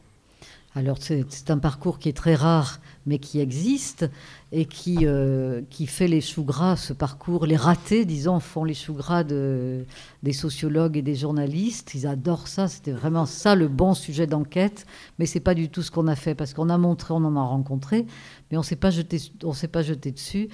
Alors 0.74 0.98
c'est 1.02 1.52
un 1.52 1.58
parcours 1.58 2.00
qui 2.00 2.08
est 2.08 2.16
très 2.16 2.34
rare, 2.34 2.80
mais 3.06 3.20
qui 3.20 3.42
existe 3.42 4.10
et 4.54 4.66
qui, 4.66 5.00
euh, 5.04 5.62
qui 5.70 5.86
fait 5.86 6.08
les 6.08 6.22
choux 6.22 6.46
gras, 6.46 6.78
ce 6.78 6.94
parcours. 6.94 7.46
Les 7.46 7.58
ratés, 7.58 8.06
disons, 8.06 8.40
font 8.40 8.64
les 8.64 8.74
choux 8.74 8.94
gras 8.94 9.26
de, 9.26 9.86
des 10.24 10.32
sociologues 10.32 10.96
et 10.96 11.02
des 11.02 11.16
journalistes. 11.16 11.94
Ils 11.94 12.08
adorent 12.08 12.48
ça. 12.48 12.70
C'était 12.70 12.94
vraiment 12.94 13.26
ça 13.26 13.54
le 13.54 13.68
bon 13.68 13.94
sujet 13.94 14.28
d'enquête. 14.28 14.86
Mais 15.20 15.26
c'est 15.26 15.42
pas 15.42 15.56
du 15.56 15.68
tout 15.68 15.82
ce 15.82 15.92
qu'on 15.92 16.08
a 16.08 16.16
fait 16.16 16.36
parce 16.36 16.54
qu'on 16.54 16.70
a 16.70 16.78
montré, 16.78 17.14
on 17.14 17.26
en 17.26 17.36
a 17.36 17.44
rencontré, 17.44 18.06
mais 18.50 18.58
on 18.58 18.62
on 18.62 18.64
s'est 18.64 19.68
pas 19.68 19.82
jeté 19.82 20.12
dessus. 20.12 20.48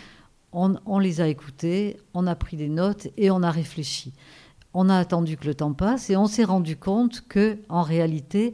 On, 0.52 0.76
on 0.88 0.98
les 0.98 1.22
a 1.22 1.28
écoutés, 1.28 1.98
on 2.16 2.26
a 2.26 2.34
pris 2.34 2.58
des 2.58 2.70
notes 2.70 3.08
et 3.18 3.30
on 3.30 3.44
a 3.44 3.52
réfléchi. 3.52 4.14
On 4.74 4.90
a 4.90 4.98
attendu 4.98 5.38
que 5.38 5.46
le 5.46 5.54
temps 5.54 5.74
passe 5.74 6.10
et 6.10 6.18
on 6.18 6.26
s'est 6.26 6.44
rendu 6.44 6.76
compte 6.76 7.24
que, 7.28 7.60
en 7.70 7.84
réalité, 7.84 8.54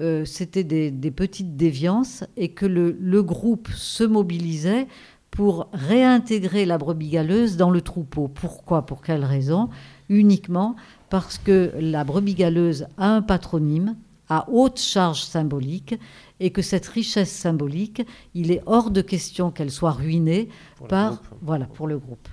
euh, 0.00 0.24
c'était 0.24 0.64
des, 0.64 1.10
petites 1.10 1.56
déviances 1.56 2.24
et 2.36 2.50
que 2.50 2.66
le, 2.66 3.22
groupe 3.22 3.68
se 3.74 4.04
mobilisait 4.04 4.86
pour 5.30 5.68
réintégrer 5.72 6.66
la 6.66 6.78
brebis 6.78 7.10
galeuse 7.10 7.56
dans 7.56 7.70
le 7.70 7.80
troupeau. 7.80 8.28
Pourquoi 8.28 8.86
Pour 8.86 9.02
quelle 9.02 9.24
raison? 9.24 9.68
Uniquement 10.08 10.76
parce 11.10 11.38
que 11.38 11.72
la 11.78 12.04
brebis 12.04 12.34
galeuse 12.34 12.86
a 12.96 13.14
un 13.14 13.22
patronyme 13.22 13.96
à 14.28 14.48
haute 14.50 14.78
charge 14.78 15.22
symbolique 15.22 15.98
et 16.38 16.50
que 16.50 16.62
cette 16.62 16.86
richesse 16.86 17.32
symbolique, 17.32 18.02
il 18.34 18.52
est 18.52 18.62
hors 18.66 18.90
de 18.90 19.00
question 19.00 19.50
qu'elle 19.50 19.70
soit 19.70 19.92
ruinée 19.92 20.48
par 20.88 21.22
voilà 21.42 21.66
pour 21.66 21.88
le 21.88 21.98
groupe. 21.98 22.28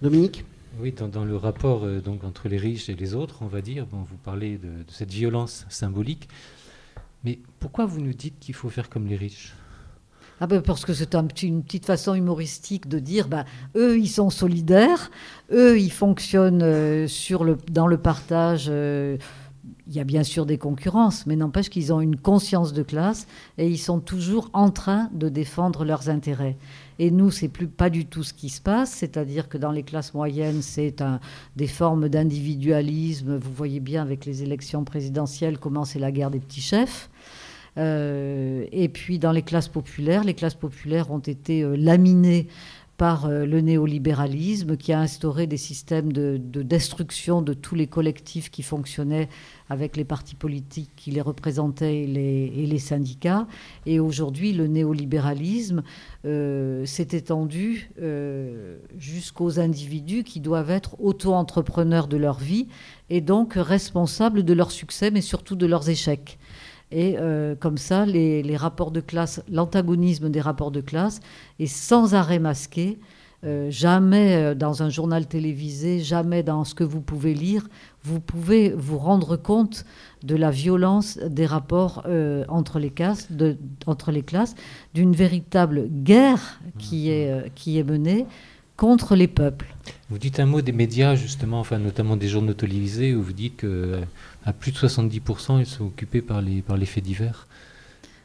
Dominique? 0.00 0.44
Oui, 0.80 0.92
dans, 0.92 1.24
le 1.24 1.36
rapport 1.36 1.84
euh, 1.84 2.00
donc 2.00 2.24
entre 2.24 2.48
les 2.48 2.56
riches 2.56 2.88
et 2.88 2.94
les 2.94 3.14
autres, 3.14 3.40
on 3.42 3.46
va 3.46 3.60
dire, 3.60 3.84
bon, 3.84 3.98
vous 3.98 4.16
parlez 4.16 4.56
de 4.56 4.70
cette 4.88 5.12
violence 5.12 5.66
symbolique. 5.68 6.28
Mais 7.24 7.38
pourquoi 7.60 7.86
vous 7.86 8.00
nous 8.00 8.14
dites 8.14 8.38
qu'il 8.38 8.54
faut 8.54 8.68
faire 8.68 8.88
comme 8.88 9.06
les 9.06 9.16
riches? 9.16 9.54
Ah 10.40 10.48
ben 10.48 10.60
parce 10.60 10.84
que 10.84 10.92
c'est 10.92 11.14
un 11.14 11.26
une 11.42 11.62
petite 11.62 11.86
façon 11.86 12.14
humoristique 12.14 12.88
de 12.88 12.98
dire, 12.98 13.28
bah, 13.28 13.44
eux, 13.76 13.96
ils 13.98 14.08
sont 14.08 14.28
solidaires, 14.28 15.12
eux, 15.52 15.78
ils 15.78 15.92
fonctionnent 15.92 16.64
euh, 16.64 17.06
sur 17.06 17.44
le, 17.44 17.56
dans 17.70 17.86
le 17.86 17.96
partage. 17.96 18.66
Euh, 18.68 19.18
il 19.86 19.94
y 19.94 20.00
a 20.00 20.04
bien 20.04 20.24
sûr 20.24 20.46
des 20.46 20.58
concurrences, 20.58 21.26
mais 21.26 21.36
n'empêche 21.36 21.68
qu'ils 21.68 21.92
ont 21.92 22.00
une 22.00 22.16
conscience 22.16 22.72
de 22.72 22.82
classe 22.82 23.26
et 23.58 23.68
ils 23.68 23.78
sont 23.78 24.00
toujours 24.00 24.50
en 24.52 24.70
train 24.70 25.08
de 25.12 25.28
défendre 25.28 25.84
leurs 25.84 26.08
intérêts. 26.08 26.56
Et 26.98 27.10
nous, 27.10 27.30
c'est 27.30 27.48
plus 27.48 27.68
pas 27.68 27.90
du 27.90 28.06
tout 28.06 28.22
ce 28.22 28.34
qui 28.34 28.48
se 28.48 28.60
passe, 28.60 28.90
c'est-à-dire 28.90 29.48
que 29.48 29.58
dans 29.58 29.72
les 29.72 29.82
classes 29.82 30.14
moyennes, 30.14 30.62
c'est 30.62 31.02
des 31.56 31.66
formes 31.66 32.08
d'individualisme. 32.08 33.36
Vous 33.36 33.52
voyez 33.52 33.80
bien 33.80 34.02
avec 34.02 34.26
les 34.26 34.42
élections 34.42 34.84
présidentielles 34.84 35.58
comment 35.58 35.84
c'est 35.84 35.98
la 35.98 36.12
guerre 36.12 36.30
des 36.30 36.40
petits 36.40 36.60
chefs. 36.60 37.10
Euh, 37.78 38.66
et 38.70 38.88
puis 38.88 39.18
dans 39.18 39.32
les 39.32 39.42
classes 39.42 39.68
populaires, 39.68 40.24
les 40.24 40.34
classes 40.34 40.54
populaires 40.54 41.10
ont 41.10 41.18
été 41.18 41.62
euh, 41.62 41.74
laminées 41.74 42.48
par 42.96 43.26
euh, 43.26 43.44
le 43.46 43.60
néolibéralisme 43.60 44.76
qui 44.76 44.92
a 44.92 45.00
instauré 45.00 45.46
des 45.46 45.56
systèmes 45.56 46.12
de, 46.12 46.36
destruction 46.62 47.42
de 47.42 47.54
tous 47.54 47.74
les 47.74 47.86
collectifs 47.86 48.50
qui 48.50 48.62
fonctionnaient 48.62 49.28
avec 49.68 49.96
les 49.96 50.04
partis 50.04 50.34
politiques 50.34 50.90
qui 50.96 51.10
les 51.10 51.20
représentaient 51.20 52.02
et 52.02 52.66
les, 52.66 52.78
syndicats. 52.78 53.46
Et 53.86 54.00
aujourd'hui, 54.00 54.52
le 54.52 54.66
néolibéralisme 54.66 55.82
s'est 56.24 57.08
étendu 57.12 57.90
jusqu'aux 58.98 59.58
individus 59.58 60.24
qui 60.24 60.40
doivent 60.40 60.70
être 60.70 61.00
auto-entrepreneurs 61.00 62.06
de 62.06 62.18
leur 62.18 62.38
vie 62.38 62.68
et 63.08 63.20
donc 63.20 63.54
responsables 63.56 64.42
de 64.42 64.52
leur 64.52 64.70
succès, 64.70 65.10
mais 65.10 65.22
surtout 65.22 65.56
de 65.56 65.66
leurs 65.66 65.88
échecs. 65.88 66.38
Et 66.92 67.16
euh, 67.18 67.54
comme 67.58 67.78
ça, 67.78 68.04
les, 68.04 68.56
rapports 68.56 68.90
de 68.90 69.00
classe, 69.00 69.42
l'antagonisme 69.50 70.28
des 70.28 70.40
rapports 70.40 70.70
de 70.70 70.82
classe 70.82 71.20
est 71.58 71.66
sans 71.66 72.14
arrêt 72.14 72.38
masqué. 72.38 72.98
Euh, 73.44 73.70
jamais 73.70 74.36
euh, 74.36 74.54
dans 74.54 74.84
un 74.84 74.88
journal 74.88 75.26
télévisé, 75.26 75.98
jamais 75.98 76.44
dans 76.44 76.62
ce 76.62 76.76
que 76.76 76.84
vous 76.84 77.00
pouvez 77.00 77.34
lire, 77.34 77.66
vous 78.04 78.20
pouvez 78.20 78.70
vous 78.70 78.98
rendre 78.98 79.36
compte 79.36 79.84
de 80.22 80.36
la 80.36 80.52
violence 80.52 81.18
des 81.18 81.46
rapports 81.46 82.06
entre, 82.48 82.78
les 82.78 82.90
classes, 82.90 83.28
entre 83.86 84.12
les 84.12 84.22
classes, 84.22 84.54
d'une 84.94 85.12
véritable 85.12 85.88
guerre 85.88 86.60
qui 86.78 87.10
est, 87.10 87.52
qui 87.56 87.78
est 87.78 87.84
menée 87.84 88.26
contre 88.82 89.14
les 89.14 89.28
peuples. 89.28 89.72
Vous 90.10 90.18
dites 90.18 90.40
un 90.40 90.46
mot 90.46 90.60
des 90.60 90.72
médias, 90.72 91.14
justement, 91.14 91.60
enfin, 91.60 91.78
notamment 91.78 92.16
des 92.16 92.26
journaux 92.26 92.52
télévisés, 92.52 93.14
où 93.14 93.22
vous 93.22 93.32
dites 93.32 93.58
que 93.58 94.00
à 94.44 94.52
plus 94.52 94.72
de 94.72 94.76
70%, 94.76 95.60
ils 95.60 95.66
sont 95.66 95.84
occupés 95.84 96.20
par 96.20 96.42
les, 96.42 96.62
par 96.62 96.76
les 96.76 96.86
faits 96.86 97.04
divers. 97.04 97.46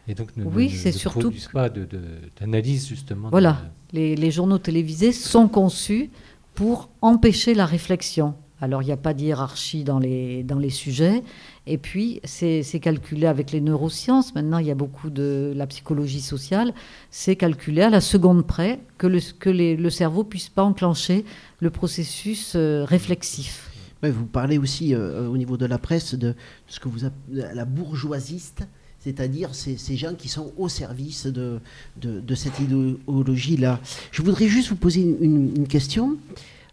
Et 0.07 0.15
donc 0.15 0.35
ne, 0.35 0.45
oui, 0.45 0.71
c'est 0.71 0.91
surtout 0.91 1.31
pas 1.53 1.69
d'analyse 1.69 2.87
justement. 2.87 3.29
Voilà, 3.29 3.69
les, 3.93 4.15
les, 4.15 4.31
journaux 4.31 4.57
télévisés 4.57 5.11
sont 5.11 5.47
conçus 5.47 6.09
pour 6.55 6.89
empêcher 7.01 7.53
la 7.53 7.67
réflexion. 7.67 8.33
Alors 8.59 8.81
il 8.81 8.85
n'y 8.85 8.91
a 8.91 8.97
pas 8.97 9.13
de 9.13 9.21
hiérarchie 9.21 9.83
dans 9.83 9.99
les, 9.99 10.43
dans 10.43 10.57
les 10.57 10.69
sujets. 10.69 11.23
Et 11.67 11.77
puis 11.77 12.21
c'est 12.23 12.79
calculé 12.81 13.27
avec 13.27 13.51
les 13.51 13.61
neurosciences. 13.61 14.33
Maintenant 14.35 14.57
il 14.57 14.67
y 14.67 14.71
a 14.71 14.75
beaucoup 14.75 15.09
de 15.09 15.53
la 15.55 15.67
psychologie 15.67 16.21
sociale. 16.21 16.73
C'est 17.11 17.35
calculé 17.35 17.81
à 17.81 17.89
la 17.89 18.01
seconde 18.01 18.45
près 18.45 18.79
que 18.97 19.07
le, 19.07 19.19
que 19.39 19.49
les, 19.49 19.75
le 19.75 19.89
cerveau 19.89 20.23
puisse 20.23 20.49
pas 20.49 20.63
enclencher 20.63 21.25
le 21.59 21.69
processus 21.69 22.53
euh, 22.55 22.83
réflexif 22.83 23.67
vous 24.03 24.25
parlez 24.25 24.57
aussi 24.57 24.93
euh, 24.93 25.27
au 25.27 25.37
niveau 25.37 25.57
de 25.57 25.65
la 25.65 25.77
presse 25.77 26.15
de, 26.15 26.35
ce 26.67 26.79
que 26.79 26.87
vous 26.87 27.05
appelez 27.05 27.43
la 27.53 27.65
bourgeoisiste, 27.65 28.67
c'est-à-dire 28.99 29.53
ces, 29.55 29.77
gens 29.95 30.13
qui 30.15 30.27
sont 30.27 30.53
au 30.57 30.69
service 30.69 31.27
de, 31.27 31.59
de, 32.01 32.35
cette 32.35 32.59
idéologie-là. 32.59 33.79
Je 34.11 34.21
voudrais 34.21 34.47
juste 34.47 34.69
vous 34.69 34.75
poser 34.75 35.01
une, 35.01 35.67
question. 35.67 36.17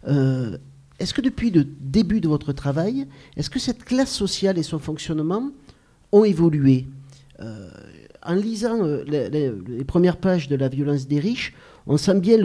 Euh, 0.07 0.57
est-ce 0.99 1.13
que 1.13 1.21
depuis 1.21 1.51
le 1.51 1.63
début 1.63 2.21
de 2.21 2.27
votre 2.27 2.53
travail, 2.53 3.07
est-ce 3.35 3.49
que 3.49 3.59
cette 3.59 3.83
classe 3.83 4.11
sociale 4.11 4.57
et 4.57 4.63
son 4.63 4.79
fonctionnement 4.79 5.51
ont 6.11 6.23
évolué? 6.23 6.87
Euh, 7.41 7.69
En 8.23 8.35
lisant 8.35 8.83
les, 9.05 9.29
les, 9.29 9.83
premières 9.83 10.17
pages 10.17 10.47
de 10.47 10.55
La 10.55 10.69
violence 10.69 11.07
des 11.07 11.19
riches, 11.19 11.53
on 11.85 11.97
sent 11.97 12.19
bien 12.19 12.37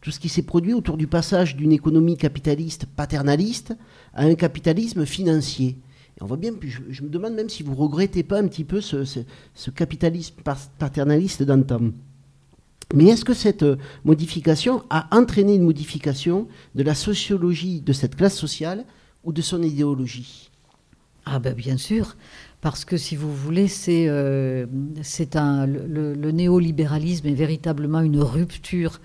tout 0.00 0.10
ce 0.10 0.20
qui 0.20 0.28
s'est 0.28 0.42
produit 0.42 0.74
autour 0.74 0.96
du 0.96 1.06
passage 1.06 1.56
d'une 1.56 1.72
économie 1.72 2.16
capitaliste 2.16 2.86
paternaliste 2.86 3.76
à 4.14 4.24
un 4.24 4.34
capitalisme 4.34 5.04
financier. 5.04 5.76
Et 6.18 6.22
on 6.22 6.26
voit 6.26 6.38
bien, 6.38 6.52
je, 6.62 7.02
me 7.02 7.08
demande 7.08 7.34
même 7.34 7.50
si 7.50 7.62
vous 7.62 7.74
regrettez 7.74 8.22
pas 8.22 8.38
un 8.38 8.48
petit 8.48 8.64
peu 8.64 8.80
ce, 8.80 9.70
capitalisme 9.70 10.36
paternaliste 10.78 11.42
d'antan. 11.42 11.90
Mais 12.94 13.06
est-ce 13.06 13.24
que 13.24 13.34
cette 13.34 13.64
euh, 13.64 13.76
modification 14.04 14.84
a 14.90 15.08
entraîné 15.16 15.54
une 15.54 15.64
modification 15.64 16.46
de 16.74 16.82
la 16.82 16.94
sociologie 16.94 17.80
de 17.80 17.92
cette 17.92 18.16
classe 18.16 18.36
sociale 18.36 18.84
ou 19.24 19.32
de 19.32 19.42
son 19.42 19.62
idéologie? 19.62 20.50
Ah 21.24 21.40
ben 21.40 21.54
bien 21.54 21.76
sûr, 21.76 22.16
parce 22.60 22.84
que 22.84 22.96
si 22.96 23.16
vous 23.16 23.34
voulez, 23.34 23.66
c'est 23.66 24.06
euh, 24.08 24.66
le, 24.66 26.14
le, 26.14 26.30
néolibéralisme 26.30 27.26
est 27.26 27.34
véritablement 27.34 28.00
une 28.00 28.20
rupture 28.20 29.00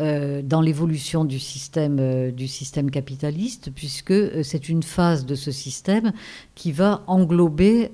euh, 0.00 0.40
dans 0.42 0.62
l'évolution 0.62 1.24
du 1.24 1.38
système, 1.38 1.98
euh, 2.00 2.90
capitaliste, 2.90 3.70
puisque 3.74 4.12
euh, 4.12 4.42
c'est 4.42 4.70
une 4.70 4.82
phase 4.82 5.26
de 5.26 5.34
ce 5.34 5.50
système 5.50 6.12
qui 6.54 6.72
va 6.72 7.02
englober 7.06 7.90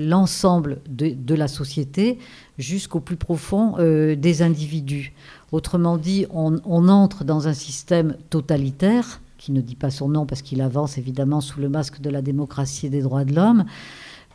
l'ensemble 0.00 0.80
de, 0.88 1.34
la 1.34 1.48
société 1.48 2.18
jusqu'au 2.58 3.00
plus 3.00 3.16
profond 3.16 3.76
des 3.78 4.42
individus. 4.42 5.12
Autrement 5.52 5.96
dit, 5.96 6.26
on 6.30 6.88
entre 6.88 7.24
dans 7.24 7.48
un 7.48 7.54
système 7.54 8.16
totalitaire 8.28 9.20
qui 9.38 9.52
ne 9.52 9.60
dit 9.60 9.74
pas 9.74 9.90
son 9.90 10.08
nom 10.08 10.26
parce 10.26 10.42
qu'il 10.42 10.60
avance 10.60 10.98
évidemment 10.98 11.40
sous 11.40 11.60
le 11.60 11.68
masque 11.68 12.00
de 12.00 12.10
la 12.10 12.20
démocratie 12.20 12.86
et 12.86 12.90
des 12.90 13.00
droits 13.00 13.24
de 13.24 13.34
l'homme, 13.34 13.64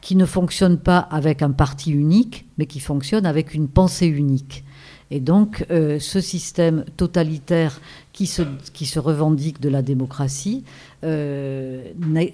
qui 0.01 0.15
ne 0.15 0.25
fonctionne 0.25 0.77
pas 0.77 0.99
avec 0.99 1.41
un 1.41 1.51
parti 1.51 1.91
unique, 1.91 2.45
mais 2.57 2.65
qui 2.65 2.79
fonctionne 2.79 3.25
avec 3.25 3.53
une 3.53 3.67
pensée 3.67 4.07
unique. 4.07 4.64
Et 5.11 5.19
donc, 5.19 5.65
euh, 5.69 5.99
ce 5.99 6.19
système 6.19 6.85
totalitaire 6.97 7.79
qui 8.13 8.27
se, 8.27 8.99
revendique 8.99 9.61
de 9.61 9.69
la 9.69 9.81
démocratie 9.81 10.63
euh, 11.03 11.83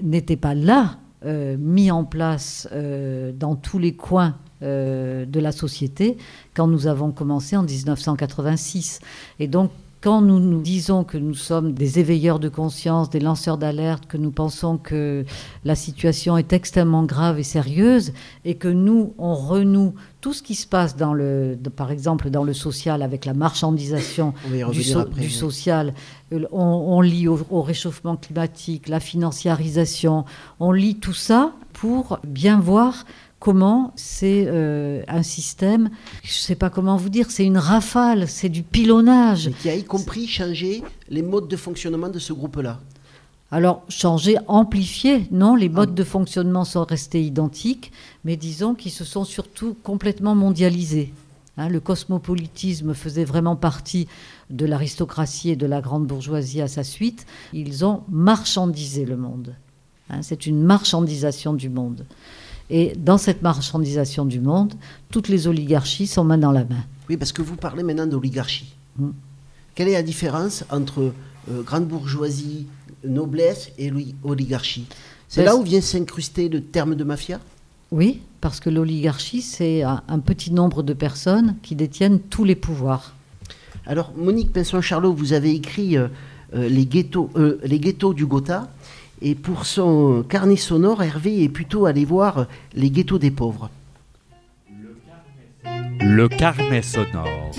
n'était 0.01 0.37
pas 0.37 0.53
là, 0.53 0.97
euh, 1.25 1.57
mis 1.59 1.91
en 1.91 2.03
place 2.03 2.67
dans 2.71 3.55
tous 3.55 3.79
les 3.79 3.93
coins 3.93 4.37
de 4.61 5.39
la 5.39 5.51
société 5.51 6.17
quand 6.53 6.67
nous 6.67 6.85
avons 6.85 7.11
commencé 7.11 7.57
en 7.57 7.63
1986. 7.63 8.99
Et 9.39 9.47
donc, 9.47 9.71
quand 10.01 10.21
nous 10.21 10.39
nous 10.39 10.61
disons 10.61 11.03
que 11.03 11.17
nous 11.17 11.35
sommes 11.35 11.73
des 11.73 11.99
éveilleurs 11.99 12.39
de 12.39 12.49
conscience, 12.49 13.11
des 13.11 13.19
lanceurs 13.19 13.59
d'alerte, 13.59 14.07
que 14.07 14.17
nous 14.17 14.31
pensons 14.31 14.77
que 14.77 15.23
la 15.63 15.75
situation 15.75 16.37
est 16.37 16.53
extrêmement 16.53 17.03
grave 17.03 17.37
et 17.37 17.43
sérieuse, 17.43 18.11
et 18.43 18.55
que 18.55 18.67
nous, 18.67 19.13
on 19.19 19.35
renoue 19.35 19.93
tout 20.19 20.33
ce 20.33 20.41
qui 20.41 20.55
se 20.55 20.65
passe 20.65 20.95
dans 20.95 21.13
le, 21.13 21.57
par 21.75 21.91
exemple 21.91 22.31
dans 22.31 22.43
le 22.43 22.53
social 22.53 23.03
avec 23.03 23.25
la 23.25 23.35
marchandisation 23.35 24.33
du, 24.49 24.83
du, 25.13 25.29
social, 25.29 25.93
on, 26.31 26.39
on 26.51 27.01
lit 27.01 27.27
au, 27.27 27.39
au, 27.51 27.61
réchauffement 27.61 28.15
climatique, 28.15 28.87
la 28.87 28.99
financiarisation, 28.99 30.25
on 30.59 30.71
lit 30.71 30.95
tout 30.95 31.13
ça 31.13 31.53
pour 31.73 32.19
bien 32.23 32.59
voir 32.59 33.05
comment 33.41 33.91
c'est 33.95 34.45
euh, 34.47 35.01
un 35.07 35.23
système, 35.23 35.89
je 36.23 36.29
ne 36.29 36.33
sais 36.33 36.55
pas 36.55 36.69
comment 36.69 36.95
vous 36.95 37.09
dire, 37.09 37.31
c'est 37.31 37.43
une 37.43 37.57
rafale, 37.57 38.29
c'est 38.29 38.49
du 38.49 38.61
pilonnage. 38.61 39.47
Et 39.47 39.51
qui 39.51 39.69
a 39.69 39.75
y 39.75 39.83
compris 39.83 40.27
changé 40.27 40.83
les 41.09 41.23
modes 41.23 41.49
de 41.49 41.57
fonctionnement 41.57 42.07
de 42.07 42.19
ce 42.19 42.31
groupe-là 42.31 42.79
alors, 43.53 43.83
changer, 43.89 44.37
amplifier, 44.47 45.27
non, 45.29 45.57
les 45.57 45.67
modes 45.67 45.93
de 45.93 46.05
fonctionnement 46.05 46.63
sont 46.63 46.85
restés 46.85 47.21
identiques, 47.21 47.91
mais 48.23 48.37
disons 48.37 48.75
qu'ils 48.75 48.93
se 48.93 49.03
sont 49.03 49.25
surtout 49.25 49.75
complètement 49.83 50.35
mondialisés. 50.35 51.11
Hein, 51.57 51.67
le 51.67 51.81
cosmopolitisme 51.81 52.93
faisait 52.93 53.25
vraiment 53.25 53.57
partie 53.57 54.07
de 54.51 54.65
l'aristocratie 54.65 55.49
et 55.49 55.57
de 55.57 55.65
la 55.65 55.81
grande 55.81 56.07
bourgeoisie 56.07 56.61
à 56.61 56.69
sa 56.69 56.85
suite. 56.85 57.25
Ils 57.51 57.83
ont 57.83 58.03
marchandisé 58.09 59.03
le 59.03 59.17
monde. 59.17 59.53
Hein, 60.09 60.21
c'est 60.21 60.45
une 60.45 60.63
marchandisation 60.63 61.53
du 61.53 61.67
monde. 61.67 62.05
Et 62.69 62.93
dans 62.97 63.17
cette 63.17 63.41
marchandisation 63.41 64.25
du 64.25 64.39
monde, 64.39 64.73
toutes 65.09 65.27
les 65.27 65.47
oligarchies 65.47 66.07
sont 66.07 66.23
main 66.23 66.37
dans 66.37 66.51
la 66.51 66.63
main. 66.63 66.83
Oui, 67.09 67.17
parce 67.17 67.31
que 67.31 67.41
vous 67.41 67.55
parlez 67.55 67.83
maintenant 67.83 68.07
d'oligarchie. 68.07 68.73
Hmm. 68.97 69.11
Quelle 69.75 69.89
est 69.89 69.93
la 69.93 70.03
différence 70.03 70.63
entre 70.69 71.13
euh, 71.49 71.61
grande 71.63 71.87
bourgeoisie, 71.87 72.67
noblesse 73.05 73.71
et 73.77 73.91
oligarchie? 74.23 74.85
C'est 75.27 75.43
là 75.43 75.55
où 75.55 75.63
vient 75.63 75.81
s'incruster 75.81 76.49
le 76.49 76.61
terme 76.61 76.95
de 76.95 77.03
mafia? 77.03 77.39
Oui, 77.91 78.21
parce 78.41 78.59
que 78.59 78.69
l'oligarchie, 78.69 79.41
c'est 79.41 79.83
un, 79.83 80.19
petit 80.19 80.51
nombre 80.51 80.83
de 80.83 80.93
personnes 80.93 81.55
qui 81.63 81.75
détiennent 81.75 82.19
tous 82.19 82.43
les 82.43 82.55
pouvoirs. 82.55 83.15
Alors, 83.85 84.13
Monique 84.15 84.53
Pinson-Charlot, 84.53 85.13
vous 85.13 85.33
avez 85.33 85.51
écrit 85.51 85.97
euh, 85.97 86.07
euh, 86.53 86.67
les, 86.67 86.85
ghettos, 86.85 87.29
les 87.63 87.79
ghettos 87.79 88.13
du 88.13 88.25
Gotha. 88.25 88.69
Et 89.23 89.35
pour 89.35 89.65
son 89.65 90.23
carnet 90.27 90.55
sonore, 90.55 91.03
Hervé 91.03 91.43
est 91.43 91.49
plutôt 91.49 91.85
allé 91.85 92.05
voir 92.05 92.47
les 92.73 92.89
ghettos 92.89 93.19
des 93.19 93.29
pauvres. 93.29 93.69
Le 95.99 96.27
carnet 96.27 96.81
sonore. 96.81 97.51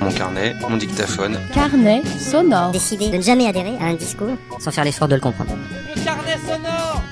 Mon 0.00 0.10
carnet, 0.10 0.54
mon 0.68 0.76
dictaphone. 0.76 1.38
Carnet 1.54 2.04
sonore. 2.04 2.72
Décider 2.72 3.10
de 3.10 3.16
ne 3.16 3.22
jamais 3.22 3.46
adhérer 3.46 3.76
à 3.78 3.86
un 3.86 3.94
discours 3.94 4.36
sans 4.58 4.70
faire 4.70 4.84
l'effort 4.84 5.08
de 5.08 5.14
le 5.14 5.20
comprendre. 5.20 5.56
Le 5.94 6.04
carnet 6.04 6.36
sonore 6.36 7.02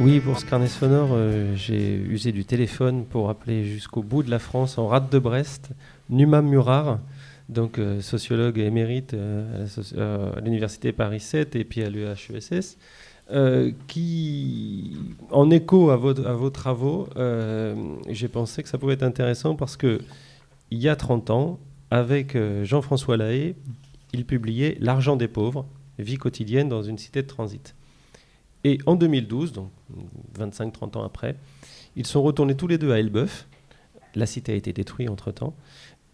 oui, 0.00 0.20
pour 0.20 0.38
ce 0.38 0.44
carnet 0.44 0.68
sonore, 0.68 1.08
euh, 1.10 1.56
j'ai 1.56 1.96
usé 1.96 2.30
du 2.30 2.44
téléphone 2.44 3.04
pour 3.04 3.30
appeler 3.30 3.64
jusqu'au 3.64 4.00
bout 4.00 4.22
de 4.22 4.30
la 4.30 4.38
France, 4.38 4.78
en 4.78 4.86
rade 4.86 5.08
de 5.10 5.18
Brest, 5.18 5.70
Numa 6.08 6.40
Murar, 6.40 7.00
donc 7.48 7.78
euh, 7.78 8.00
sociologue 8.00 8.58
émérite 8.58 9.14
euh, 9.14 9.66
euh, 9.94 10.32
à 10.36 10.40
l'université 10.40 10.92
Paris 10.92 11.20
7 11.20 11.56
et 11.56 11.64
puis 11.64 11.82
à 11.82 11.90
l'UHESS, 11.90 12.76
qui, 13.86 14.96
en 15.30 15.50
écho 15.50 15.90
à 15.90 15.96
vos, 15.96 16.48
travaux, 16.50 17.08
j'ai 18.08 18.28
pensé 18.28 18.62
que 18.62 18.70
ça 18.70 18.78
pouvait 18.78 18.94
être 18.94 19.02
intéressant 19.02 19.54
parce 19.54 19.76
que 19.76 20.00
il 20.70 20.78
y 20.78 20.88
a 20.88 20.96
30 20.96 21.28
ans, 21.28 21.58
avec 21.90 22.38
Jean-François 22.62 23.18
Lahaye, 23.18 23.54
il 24.14 24.24
publiait 24.24 24.78
L'argent 24.80 25.14
des 25.14 25.28
pauvres, 25.28 25.66
vie 25.98 26.16
quotidienne 26.16 26.70
dans 26.70 26.82
une 26.82 26.96
cité 26.96 27.20
de 27.20 27.26
transit. 27.26 27.74
Et 28.64 28.78
en 28.86 28.96
2012, 28.96 29.52
donc 29.52 29.70
25-30 30.38 30.96
ans 30.96 31.04
après, 31.04 31.36
ils 31.96 32.06
sont 32.06 32.22
retournés 32.22 32.54
tous 32.54 32.66
les 32.66 32.78
deux 32.78 32.92
à 32.92 32.98
Elbeuf. 32.98 33.46
La 34.14 34.24
cité 34.24 34.52
a 34.52 34.54
été 34.54 34.72
détruite 34.72 35.10
entre-temps. 35.10 35.54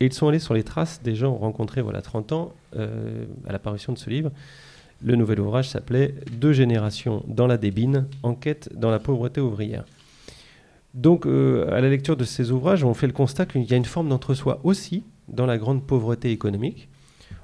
Et 0.00 0.06
ils 0.06 0.12
sont 0.12 0.28
allés 0.28 0.38
sur 0.38 0.54
les 0.54 0.64
traces 0.64 1.02
des 1.02 1.14
gens 1.14 1.34
rencontrés 1.34 1.82
voilà 1.82 2.02
30 2.02 2.32
ans 2.32 2.52
euh, 2.76 3.24
à 3.46 3.52
l'apparition 3.52 3.92
de 3.92 3.98
ce 3.98 4.10
livre. 4.10 4.30
Le 5.02 5.16
nouvel 5.16 5.40
ouvrage 5.40 5.68
s'appelait 5.68 6.14
Deux 6.32 6.52
générations 6.52 7.22
dans 7.26 7.46
la 7.46 7.58
débine, 7.58 8.06
enquête 8.22 8.70
dans 8.74 8.90
la 8.90 8.98
pauvreté 8.98 9.40
ouvrière. 9.40 9.84
Donc, 10.94 11.26
euh, 11.26 11.68
à 11.72 11.80
la 11.80 11.88
lecture 11.88 12.16
de 12.16 12.24
ces 12.24 12.52
ouvrages, 12.52 12.84
on 12.84 12.94
fait 12.94 13.08
le 13.08 13.12
constat 13.12 13.46
qu'il 13.46 13.64
y 13.64 13.74
a 13.74 13.76
une 13.76 13.84
forme 13.84 14.08
d'entre-soi 14.08 14.60
aussi 14.62 15.02
dans 15.28 15.46
la 15.46 15.58
grande 15.58 15.84
pauvreté 15.84 16.30
économique. 16.30 16.88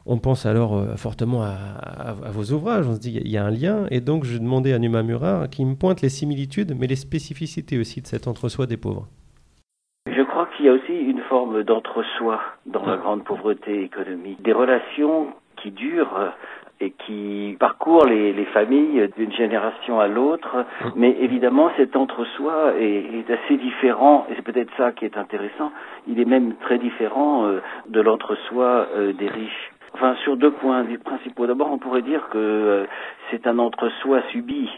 On 0.06 0.18
pense 0.18 0.46
alors 0.46 0.76
euh, 0.76 0.96
fortement 0.96 1.42
à, 1.42 2.14
vos 2.32 2.52
ouvrages, 2.52 2.86
on 2.86 2.94
se 2.94 3.00
dit 3.00 3.20
il 3.22 3.28
y, 3.28 3.36
a 3.36 3.44
un 3.44 3.50
lien, 3.50 3.86
et 3.90 4.00
donc 4.00 4.24
je 4.24 4.38
demandais 4.38 4.72
à 4.72 4.78
Numa 4.78 5.02
Murat 5.02 5.48
qui 5.48 5.64
me 5.64 5.74
pointe 5.74 6.00
les 6.00 6.08
similitudes, 6.08 6.74
mais 6.78 6.86
les 6.86 6.96
spécificités 6.96 7.78
aussi 7.78 8.00
de 8.00 8.06
cet 8.06 8.26
entre-soi 8.26 8.66
des 8.66 8.76
pauvres. 8.76 9.08
Je 10.40 10.44
crois 10.46 10.56
qu'il 10.56 10.64
y 10.64 10.68
a 10.70 10.72
aussi 10.72 10.98
une 10.98 11.20
forme 11.28 11.64
d'entre-soi 11.64 12.40
dans 12.64 12.86
la 12.86 12.96
grande 12.96 13.24
pauvreté 13.24 13.82
économique, 13.82 14.40
des 14.40 14.54
relations 14.54 15.34
qui 15.56 15.70
durent 15.70 16.32
et 16.80 16.92
qui 16.92 17.58
parcourent 17.60 18.06
les, 18.06 18.32
les 18.32 18.46
familles 18.46 19.06
d'une 19.18 19.32
génération 19.32 20.00
à 20.00 20.08
l'autre, 20.08 20.64
mais 20.96 21.14
évidemment 21.20 21.70
cet 21.76 21.94
entre-soi 21.94 22.72
est, 22.78 23.18
est, 23.18 23.30
assez 23.30 23.58
différent, 23.58 24.26
et 24.30 24.34
c'est 24.34 24.42
peut-être 24.42 24.74
ça 24.78 24.92
qui 24.92 25.04
est 25.04 25.18
intéressant, 25.18 25.72
il 26.08 26.18
est 26.18 26.24
même 26.24 26.54
très 26.62 26.78
différent 26.78 27.44
euh, 27.44 27.60
de 27.90 28.00
l'entre-soi 28.00 28.86
euh, 28.96 29.12
des 29.12 29.28
riches. 29.28 29.72
Enfin, 29.92 30.14
sur 30.24 30.38
deux 30.38 30.52
points 30.52 30.86
principaux. 31.04 31.46
D'abord, 31.46 31.70
on 31.70 31.76
pourrait 31.76 32.00
dire 32.00 32.30
que 32.30 32.38
euh, 32.38 32.86
c'est 33.30 33.46
un 33.46 33.58
entre-soi 33.58 34.22
subi. 34.30 34.70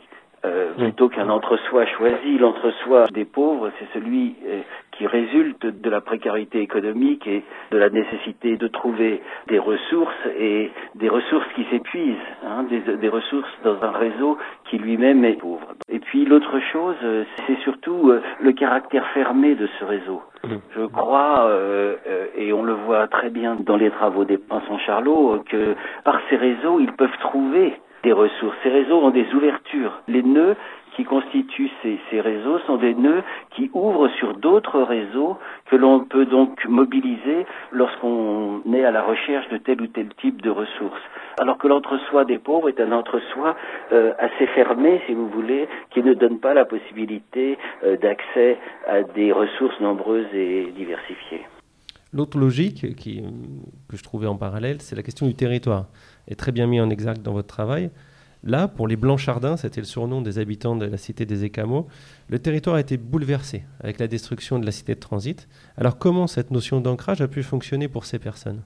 Euh, 0.45 0.73
plutôt 0.75 1.09
qu'un 1.09 1.29
entre-soi 1.29 1.87
choisi. 1.87 2.37
L'entre-soi 2.37 3.05
des 3.13 3.25
pauvres, 3.25 3.71
c'est 3.79 3.87
celui 3.95 4.35
euh, 4.45 4.63
qui 4.91 5.07
résulte 5.07 5.65
de 5.65 5.89
la 5.89 6.01
précarité 6.01 6.61
économique 6.61 7.29
et 7.29 7.45
de 7.71 7.79
la 7.79 7.91
nécessité 7.91 8.57
de 8.57 8.67
trouver 8.67 9.23
des 9.47 9.61
ressources 9.61 10.27
et 10.37 10.73
des 10.97 11.09
ressources 11.09 11.47
qui 11.55 11.65
s'épuisent, 11.71 12.17
hein, 12.45 12.65
des, 12.65 12.81
des, 12.81 13.09
ressources 13.09 13.53
dans 13.63 13.81
un 13.85 13.93
réseau 13.93 14.37
qui 14.69 14.79
lui-même 14.79 15.25
est 15.25 15.39
pauvre. 15.39 15.75
Et 15.89 16.01
puis 16.01 16.25
l'autre 16.25 16.59
chose, 16.73 16.97
euh, 17.05 17.23
c'est 17.47 17.59
surtout 17.61 18.13
le 18.41 18.53
caractère 18.53 19.07
fermé 19.11 19.55
de 19.55 19.69
ce 19.79 19.85
réseau. 19.85 20.23
Je 20.75 20.87
crois, 20.87 21.47
euh, 21.47 21.95
et 22.37 22.53
on 22.53 22.65
le 22.65 22.73
voit 22.73 23.07
très 23.07 23.31
bien 23.31 23.55
dans 23.55 23.77
les 23.77 23.91
travaux 23.91 24.25
des 24.25 24.39
Pinson 24.39 24.79
Charlot, 24.79 25.45
que 25.49 25.77
par 26.05 26.21
ces 26.29 26.37
réseaux, 26.37 26.81
ils 26.81 26.93
peuvent 26.93 27.17
trouver 27.21 27.75
des 28.03 28.13
ressources. 28.13 28.57
Ces 28.63 28.71
réseaux 28.71 29.01
ont 29.01 29.11
des 29.11 29.27
ouvertures. 29.35 30.01
Les 30.09 30.23
nœuds 30.23 30.57
qui 30.97 31.05
constituent 31.05 31.71
ces, 31.83 31.99
ces 32.11 32.21
réseaux 32.21 32.59
sont 32.67 32.77
des 32.77 32.95
nœuds 32.95 33.23
qui 33.57 33.71
ouvrent 33.73 34.09
sur 34.19 34.35
d'autres 34.35 34.83
réseaux 34.83 35.39
que 35.67 35.77
l'on 35.77 36.01
peut 36.01 36.27
donc 36.27 36.65
mobiliser 36.67 37.47
lorsqu'on 37.71 38.61
est 38.73 38.85
à 38.85 38.91
la 38.91 39.03
recherche 39.03 39.49
de 39.49 39.57
tel 39.57 39.81
ou 39.81 39.87
tel 39.87 40.09
type 40.21 40.43
de 40.43 40.51
ressources. 40.51 41.01
Alors 41.41 41.57
que 41.57 41.67
l'entre-soi 41.67 42.25
des 42.25 42.39
pauvres 42.39 42.69
est 42.69 42.81
un 42.81 42.93
entre-soi 42.93 43.57
euh, 43.93 44.13
assez 44.19 44.47
fermé, 44.49 45.01
si 45.07 45.15
vous 45.15 45.29
voulez, 45.29 45.67
qui 45.91 46.03
ne 46.03 46.13
donne 46.15 46.41
pas 46.41 46.53
la 46.53 46.67
possibilité 46.67 47.59
euh, 47.85 47.97
d'accès 47.97 48.59
à 48.87 49.03
des 49.03 49.33
ressources 49.33 49.81
nombreuses 49.81 50.33
et 50.35 50.73
diversifiées. 50.77 51.47
L'autre 52.13 52.39
logique 52.39 52.83
que 53.89 53.97
je 53.97 54.03
trouvais 54.03 54.27
en 54.27 54.37
parallèle, 54.37 54.83
c'est 54.83 54.95
la 54.95 55.03
question 55.03 55.27
du 55.27 55.35
territoire 55.35 55.87
est 56.29 56.35
très 56.35 56.53
bien 56.53 56.67
mis 56.67 56.81
en 56.81 56.91
exact 56.91 57.23
dans 57.23 57.33
votre 57.33 57.49
travail. 57.49 57.91
Là, 58.45 58.67
pour 58.67 58.89
les 58.89 58.97
Blanchardins, 58.97 59.57
c'était 59.57 59.81
le 59.81 59.87
surnom 59.87 60.21
des 60.21 60.41
habitants 60.41 60.75
de 60.75 60.85
la 60.85 60.97
cité 60.97 61.25
des 61.27 61.45
Écamots, 61.45 61.87
le 62.29 62.41
territoire 62.41 62.75
a 62.75 62.81
été 62.81 62.97
bouleversé 62.97 63.63
avec 63.81 64.01
la 64.01 64.09
destruction 64.09 64.59
de 64.59 64.67
la 64.67 64.73
cité 64.73 64.95
de 64.95 65.01
transit. 65.01 65.49
Alors 65.77 65.97
comment 65.97 66.27
cette 66.27 66.51
notion 66.51 66.81
d'ancrage 66.81 67.21
a 67.21 67.29
pu 67.29 67.45
fonctionner 67.45 67.87
pour 67.87 68.05
ces 68.05 68.19
personnes? 68.19 68.63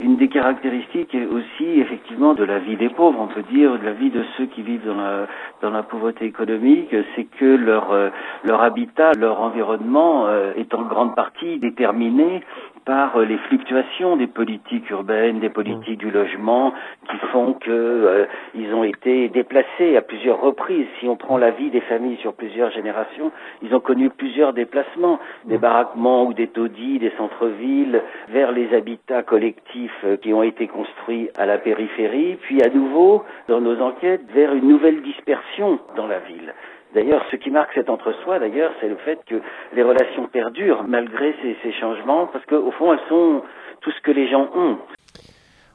Une 0.00 0.16
des 0.16 0.28
caractéristiques 0.28 1.16
aussi 1.30 1.80
effectivement 1.80 2.34
de 2.34 2.44
la 2.44 2.58
vie 2.58 2.76
des 2.76 2.90
pauvres, 2.90 3.18
on 3.18 3.28
peut 3.28 3.44
dire, 3.50 3.78
de 3.78 3.84
la 3.84 3.92
vie 3.92 4.10
de 4.10 4.22
ceux 4.36 4.46
qui 4.46 4.62
vivent 4.62 4.84
dans 4.84 4.94
la, 4.94 5.26
dans 5.62 5.70
la 5.70 5.82
pauvreté 5.82 6.26
économique, 6.26 6.94
c'est 7.14 7.24
que 7.24 7.44
leur, 7.44 7.92
euh, 7.92 8.10
leur 8.44 8.60
habitat, 8.60 9.12
leur 9.12 9.40
environnement 9.40 10.26
euh, 10.26 10.52
est 10.54 10.74
en 10.74 10.82
grande 10.82 11.14
partie 11.14 11.58
déterminé 11.58 12.42
par 12.86 13.16
euh, 13.16 13.24
les 13.24 13.36
fluctuations 13.36 14.16
des 14.16 14.28
politiques 14.28 14.88
urbaines, 14.90 15.40
des 15.40 15.50
politiques 15.50 15.98
du 15.98 16.10
logement, 16.10 16.72
qui 17.10 17.18
font 17.32 17.52
que 17.52 17.70
euh, 17.70 18.24
ils 18.54 18.72
ont 18.72 18.84
été 18.84 19.28
déplacés 19.28 19.96
à 19.96 20.02
plusieurs 20.02 20.40
reprises. 20.40 20.86
Si 21.00 21.08
on 21.08 21.16
prend 21.16 21.36
la 21.36 21.50
vie 21.50 21.70
des 21.70 21.80
familles 21.80 22.16
sur 22.18 22.32
plusieurs 22.32 22.70
générations, 22.70 23.32
ils 23.62 23.74
ont 23.74 23.80
connu 23.80 24.08
plusieurs 24.08 24.52
déplacements, 24.52 25.18
des 25.44 25.58
baraquements 25.58 26.26
ou 26.26 26.32
des 26.32 26.46
taudis, 26.46 27.00
des 27.00 27.12
centres-villes, 27.18 28.02
vers 28.28 28.52
les 28.52 28.72
habitats 28.72 29.24
collectifs 29.24 30.04
euh, 30.04 30.16
qui 30.16 30.32
ont 30.32 30.44
été 30.44 30.68
construits 30.68 31.28
à 31.36 31.44
la 31.44 31.58
périphérie, 31.58 32.36
puis 32.40 32.62
à 32.62 32.68
nouveau, 32.68 33.24
dans 33.48 33.60
nos 33.60 33.80
enquêtes, 33.80 34.22
vers 34.32 34.54
une 34.54 34.68
nouvelle 34.68 35.02
dispersion 35.02 35.80
dans 35.96 36.06
la 36.06 36.20
ville. 36.20 36.54
D'ailleurs, 36.94 37.22
ce 37.30 37.36
qui 37.36 37.50
marque 37.50 37.72
cet 37.74 37.90
entre-soi, 37.90 38.38
d'ailleurs, 38.38 38.72
c'est 38.80 38.88
le 38.88 38.96
fait 38.96 39.18
que 39.26 39.40
les 39.74 39.82
relations 39.82 40.26
perdurent 40.28 40.84
malgré 40.84 41.34
ces, 41.42 41.56
ces 41.62 41.72
changements, 41.72 42.26
parce 42.26 42.44
qu'au 42.46 42.70
fond, 42.72 42.92
elles 42.92 43.08
sont 43.08 43.42
tout 43.80 43.90
ce 43.90 44.00
que 44.02 44.10
les 44.10 44.30
gens 44.30 44.48
ont. 44.54 44.78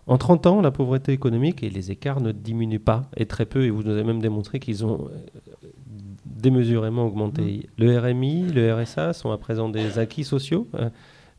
En 0.08 0.18
30 0.18 0.48
ans, 0.48 0.62
la 0.62 0.72
pauvreté 0.72 1.12
économique 1.12 1.64
et 1.64 1.70
les 1.70 1.92
écarts 1.92 2.22
ne 2.22 2.32
diminuent 2.32 2.80
pas, 2.80 3.04
et 3.16 3.26
très 3.26 3.46
peu, 3.46 3.64
et 3.66 3.70
vous 3.70 3.84
nous 3.84 3.92
avez 3.92 4.04
même 4.04 4.22
démontré 4.22 4.60
qu'ils 4.60 4.86
ont 4.86 5.08
euh, 5.10 5.68
démesurément 6.26 7.06
augmenté. 7.06 7.42
Mm. 7.78 7.84
Le 7.84 8.00
RMI, 8.00 8.44
le 8.52 8.74
RSA 8.74 9.14
sont 9.14 9.32
à 9.32 9.38
présent 9.38 9.70
des 9.70 10.00
acquis 10.00 10.24
sociaux, 10.24 10.68
euh, 10.76 10.90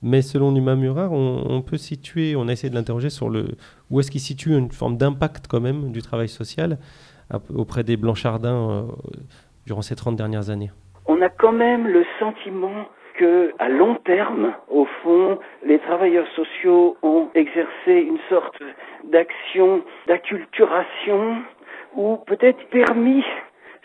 mais 0.01 0.23
selon 0.23 0.53
Numa 0.53 0.77
Murar, 0.77 1.13
on, 1.13 1.45
on 1.49 1.63
peut 1.63 1.77
situer, 1.77 2.37
on 2.37 2.49
a 2.49 2.53
essayé 2.53 2.71
de 2.71 2.75
l'interroger 2.75 3.11
sur 3.11 3.29
le, 3.29 3.57
où 3.91 4.01
est-ce 4.01 4.11
qu'il 4.11 4.21
situe 4.21 4.57
une 4.57 4.71
forme 4.71 4.97
d'impact 4.97 5.47
quand 5.49 5.61
même 5.61 5.93
du 5.93 6.03
travail 6.03 6.29
social 6.29 6.79
auprès 7.55 7.83
des 7.85 7.97
Blanchardins 7.97 8.71
euh, 8.71 8.83
durant 9.67 9.83
ces 9.83 9.97
30 9.97 10.17
dernières 10.17 10.51
années. 10.51 10.71
on 11.07 11.21
a 11.21 11.29
quand 11.29 11.53
même 11.53 11.89
le 11.89 12.05
sentiment 12.19 12.87
que, 13.15 13.53
à 13.59 13.69
long 13.69 13.97
terme, 13.97 14.55
au 14.69 14.87
fond, 15.03 15.39
les 15.65 15.79
travailleurs 15.81 16.27
sociaux 16.35 16.97
ont 17.03 17.29
exercé 17.35 17.93
une 17.93 18.19
sorte 18.29 18.63
d'action 19.05 19.83
d'acculturation 20.07 21.43
ou 21.95 22.17
peut-être 22.27 22.65
permis, 22.71 23.25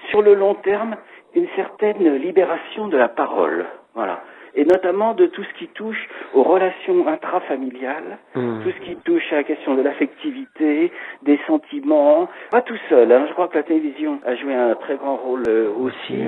sur 0.09 0.21
le 0.21 0.33
long 0.33 0.55
terme, 0.55 0.95
une 1.35 1.47
certaine 1.55 2.15
libération 2.15 2.87
de 2.87 2.97
la 2.97 3.09
parole. 3.09 3.65
Voilà. 3.95 4.21
Et 4.57 4.65
notamment 4.65 5.13
de 5.13 5.27
tout 5.27 5.43
ce 5.43 5.59
qui 5.59 5.67
touche 5.69 6.09
aux 6.33 6.43
relations 6.43 7.07
intrafamiliales, 7.07 8.17
Mmh. 8.35 8.63
tout 8.63 8.71
ce 8.71 8.85
qui 8.85 8.95
touche 8.97 9.33
à 9.33 9.37
la 9.37 9.43
question 9.43 9.75
de 9.75 9.81
l'affectivité, 9.81 10.91
des 11.23 11.39
sentiments. 11.47 12.29
Pas 12.51 12.61
tout 12.61 12.77
seul, 12.89 13.11
hein. 13.11 13.25
je 13.27 13.33
crois 13.33 13.47
que 13.47 13.57
la 13.57 13.63
télévision 13.63 14.19
a 14.25 14.35
joué 14.35 14.53
un 14.53 14.75
très 14.75 14.95
grand 14.95 15.15
rôle 15.15 15.43
euh, 15.47 15.69
aussi. 15.79 16.23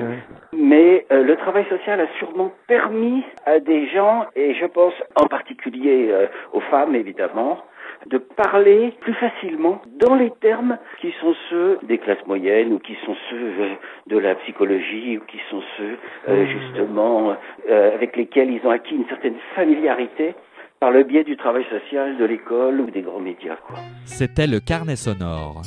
Mais 0.52 1.06
euh, 1.12 1.22
le 1.22 1.36
travail 1.36 1.66
social 1.68 2.00
a 2.00 2.08
sûrement 2.18 2.52
permis 2.66 3.22
à 3.46 3.60
des 3.60 3.86
gens, 3.88 4.26
et 4.34 4.54
je 4.54 4.66
pense 4.66 4.94
en 5.14 5.26
particulier 5.26 6.08
euh, 6.10 6.26
aux 6.52 6.60
femmes 6.60 6.94
évidemment, 6.94 7.58
de 8.06 8.18
parler 8.18 8.92
plus 9.00 9.14
facilement 9.14 9.82
dans 10.00 10.14
les 10.14 10.30
termes 10.40 10.78
qui 11.00 11.12
sont 11.20 11.34
ceux 11.50 11.78
des 11.82 11.98
classes 11.98 12.24
moyennes 12.26 12.72
ou 12.72 12.78
qui 12.78 12.96
sont 13.04 13.14
ceux 13.28 13.36
euh, 13.36 13.74
de 14.06 14.18
la 14.18 14.34
psychologie 14.36 15.18
ou 15.18 15.20
qui 15.26 15.38
sont 15.50 15.62
ceux 15.76 15.98
euh, 16.28 16.46
justement 16.46 17.36
euh, 17.68 17.94
avec 17.94 18.16
lesquels 18.16 18.50
ils 18.50 18.66
ont 18.66 18.70
acquis 18.70 18.94
une 18.94 19.06
certaine 19.06 19.36
familiarité 19.54 20.34
par 20.80 20.90
le 20.90 21.02
biais 21.04 21.24
du 21.24 21.36
travail 21.36 21.64
social, 21.68 22.16
de 22.16 22.24
l'école 22.24 22.80
ou 22.80 22.90
des 22.90 23.02
grands 23.02 23.20
médias. 23.20 23.56
Quoi. 23.66 23.76
C'était 24.06 24.46
le 24.46 24.60
carnet 24.60 24.96
sonore. 24.96 25.60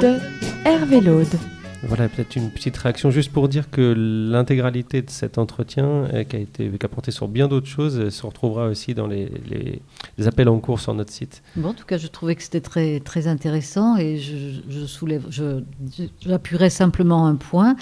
De 0.00 0.16
Hervé 0.66 1.00
Laude. 1.02 1.55
Voilà, 1.88 2.08
peut-être 2.08 2.36
une 2.36 2.50
petite 2.50 2.76
réaction 2.76 3.10
juste 3.10 3.32
pour 3.32 3.48
dire 3.48 3.70
que 3.70 3.94
l'intégralité 4.30 5.02
de 5.02 5.10
cet 5.10 5.38
entretien, 5.38 5.86
euh, 6.12 6.24
qui 6.24 6.36
a 6.36 6.38
été 6.40 6.68
qui 6.68 6.84
a 6.86 6.88
porté 6.88 7.10
sur 7.10 7.28
bien 7.28 7.46
d'autres 7.48 7.66
choses, 7.68 7.98
euh, 7.98 8.10
se 8.10 8.26
retrouvera 8.26 8.66
aussi 8.68 8.94
dans 8.94 9.06
les, 9.06 9.30
les- 9.48 9.80
les 10.18 10.26
appels 10.28 10.48
en 10.48 10.58
cours 10.58 10.80
sur 10.80 10.94
notre 10.94 11.12
site. 11.12 11.42
En 11.62 11.72
tout 11.74 11.84
cas, 11.86 11.96
je 11.98 12.06
trouvais 12.08 12.34
que 12.34 12.42
c'était 12.42 12.60
très, 12.60 13.00
très 13.00 13.28
intéressant 13.28 13.96
et 13.96 14.18
je, 14.18 14.36
je 14.68 14.84
soulève, 14.86 15.26
j'appuierai 16.20 16.70
simplement 16.70 17.26
un 17.26 17.36
point, 17.36 17.76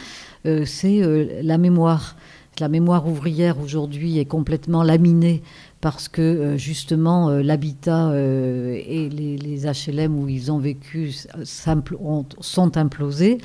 euh, 0.47 0.65
c'est 0.65 1.01
la 1.43 1.59
mémoire. 1.59 2.17
La 2.61 2.69
mémoire 2.69 3.09
ouvrière 3.09 3.59
aujourd'hui 3.59 4.21
est 4.21 4.27
complètement 4.27 4.85
laminée 4.85 5.43
parce 5.85 6.09
que 6.09 6.23
euh, 6.23 6.57
justement 6.57 7.29
euh, 7.29 7.43
l'habitat 7.43 8.09
euh, 8.09 8.73
et 8.87 9.11
les, 9.11 9.67
HLM 9.67 10.19
où 10.19 10.31
ils 10.31 10.51
ont 10.51 10.59
vécu 10.59 11.13
sont 11.45 12.77
implosés, 12.79 13.37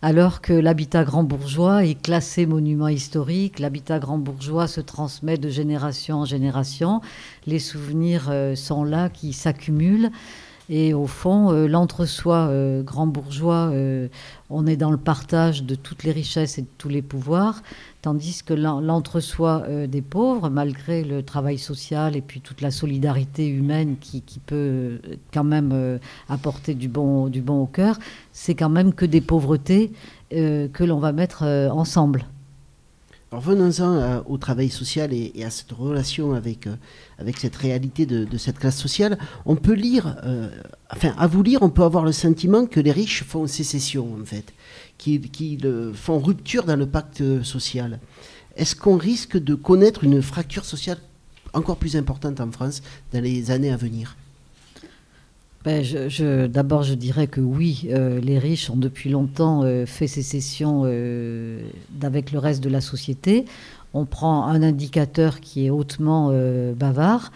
alors 0.00 0.40
que 0.40 0.54
l'habitat 0.54 1.04
grand 1.04 1.22
bourgeois 1.22 1.84
est 1.84 2.00
classé 2.00 2.46
monument 2.46 2.88
historique. 2.88 3.58
L'habitat 3.58 3.98
grand 3.98 4.16
bourgeois 4.16 4.68
se 4.68 4.80
transmet 4.80 5.36
de 5.36 5.50
génération 5.50 6.20
en 6.20 6.24
génération. 6.24 7.02
Les 7.46 7.58
souvenirs 7.58 8.32
sont 8.54 8.84
là, 8.84 9.10
qui 9.10 9.34
s'accumulent. 9.34 10.10
Et 10.74 10.94
au 10.94 11.06
fond, 11.06 11.52
euh, 11.52 11.66
l'entre-soi 11.66 12.48
euh, 12.48 12.82
grand 12.82 13.06
bourgeois, 13.06 13.68
euh, 13.74 14.08
on 14.48 14.66
est 14.66 14.78
dans 14.78 14.90
le 14.90 14.96
partage 14.96 15.64
de 15.64 15.74
toutes 15.74 16.02
les 16.02 16.12
richesses 16.12 16.56
et 16.56 16.62
de 16.62 16.68
tous 16.78 16.88
les 16.88 17.02
pouvoirs, 17.02 17.62
tandis 18.00 18.42
que 18.42 18.54
l'en- 18.54 18.80
l'entre-soi 18.80 19.66
des 19.86 20.00
pauvres, 20.00 20.48
malgré 20.48 21.04
le 21.04 21.22
travail 21.22 21.58
social 21.58 22.16
et 22.16 22.22
puis 22.22 22.40
toute 22.40 22.62
la 22.62 22.70
solidarité 22.70 23.46
humaine 23.46 23.96
qui, 24.00 24.22
peut 24.46 24.98
quand 25.32 25.44
même 25.44 25.98
apporter 26.30 26.74
du 26.74 26.88
bon, 26.88 27.28
du 27.28 27.42
bon 27.42 27.60
au 27.62 27.66
cœur, 27.66 27.98
c'est 28.32 28.54
quand 28.54 28.70
même 28.70 28.94
que 28.94 29.04
des 29.04 29.20
pauvretés 29.20 29.92
que 30.30 30.84
l'on 30.84 30.98
va 30.98 31.12
mettre 31.12 31.44
ensemble. 31.70 32.24
Alors 33.32 33.40
venons-en 33.44 33.94
euh, 33.94 34.20
au 34.26 34.36
travail 34.36 34.68
social 34.68 35.10
et, 35.14 35.32
à 35.42 35.48
cette 35.48 35.72
relation 35.72 36.34
avec, 36.34 36.66
euh, 36.66 36.76
cette 37.38 37.56
réalité 37.56 38.04
de, 38.04 38.36
cette 38.36 38.58
classe 38.58 38.76
sociale. 38.76 39.18
On 39.46 39.56
peut 39.56 39.72
lire, 39.72 40.18
euh, 40.24 40.50
enfin 40.94 41.14
à 41.16 41.26
vous 41.28 41.42
lire, 41.42 41.62
on 41.62 41.70
peut 41.70 41.82
avoir 41.82 42.04
le 42.04 42.12
sentiment 42.12 42.66
que 42.66 42.78
les 42.78 42.92
riches 42.92 43.24
font 43.24 43.46
sécession 43.46 44.06
en 44.20 44.24
fait, 44.26 44.52
qu'ils 44.98 45.30
font 45.94 46.18
rupture 46.18 46.64
dans 46.64 46.76
le 46.76 46.84
pacte 46.84 47.42
social. 47.42 48.00
Est-ce 48.54 48.76
qu'on 48.76 48.98
risque 48.98 49.38
de 49.38 49.54
connaître 49.54 50.04
une 50.04 50.20
fracture 50.20 50.66
sociale 50.66 50.98
encore 51.54 51.78
plus 51.78 51.96
importante 51.96 52.38
en 52.38 52.50
France 52.50 52.82
dans 53.14 53.22
les 53.22 53.50
années 53.50 53.72
à 53.72 53.78
venir? 53.78 54.14
Ben, 55.64 55.82
je- 55.84 56.08
je- 56.08 56.46
D'abord, 56.48 56.82
je 56.82 56.94
dirais 56.94 57.28
que 57.28 57.40
oui, 57.40 57.86
euh, 57.90 58.20
les 58.20 58.38
riches 58.38 58.68
ont 58.70 58.76
depuis 58.76 59.10
longtemps 59.10 59.62
euh, 59.62 59.86
fait 59.86 60.08
sécession 60.08 60.82
euh, 60.86 61.60
d'avec 61.90 62.32
le 62.32 62.38
reste 62.40 62.62
de 62.62 62.68
la 62.68 62.80
société. 62.80 63.44
On 63.94 64.04
prend 64.06 64.46
un 64.46 64.62
indicateur 64.62 65.38
qui 65.40 65.66
est 65.66 65.70
hautement 65.70 66.30
euh, 66.32 66.72
bavard, 66.74 67.30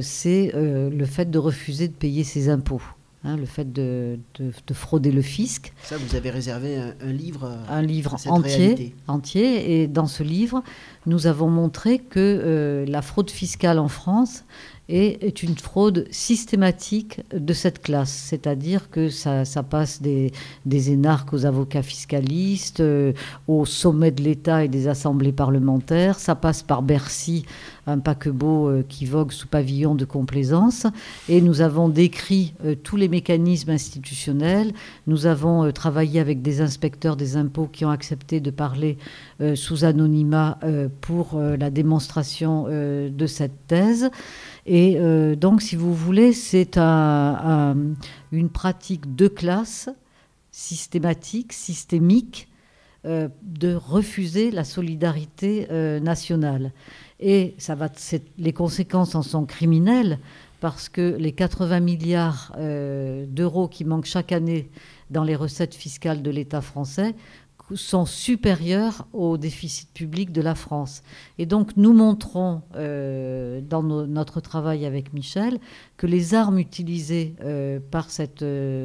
c'est 0.00 0.50
le 0.54 1.04
fait 1.04 1.30
de 1.30 1.38
refuser 1.38 1.88
de 1.88 1.92
payer 1.92 2.24
ses 2.24 2.48
impôts, 2.48 2.80
hein, 3.24 3.36
le 3.36 3.44
fait 3.44 3.70
de, 3.70 4.18
de- 4.38 4.52
de 4.66 4.74
frauder 4.74 5.10
le 5.12 5.20
fisc. 5.20 5.72
Ça, 5.82 5.96
vous 5.98 6.14
avez 6.16 6.30
réservé 6.30 6.76
un, 6.76 6.94
un 7.06 7.12
livre 7.12 7.50
un 7.68 7.82
livre 7.82 8.16
cette 8.18 8.32
entier, 8.32 8.56
réalité. 8.56 8.94
entier. 9.08 9.82
Et 9.82 9.86
dans 9.86 10.06
ce 10.06 10.22
livre, 10.22 10.62
nous 11.06 11.26
avons 11.26 11.48
montré 11.50 11.98
que 11.98 12.84
la 12.88 13.02
fraude 13.02 13.30
fiscale 13.30 13.78
en 13.78 13.88
France 13.88 14.44
est, 14.88 15.22
est 15.22 15.42
une 15.42 15.56
fraude 15.56 16.06
systématique 16.10 17.20
de 17.32 17.52
cette 17.52 17.82
classe. 17.82 18.12
C'est-à-dire 18.12 18.90
que 18.90 19.08
ça, 19.08 19.44
passe 19.68 20.02
des, 20.02 20.32
des 20.66 20.90
énarques 20.90 21.32
aux 21.32 21.46
avocats 21.46 21.82
fiscalistes, 21.82 22.80
euh, 22.80 23.12
au 23.48 23.64
sommet 23.64 24.10
de 24.10 24.22
l'État 24.22 24.64
et 24.64 24.68
des 24.68 24.88
assemblées 24.88 25.32
parlementaires. 25.32 26.18
Ça 26.18 26.34
passe 26.34 26.62
par 26.62 26.82
Bercy, 26.82 27.46
un 27.86 27.98
paquebot 27.98 28.68
euh, 28.68 28.84
qui 28.88 29.06
vogue 29.06 29.32
sous 29.32 29.46
pavillon 29.46 29.94
de 29.94 30.04
complaisance. 30.04 30.86
Et 31.28 31.40
nous 31.40 31.60
avons 31.60 31.88
décrit 31.88 32.54
euh, 32.64 32.74
tous 32.74 32.96
les 32.96 33.08
mécanismes 33.08 33.70
institutionnels. 33.70 34.72
Nous 35.06 35.26
avons 35.26 35.64
euh, 35.64 35.70
travaillé 35.72 36.20
avec 36.20 36.42
des 36.42 36.60
inspecteurs 36.60 37.16
des 37.16 37.36
impôts 37.36 37.68
qui 37.70 37.84
ont 37.84 37.90
accepté 37.90 38.40
de 38.40 38.50
parler 38.50 38.96
sous 39.54 39.84
anonymat 39.84 40.58
pour 41.00 41.38
la 41.40 41.70
démonstration 41.70 42.66
de 42.68 43.26
cette 43.26 43.66
thèse. 43.66 44.10
Et 44.66 44.96
donc, 45.36 45.60
si 45.60 45.76
vous 45.76 45.92
voulez, 45.94 46.32
c'est 46.32 46.78
un- 46.78 47.38
un- 47.44 47.76
une 48.32 48.48
pratique 48.48 49.14
de 49.16 49.28
classe 49.28 49.88
systématique, 50.50 51.52
systémique, 51.52 52.48
de 53.04 53.74
refuser 53.74 54.50
la 54.50 54.64
solidarité 54.64 55.66
nationale. 56.00 56.72
Et 57.20 57.56
les 58.38 58.52
conséquences 58.52 59.14
en 59.14 59.22
sont 59.22 59.44
criminelles 59.44 60.18
parce 60.64 60.88
que 60.88 61.16
les 61.18 61.32
80 61.32 61.80
milliards 61.80 62.52
euh, 62.56 63.26
d'euros 63.28 63.68
qui 63.68 63.84
manquent 63.84 64.06
chaque 64.06 64.32
année 64.32 64.70
dans 65.10 65.22
les 65.22 65.36
recettes 65.36 65.74
fiscales 65.74 66.22
de 66.22 66.30
l'État 66.30 66.62
français 66.62 67.14
sont 67.74 68.06
supérieurs 68.06 69.06
au 69.12 69.36
déficit 69.36 69.90
public 69.92 70.32
de 70.32 70.40
la 70.40 70.54
France. 70.54 71.02
Et 71.38 71.44
donc 71.44 71.76
nous 71.76 71.92
montrons 71.92 72.62
euh, 72.76 73.60
dans 73.60 73.82
notre 73.82 74.40
travail 74.40 74.86
avec 74.86 75.12
Michel 75.12 75.58
que 75.98 76.06
les 76.06 76.34
armes 76.34 76.58
utilisées 76.58 77.34
euh, 77.42 77.78
par 77.90 78.10
cette 78.10 78.44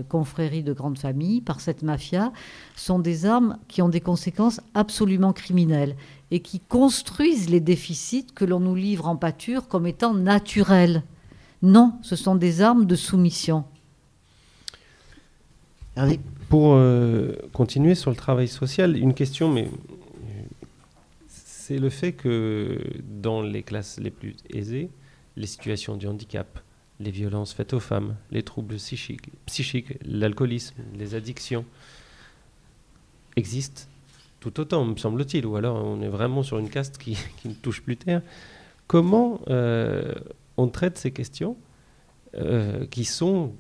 confrérie 0.10 0.64
de 0.64 0.74
grandes 0.74 1.00
familles, 1.00 1.40
par 1.40 1.62
cette 1.62 1.82
mafia, 1.82 2.34
sont 2.76 3.00
des 3.00 3.26
armes 3.26 3.58
qui 3.70 3.82
ont 3.82 3.90
des 3.90 4.02
conséquences 4.02 4.60
absolument 4.74 5.32
criminelles 5.32 5.96
et 6.32 6.42
qui 6.42 6.60
construisent 6.60 7.50
les 7.50 7.60
déficits 7.60 8.28
que 8.34 8.46
l'on 8.46 8.60
nous 8.60 8.76
livre 8.76 9.08
en 9.08 9.16
pâture 9.16 9.68
comme 9.68 9.88
étant 9.88 10.14
naturels. 10.14 11.04
Non, 11.62 11.94
ce 12.02 12.16
sont 12.16 12.36
des 12.36 12.62
armes 12.62 12.86
de 12.86 12.96
soumission. 12.96 13.66
Pour 16.48 16.74
euh, 16.76 17.34
continuer 17.52 17.94
sur 17.96 18.10
le 18.10 18.16
travail 18.16 18.48
social, 18.48 18.96
une 18.96 19.14
question, 19.14 19.52
mais 19.52 19.70
c'est 21.28 21.78
le 21.78 21.90
fait 21.90 22.14
que 22.14 22.80
dans 23.22 23.42
les 23.42 23.64
classes 23.64 24.00
les 24.00 24.10
plus 24.10 24.36
aisées, 24.50 24.90
les 25.36 25.48
situations 25.48 25.98
de 25.98 26.08
handicap, 26.08 26.60
les 27.00 27.12
violences 27.12 27.54
faites 27.54 27.74
aux 27.74 27.80
femmes, 27.80 28.16
les 28.32 28.44
troubles 28.44 28.76
psychiques, 28.76 29.30
psychiques 29.46 29.94
l'alcoolisme, 30.06 30.76
les 30.98 31.16
addictions 31.16 31.66
existent 33.36 33.89
tout 34.40 34.60
autant, 34.60 34.86
me 34.86 34.96
semble-t-il, 34.96 35.46
ou 35.46 35.56
alors 35.56 35.84
on 35.84 36.02
est 36.02 36.08
vraiment 36.08 36.44
sur 36.44 36.60
une 36.60 36.70
caste 36.70 36.98
qui, 37.00 37.18
ne 37.46 37.54
touche 37.54 37.82
plus 37.82 37.98
terre. 37.98 38.22
Comment 38.88 39.42
euh, 39.50 40.14
on 40.58 40.68
traite 40.68 40.98
ces 40.98 41.12
questions 41.12 41.58
euh, 42.36 42.86
qui 42.88 43.06
sont 43.06 43.54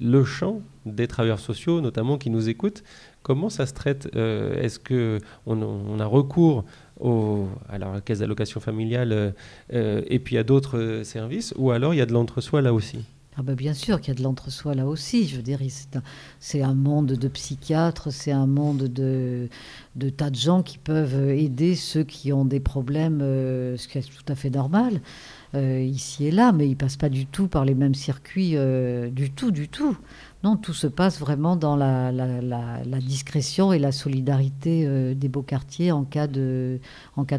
le 0.00 0.24
champ 0.24 0.60
des 0.84 1.08
travailleurs 1.08 1.40
sociaux, 1.40 1.80
notamment 1.80 2.18
qui 2.18 2.30
nous 2.30 2.48
écoutent? 2.48 2.84
Comment 3.22 3.50
ça 3.50 3.66
se 3.66 3.74
traite 3.74 4.08
euh, 4.14 4.54
Est-ce 4.62 4.78
qu'on 4.78 5.62
on 5.62 5.98
a 5.98 6.06
recours 6.06 6.64
à 7.68 7.78
la 7.78 8.00
caisse 8.00 8.20
d'allocation 8.20 8.60
familiale 8.60 9.34
et 9.70 10.18
puis 10.18 10.38
à 10.38 10.44
d'autres 10.44 11.02
services, 11.04 11.52
ou 11.56 11.70
alors 11.70 11.92
il 11.92 11.98
y 11.98 12.00
a 12.00 12.06
de 12.06 12.12
l'entre-soi 12.12 12.62
là 12.62 12.72
aussi? 12.72 13.04
Ah 13.38 13.42
ben 13.42 13.54
bien 13.54 13.74
sûr 13.74 14.00
qu'il 14.00 14.14
y 14.14 14.16
a 14.16 14.18
de 14.18 14.22
l'entre-soi 14.22 14.74
là 14.74 14.86
aussi. 14.86 15.28
Je 15.28 15.36
veux 15.36 15.42
dire, 15.42 15.58
c'est 16.40 16.62
un, 16.62 16.74
monde 16.74 17.08
de 17.08 17.28
psychiatres, 17.28 18.10
c'est 18.10 18.32
un 18.32 18.46
monde 18.46 18.84
de, 18.84 19.48
tas 20.16 20.30
de 20.30 20.36
gens 20.36 20.62
qui 20.62 20.78
peuvent 20.78 21.28
aider 21.30 21.74
ceux 21.74 22.02
qui 22.02 22.32
ont 22.32 22.46
des 22.46 22.60
problèmes, 22.60 23.20
euh, 23.20 23.76
ce 23.76 23.88
qui 23.88 23.98
est 23.98 24.08
tout 24.08 24.32
à 24.32 24.34
fait 24.34 24.48
normal, 24.48 25.02
euh, 25.54 25.82
ici 25.82 26.26
et 26.26 26.30
là, 26.30 26.52
mais 26.52 26.66
ils 26.66 26.76
passent 26.76 26.96
pas 26.96 27.10
du 27.10 27.26
tout 27.26 27.46
par 27.46 27.66
les 27.66 27.74
mêmes 27.74 27.94
circuits, 27.94 28.52
euh, 28.54 29.10
du 29.10 29.30
tout, 29.30 29.50
du 29.50 29.68
tout. 29.68 29.98
Non, 30.42 30.56
tout 30.56 30.74
se 30.74 30.86
passe 30.86 31.20
vraiment 31.20 31.56
dans 31.56 31.76
la, 31.76 32.12
discrétion 33.00 33.72
et 33.74 33.78
la 33.78 33.92
solidarité 33.92 35.14
des 35.14 35.28
beaux 35.28 35.42
quartiers 35.42 35.92
en 35.92 36.04
cas 36.04 36.26
de 36.26 36.78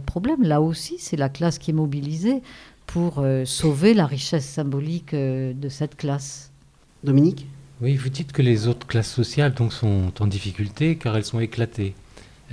problème. 0.06 0.44
Là 0.44 0.62
aussi, 0.62 0.98
c'est 1.00 1.16
la 1.16 1.30
classe 1.30 1.58
qui 1.58 1.72
est 1.72 1.74
mobilisée 1.74 2.42
pour 2.88 3.20
euh, 3.20 3.46
sauver 3.46 3.94
la 3.94 4.08
richesse 4.08 4.46
symbolique 4.46 5.14
euh, 5.14 5.54
de 5.54 5.70
cette 5.70 5.96
classe. 5.96 6.52
Dominique? 7.04 7.46
Oui, 7.82 7.96
vous 7.96 8.10
dites 8.10 8.32
que 8.32 8.42
les 8.42 8.68
autres 8.68 8.88
classes 8.88 9.12
sociales 9.12 9.54
donc, 9.54 9.72
sont 9.72 10.12
en 10.20 10.26
difficulté 10.26 10.96
car 10.96 11.16
elles 11.16 11.26
sont 11.26 11.40
éclatées. 11.40 11.94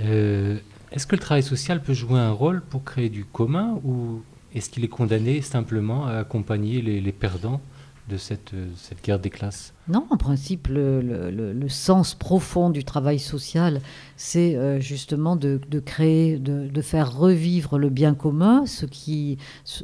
Euh, 0.01 0.57
est-ce 0.91 1.07
que 1.07 1.15
le 1.15 1.21
travail 1.21 1.41
social 1.41 1.81
peut 1.81 1.93
jouer 1.93 2.19
un 2.19 2.31
rôle 2.31 2.61
pour 2.61 2.83
créer 2.83 3.09
du 3.09 3.25
commun 3.25 3.79
ou 3.83 4.21
est-ce 4.53 4.69
qu'il 4.69 4.83
est 4.83 4.89
condamné 4.89 5.41
simplement 5.41 6.05
à 6.05 6.17
accompagner 6.19 6.81
les, 6.81 7.01
les 7.01 7.11
perdants? 7.11 7.61
De 8.09 8.17
cette, 8.17 8.51
cette, 8.77 9.03
guerre 9.03 9.19
des 9.19 9.29
classes 9.29 9.73
Non, 9.87 10.05
en 10.09 10.17
principe, 10.17 10.67
le, 10.69 11.67
sens 11.69 12.13
profond 12.13 12.69
du 12.69 12.83
travail 12.83 13.19
social, 13.19 13.81
c'est 14.15 14.55
euh, 14.55 14.79
justement 14.79 15.35
de, 15.35 15.59
créer, 15.83 16.37
de, 16.37 16.81
faire 16.81 17.15
revivre 17.15 17.77
le 17.77 17.89
bien 17.89 18.13
commun, 18.13 18.65
ce 18.65 18.85
qui, 18.85 19.37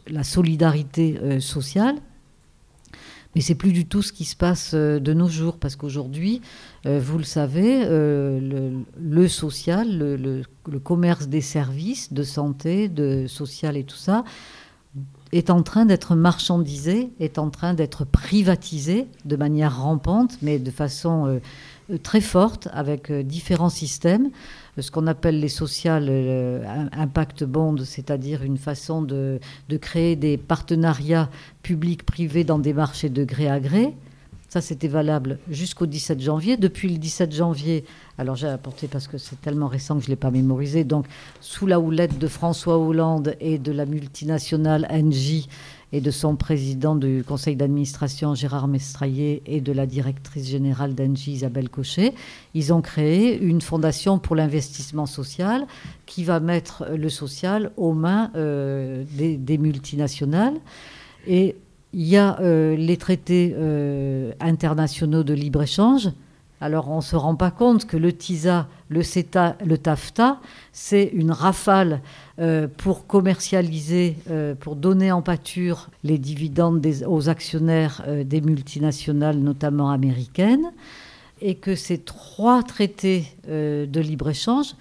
la 0.08 0.24
solidarité 0.24 1.20
euh, 1.22 1.40
sociale. 1.40 1.96
Mais 3.36 3.42
c'est 3.42 3.56
plus 3.56 3.72
du 3.72 3.86
tout 3.86 4.02
ce 4.02 4.12
qui 4.12 4.26
se 4.26 4.36
passe 4.36 4.72
euh, 4.74 5.00
de 5.00 5.14
nos 5.14 5.30
jours, 5.30 5.58
parce 5.58 5.76
qu'aujourd'hui, 5.76 6.42
euh, 6.86 7.00
vous 7.00 7.18
le 7.18 7.24
savez, 7.24 7.84
euh, 7.86 8.84
le, 9.00 9.28
social, 9.28 9.98
le, 9.98 10.80
commerce 10.80 11.28
des 11.28 11.42
services 11.42 12.12
de 12.12 12.24
santé, 12.24 12.90
de 12.90 13.28
social 13.28 13.78
et 13.78 13.84
tout 13.84 13.96
ça, 13.96 14.24
est 15.32 15.50
en 15.50 15.64
train 15.64 15.86
d'être 15.86 16.16
marchandisé, 16.16 17.10
est 17.20 17.38
en 17.38 17.50
train 17.50 17.74
d'être 17.74 18.06
privatisé 18.06 19.08
de 19.26 19.36
manière 19.36 19.82
rampante, 19.82 20.38
mais 20.42 20.60
de 20.60 20.72
façon 20.72 21.40
euh, 21.90 21.98
très 22.04 22.22
forte, 22.22 22.68
avec 22.74 23.10
euh, 23.12 23.24
différents 23.24 23.70
systèmes. 23.70 24.30
Euh, 24.78 24.82
ce 24.82 24.92
qu'on 24.92 25.08
appelle 25.08 25.40
les 25.40 25.50
social 25.50 26.10
impact 26.92 27.44
bonds, 27.44 27.78
c'est-à-dire 27.78 28.44
une 28.44 28.58
façon 28.58 29.02
de, 29.02 29.40
de, 29.70 29.78
créer 29.78 30.16
des 30.16 30.38
partenariats 30.38 31.30
publics-privés 31.64 32.44
dans 32.44 32.60
des 32.60 32.74
marchés 32.74 33.10
de 33.10 33.24
gré 33.24 33.50
à 33.50 33.60
gré. 33.60 33.94
Ça, 34.52 34.60
c'était 34.60 34.90
valable 34.90 35.40
jusqu'au 35.50 35.86
17 35.86 36.20
janvier. 36.20 36.58
Depuis 36.58 36.90
le 36.90 36.98
17 36.98 37.34
janvier, 37.34 37.86
alors 38.18 38.36
j'ai 38.36 38.50
apporté 38.50 38.90
parce 38.90 39.08
que 39.08 39.18
c'est 39.18 39.40
tellement 39.40 39.70
récent 39.70 39.96
que 39.96 40.02
je 40.02 40.08
ne 40.08 40.12
l'ai 40.12 40.18
pas 40.18 40.30
mémorisé, 40.30 40.84
donc 40.84 41.06
sous 41.40 41.66
la 41.68 41.80
houlette 41.80 42.20
de 42.20 42.28
François 42.28 42.78
Hollande 42.78 43.38
et 43.40 43.58
de 43.58 43.72
la 43.72 43.86
multinationale 43.86 44.86
Engie 44.92 45.48
et 45.94 46.02
de 46.02 46.12
son 46.12 46.36
président 46.36 46.98
du 46.98 47.24
conseil 47.26 47.56
d'administration 47.56 48.36
Gérard 48.36 48.68
Mestraillé 48.68 49.42
et 49.46 49.62
de 49.62 49.72
la 49.72 49.86
directrice 49.86 50.50
générale 50.50 50.96
d'Engie 50.96 51.32
Isabelle 51.32 51.70
Cochet, 51.70 52.14
ils 52.54 52.74
ont 52.74 52.82
créé 52.82 53.40
une 53.40 53.62
fondation 53.62 54.20
pour 54.20 54.36
l'investissement 54.36 55.06
social 55.06 55.66
qui 56.06 56.26
va 56.26 56.42
mettre 56.42 56.88
le 56.94 57.08
social 57.08 57.72
aux 57.78 57.94
mains 57.94 58.32
euh, 58.36 59.06
des, 59.14 59.38
des 59.38 59.58
multinationales. 59.58 60.60
Et 61.26 61.56
il 61.94 62.08
y 62.08 62.18
a 62.18 62.40
euh, 62.40 62.76
les 62.76 62.98
traités 62.98 63.54
euh, 63.58 64.32
internationaux 64.40 65.24
de 65.24 65.34
libre-échange. 65.34 66.10
Alors 66.62 66.90
on 66.90 66.98
ne 66.98 67.02
se 67.02 67.16
rend 67.16 67.36
pas 67.36 67.50
compte 67.50 67.86
que 67.86 67.98
le 67.98 68.14
TISA, 68.14 68.68
le 68.90 69.02
CETA, 69.02 69.58
le 69.66 69.80
TAFTA, 69.80 70.40
c'est 70.72 71.10
une 71.14 71.32
rafale 71.32 72.02
euh, 72.40 72.68
pour 72.78 73.08
commercialiser, 73.08 74.16
pour 74.60 74.76
donner 74.76 75.12
en 75.12 75.24
pâture 75.24 75.90
les 76.04 76.20
dividendes 76.20 76.80
des, 76.80 77.04
aux 77.04 77.30
actionnaires 77.30 78.06
des 78.26 78.42
multinationales, 78.42 79.38
notamment 79.38 79.90
américaines, 79.90 80.72
et 81.42 81.56
que 81.56 81.74
ces 81.76 81.98
trois 81.98 82.62
traités 82.62 83.26
de 83.48 84.00
libre-échange 84.00 84.76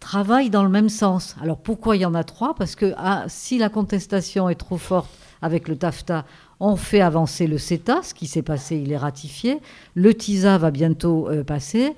travaillent 0.00 0.50
dans 0.50 0.64
le 0.64 0.68
même 0.68 0.90
sens. 0.90 1.34
Alors 1.42 1.56
pourquoi 1.56 1.96
il 1.96 2.02
y 2.02 2.04
en 2.06 2.14
a 2.14 2.24
trois? 2.24 2.54
Parce 2.54 2.76
que 2.76 2.92
ah, 2.98 3.24
si 3.28 3.56
la 3.56 3.70
contestation 3.70 4.50
est 4.50 4.54
trop 4.54 4.76
forte, 4.76 5.08
avec 5.42 5.68
le 5.68 5.76
TAFTA, 5.76 6.24
on 6.60 6.76
fait 6.76 7.00
avancer 7.00 7.46
le 7.46 7.58
CETA, 7.58 8.02
ce 8.02 8.14
qui 8.14 8.26
s'est 8.26 8.42
passé, 8.42 8.76
il 8.76 8.92
est 8.92 8.96
ratifié. 8.96 9.60
Le 9.94 10.14
TISA 10.14 10.58
va 10.58 10.70
bientôt 10.70 11.28
euh, 11.28 11.44
passer. 11.44 11.94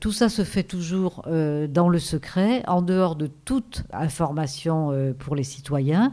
Tout 0.00 0.12
ça 0.12 0.28
se 0.28 0.44
fait 0.44 0.64
toujours 0.64 1.22
euh, 1.26 1.66
dans 1.66 1.88
le 1.88 1.98
secret, 1.98 2.62
en 2.66 2.82
dehors 2.82 3.16
de 3.16 3.30
toute 3.44 3.84
information 3.92 4.90
euh, 4.92 5.12
pour 5.12 5.34
les 5.34 5.44
citoyens. 5.44 6.12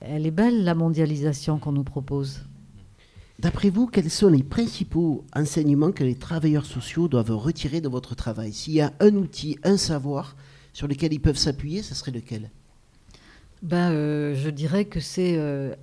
Elle 0.00 0.26
est 0.26 0.32
belle, 0.32 0.64
la 0.64 0.74
mondialisation 0.74 1.58
qu'on 1.58 1.72
nous 1.72 1.84
propose. 1.84 2.42
D'après 3.38 3.70
vous, 3.70 3.86
quels 3.86 4.10
sont 4.10 4.28
les 4.28 4.42
principaux 4.42 5.24
enseignements 5.34 5.92
que 5.92 6.04
les 6.04 6.14
travailleurs 6.14 6.66
sociaux 6.66 7.08
doivent 7.08 7.34
retirer 7.34 7.80
de 7.80 7.88
votre 7.88 8.14
travail? 8.14 8.52
S'il 8.52 8.74
y 8.74 8.80
a 8.80 8.92
un 9.00 9.14
outil, 9.16 9.58
un 9.64 9.76
savoir 9.76 10.36
sur 10.72 10.86
lequel 10.86 11.12
ils 11.12 11.20
peuvent 11.20 11.36
s'appuyer, 11.36 11.82
ce 11.82 11.94
serait 11.94 12.12
lequel? 12.12 12.50
Ben, 13.62 13.92
euh, 13.92 14.34
Je 14.34 14.50
dirais 14.50 14.84
que 14.84 15.00
c'est 15.00 15.36
euh, 15.36 15.74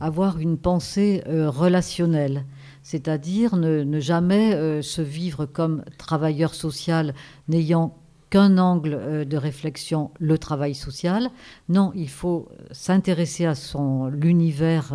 avoir 0.00 0.38
une 0.38 0.58
pensée 0.58 1.22
euh, 1.26 1.50
relationnelle, 1.50 2.44
c'est-à-dire 2.82 3.56
ne, 3.56 4.00
jamais 4.00 4.54
euh, 4.54 4.82
se 4.82 5.02
vivre 5.02 5.46
comme 5.46 5.84
travailleur 5.98 6.54
social 6.54 7.14
n'ayant 7.48 7.96
qu'un 8.30 8.58
angle 8.58 8.94
euh, 8.94 9.24
de 9.24 9.36
réflexion, 9.36 10.10
le 10.20 10.38
travail 10.38 10.74
social. 10.74 11.30
Non, 11.68 11.92
il 11.94 12.10
faut 12.10 12.48
s'intéresser 12.70 13.46
à 13.46 13.54
son 13.54 14.06
l'univers 14.06 14.92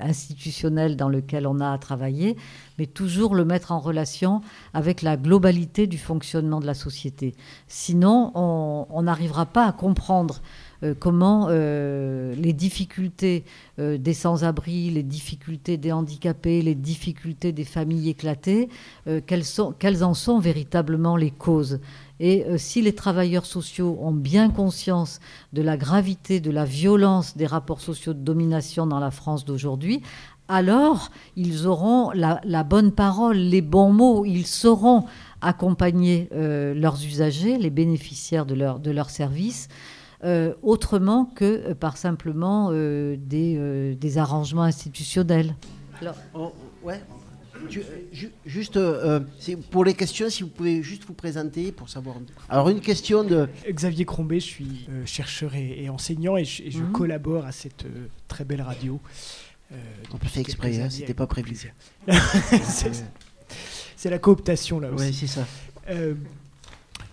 institutionnel 0.00 0.96
dans 0.96 1.08
lequel 1.08 1.46
on 1.46 1.60
a 1.60 1.72
à 1.72 1.78
travailler, 1.78 2.36
mais 2.78 2.86
toujours 2.86 3.34
le 3.34 3.44
mettre 3.44 3.72
en 3.72 3.80
relation 3.80 4.40
avec 4.72 5.02
la 5.02 5.16
globalité 5.16 5.86
du 5.86 5.98
fonctionnement 5.98 6.60
de 6.60 6.66
la 6.66 6.74
société. 6.74 7.34
Sinon, 7.68 8.32
on 8.34 9.02
n'arrivera 9.02 9.46
pas 9.46 9.66
à 9.66 9.72
comprendre 9.72 10.40
comment 10.98 11.48
euh, 11.50 12.34
les 12.34 12.52
difficultés 12.52 13.44
euh, 13.78 13.98
des 13.98 14.14
sans-abri, 14.14 14.90
les 14.90 15.02
difficultés 15.02 15.76
des 15.76 15.92
handicapés, 15.92 16.62
les 16.62 16.74
difficultés 16.74 17.52
des 17.52 17.64
familles 17.64 18.10
éclatées, 18.10 18.68
euh, 19.06 19.20
quelles, 19.26 20.04
en 20.04 20.14
sont 20.14 20.38
véritablement 20.38 21.16
les 21.16 21.30
causes? 21.30 21.80
Et 22.18 22.44
euh, 22.44 22.56
si 22.58 22.80
les 22.80 22.94
travailleurs 22.94 23.46
sociaux 23.46 23.98
ont 24.00 24.12
bien 24.12 24.50
conscience 24.50 25.20
de 25.52 25.62
la 25.62 25.76
gravité, 25.76 26.40
de 26.40 26.50
la 26.50 26.64
violence 26.64 27.36
des 27.36 27.46
rapports 27.46 27.80
sociaux 27.80 28.14
de 28.14 28.20
domination 28.20 28.86
dans 28.86 29.00
la 29.00 29.10
France 29.10 29.44
d'aujourd'hui, 29.44 30.02
alors 30.48 31.10
ils 31.36 31.66
auront 31.66 32.12
la, 32.12 32.64
bonne 32.64 32.92
parole, 32.92 33.36
les 33.36 33.62
bons 33.62 33.92
mots, 33.92 34.24
ils 34.24 34.46
sauront 34.46 35.04
accompagner 35.40 36.28
euh, 36.32 36.72
leurs 36.72 37.04
usagers, 37.04 37.58
les 37.58 37.70
bénéficiaires 37.70 38.46
de 38.46 38.90
leurs 38.90 39.10
services, 39.10 39.68
euh, 40.24 40.54
autrement 40.62 41.24
que 41.24 41.44
euh, 41.44 41.74
par 41.74 41.96
simplement 41.96 42.70
euh, 42.72 43.16
des, 43.18 43.94
des, 43.94 44.18
arrangements 44.18 44.62
institutionnels. 44.62 45.56
Alors, 46.00 46.16
oh, 46.34 46.52
ouais. 46.82 47.00
Tu, 47.68 47.82
ju 48.12 48.30
juste 48.44 48.76
euh, 48.76 49.20
pour 49.70 49.84
les 49.84 49.94
questions, 49.94 50.28
si 50.30 50.42
vous 50.42 50.48
pouvez 50.48 50.82
juste 50.82 51.04
vous 51.04 51.14
présenter 51.14 51.72
pour 51.72 51.88
savoir. 51.88 52.16
Alors 52.48 52.68
une 52.68 52.80
question 52.80 53.24
de 53.24 53.48
Xavier 53.68 54.04
Crombé, 54.04 54.40
je 54.40 54.44
suis 54.44 54.86
euh, 54.90 55.04
chercheur 55.06 55.54
et, 55.54 55.84
et, 55.84 55.88
enseignant 55.88 56.36
et 56.36 56.44
je, 56.44 56.62
et 56.62 56.70
je 56.70 56.82
mmh. 56.82 56.92
collabore 56.92 57.44
à 57.44 57.52
cette 57.52 57.84
euh, 57.84 58.08
très 58.28 58.44
belle 58.44 58.62
radio. 58.62 59.00
On 60.12 60.18
peut 60.18 60.28
faire 60.28 60.42
exprès, 60.42 60.80
hein, 60.80 60.90
c'était 60.90 61.12
pas 61.12 61.26
prévu. 61.26 61.72
c'est 63.96 64.10
la 64.10 64.18
cooptation 64.18 64.78
là 64.78 64.92
aussi. 64.92 65.06
Oui, 65.06 65.12
c'est 65.12 65.26
ça. 65.26 65.44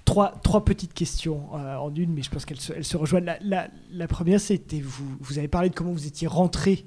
Trois, 0.06 0.38
trois, 0.44 0.66
petites 0.66 0.94
questions 0.94 1.48
euh, 1.56 1.78
en 1.78 1.94
une, 1.96 2.14
mais 2.14 2.22
je 2.22 2.30
pense 2.30 2.46
qu'elles 2.46 2.60
se, 2.60 2.74
elles 2.74 2.84
se 2.84 2.98
rejoignent. 2.98 3.26
La, 3.26 3.38
la, 3.42 3.70
la 3.90 4.08
première, 4.08 4.40
c'était 4.40 4.82
vous, 4.82 5.18
vous 5.22 5.38
avez 5.38 5.48
parlé 5.48 5.70
de 5.70 5.76
comment 5.76 5.94
vous 5.94 6.08
étiez 6.08 6.28
rentré 6.28 6.86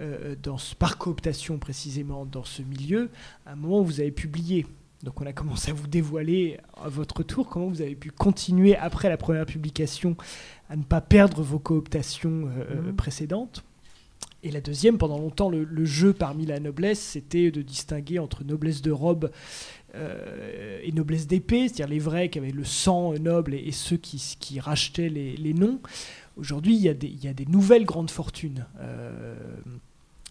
euh, 0.00 0.34
dans 0.42 0.58
ce, 0.58 0.74
par 0.74 0.98
cooptation 0.98 1.58
précisément 1.58 2.26
dans 2.26 2.44
ce 2.44 2.62
milieu, 2.62 3.10
à 3.46 3.52
un 3.52 3.56
moment 3.56 3.80
où 3.80 3.84
vous 3.84 4.00
avez 4.00 4.10
publié. 4.10 4.66
Donc 5.04 5.20
on 5.20 5.26
a 5.26 5.32
commencé 5.32 5.70
à 5.70 5.74
vous 5.74 5.86
dévoiler 5.86 6.58
à 6.76 6.88
votre 6.88 7.22
tour 7.22 7.48
comment 7.48 7.68
vous 7.68 7.82
avez 7.82 7.94
pu 7.94 8.10
continuer 8.10 8.76
après 8.76 9.08
la 9.08 9.16
première 9.16 9.46
publication 9.46 10.16
à 10.68 10.74
ne 10.74 10.82
pas 10.82 11.00
perdre 11.00 11.42
vos 11.42 11.60
cooptations 11.60 12.48
euh, 12.58 12.90
mmh. 12.90 12.96
précédentes. 12.96 13.62
Et 14.42 14.50
la 14.50 14.60
deuxième, 14.60 14.98
pendant 14.98 15.18
longtemps, 15.18 15.50
le, 15.50 15.64
le 15.64 15.84
jeu 15.84 16.12
parmi 16.12 16.46
la 16.46 16.60
noblesse, 16.60 17.00
c'était 17.00 17.50
de 17.50 17.62
distinguer 17.62 18.18
entre 18.18 18.44
noblesse 18.44 18.82
de 18.82 18.90
robe 18.92 19.30
et 19.94 20.92
noblesse 20.92 21.26
d'épée, 21.26 21.68
c'est-à-dire 21.68 21.88
les 21.88 21.98
vrais 21.98 22.28
qui 22.28 22.38
avaient 22.38 22.50
le 22.50 22.64
sang 22.64 23.14
noble 23.14 23.54
et, 23.54 23.58
et 23.68 23.72
ceux 23.72 23.96
qui, 23.96 24.36
qui 24.38 24.60
rachetaient 24.60 25.08
les, 25.08 25.36
les 25.36 25.54
noms. 25.54 25.80
Aujourd'hui, 26.36 26.74
il, 26.76 26.82
y 26.82 26.88
a 26.88 26.94
des- 26.94 27.08
il 27.08 27.24
y 27.24 27.28
a 27.28 27.34
des 27.34 27.46
nouvelles 27.46 27.84
grandes 27.84 28.10
fortunes. 28.10 28.66
euh, 28.80 29.34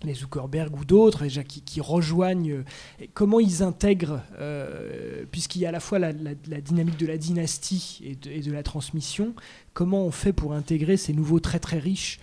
les 0.04 0.14
Zuckerberg 0.14 0.80
ou 0.80 0.86
d'autres, 0.86 1.26
qui, 1.26 1.62
qui 1.64 1.82
rejoignent, 1.82 2.52
euh, 2.52 3.06
comment 3.16 3.40
ils 3.40 3.64
intègrent, 3.64 4.22
euh, 4.38 5.26
puisqu'il 5.32 5.60
y 5.64 5.66
a 5.66 5.70
à 5.70 5.72
la 5.72 5.80
fois 5.80 5.98
la, 5.98 6.12
la- 6.12 6.36
la 6.48 6.62
dynamique 6.62 6.98
de 6.98 7.08
la 7.08 7.18
dynastie 7.18 8.02
et 8.04 8.16
de, 8.16 8.30
et 8.30 8.42
de 8.42 8.52
la 8.52 8.62
transmission, 8.62 9.34
comment 9.74 10.06
on 10.06 10.12
fait 10.12 10.34
pour 10.34 10.54
intégrer 10.54 10.98
ces 10.98 11.14
nouveaux 11.14 11.40
très 11.40 11.58
très 11.58 11.80
riches 11.80 12.20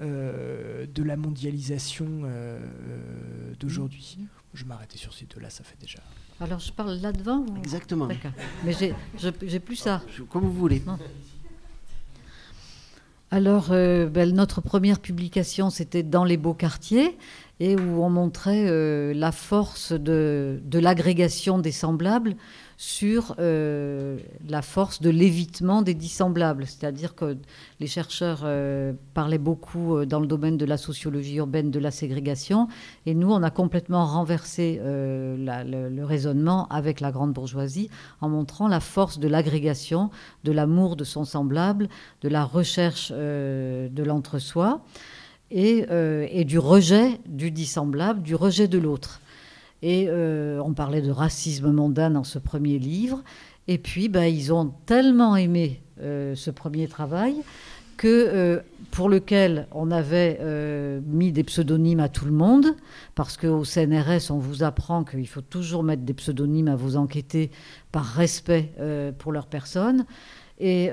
euh, 0.00 0.84
de 0.92 1.02
la 1.04 1.16
mondialisation 1.16 2.08
euh, 2.24 2.58
d'aujourd'hui? 3.60 4.18
Je 4.52 4.64
vais 4.64 4.68
m'arrêter 4.70 4.98
sur 4.98 5.14
ces 5.14 5.26
deux-là, 5.26 5.48
ça 5.48 5.62
fait 5.62 5.78
déjà. 5.80 6.00
Alors 6.42 6.58
je 6.58 6.72
parle 6.72 6.94
là 7.00 7.12
devant 7.12 7.38
ou- 7.38 7.56
Exactement. 7.58 8.06
D'accord. 8.06 8.32
Mais 8.64 8.72
j'ai- 8.72 9.60
plus 9.60 9.76
ça. 9.76 10.02
Comme 10.30 10.42
vous 10.42 10.52
voulez. 10.52 10.82
Non. 10.86 10.98
Alors, 13.30 13.68
euh, 13.70 14.08
ben, 14.08 14.30
notre 14.34 14.60
première 14.60 14.98
publication, 15.00 15.70
c'était 15.70 16.02
dans 16.02 16.24
les 16.24 16.36
beaux 16.36 16.52
quartiers, 16.52 17.16
et 17.60 17.76
où 17.76 18.02
on 18.04 18.10
montrait 18.10 18.66
euh, 18.68 19.14
la 19.14 19.32
force 19.32 19.92
de, 19.92 20.60
de 20.64 20.78
l'agrégation 20.78 21.58
des 21.58 21.72
semblables 21.72 22.34
sur 22.82 23.36
euh, 23.38 24.18
la 24.48 24.60
force 24.60 25.00
de 25.00 25.08
l'évitement 25.08 25.82
des 25.82 25.94
dissemblables. 25.94 26.66
C'est-à-dire 26.66 27.14
que 27.14 27.36
les 27.78 27.86
chercheurs 27.86 28.40
euh, 28.42 28.92
parlaient 29.14 29.38
beaucoup 29.38 29.98
euh, 29.98 30.04
dans 30.04 30.18
le 30.18 30.26
domaine 30.26 30.56
de 30.56 30.64
la 30.64 30.76
sociologie 30.76 31.36
urbaine 31.36 31.70
de 31.70 31.78
la 31.78 31.92
ségrégation, 31.92 32.66
et 33.06 33.14
nous, 33.14 33.30
on 33.30 33.44
a 33.44 33.50
complètement 33.50 34.04
renversé 34.04 34.80
le, 34.82 36.02
raisonnement 36.02 36.66
avec 36.70 36.98
la 36.98 37.12
grande 37.12 37.32
bourgeoisie 37.32 37.88
en 38.20 38.28
montrant 38.28 38.66
la 38.66 38.80
force 38.80 39.20
de 39.20 39.28
l'agrégation, 39.28 40.10
de 40.42 40.50
l'amour 40.50 40.96
de 40.96 41.04
son 41.04 41.24
semblable, 41.24 41.88
de 42.22 42.28
la 42.28 42.44
recherche 42.44 43.12
de 43.12 44.02
l'entre-soi 44.02 44.80
et 45.52 46.44
du 46.44 46.58
rejet 46.58 47.20
du 47.26 47.52
dissemblable, 47.52 48.22
du 48.22 48.34
rejet 48.34 48.66
de 48.66 48.78
l'autre. 48.78 49.20
Et 49.82 50.06
euh, 50.08 50.60
on 50.64 50.74
parlait 50.74 51.02
de 51.02 51.10
racisme 51.10 51.72
mondain 51.72 52.10
dans 52.10 52.24
ce 52.24 52.38
premier 52.38 52.78
livre. 52.78 53.22
Et 53.68 53.78
puis, 53.78 54.08
ben, 54.08 54.24
ils 54.24 54.52
ont 54.52 54.72
tellement 54.86 55.36
aimé 55.36 55.82
euh, 56.00 56.34
ce 56.34 56.50
premier 56.50 56.88
travail 56.88 57.34
que 57.96 58.08
euh, 58.08 58.60
pour 58.90 59.08
lequel 59.08 59.66
on 59.72 59.90
avait 59.90 60.38
mis 61.06 61.32
des 61.32 61.44
pseudonymes 61.44 62.00
à 62.00 62.08
tout 62.08 62.26
le 62.26 62.32
monde, 62.32 62.76
parce 63.14 63.36
qu'au 63.36 63.64
CNRS, 63.64 64.30
on 64.30 64.38
vous 64.38 64.62
apprend 64.62 65.02
qu'il 65.02 65.26
faut 65.26 65.40
toujours 65.40 65.82
mettre 65.82 66.02
des 66.02 66.12
pseudonymes 66.12 66.68
à 66.68 66.76
vos 66.76 66.96
enquêtés 66.96 67.50
par 67.90 68.04
respect 68.04 68.72
pour 69.18 69.32
leur 69.32 69.46
personne. 69.46 70.04
Et 70.58 70.90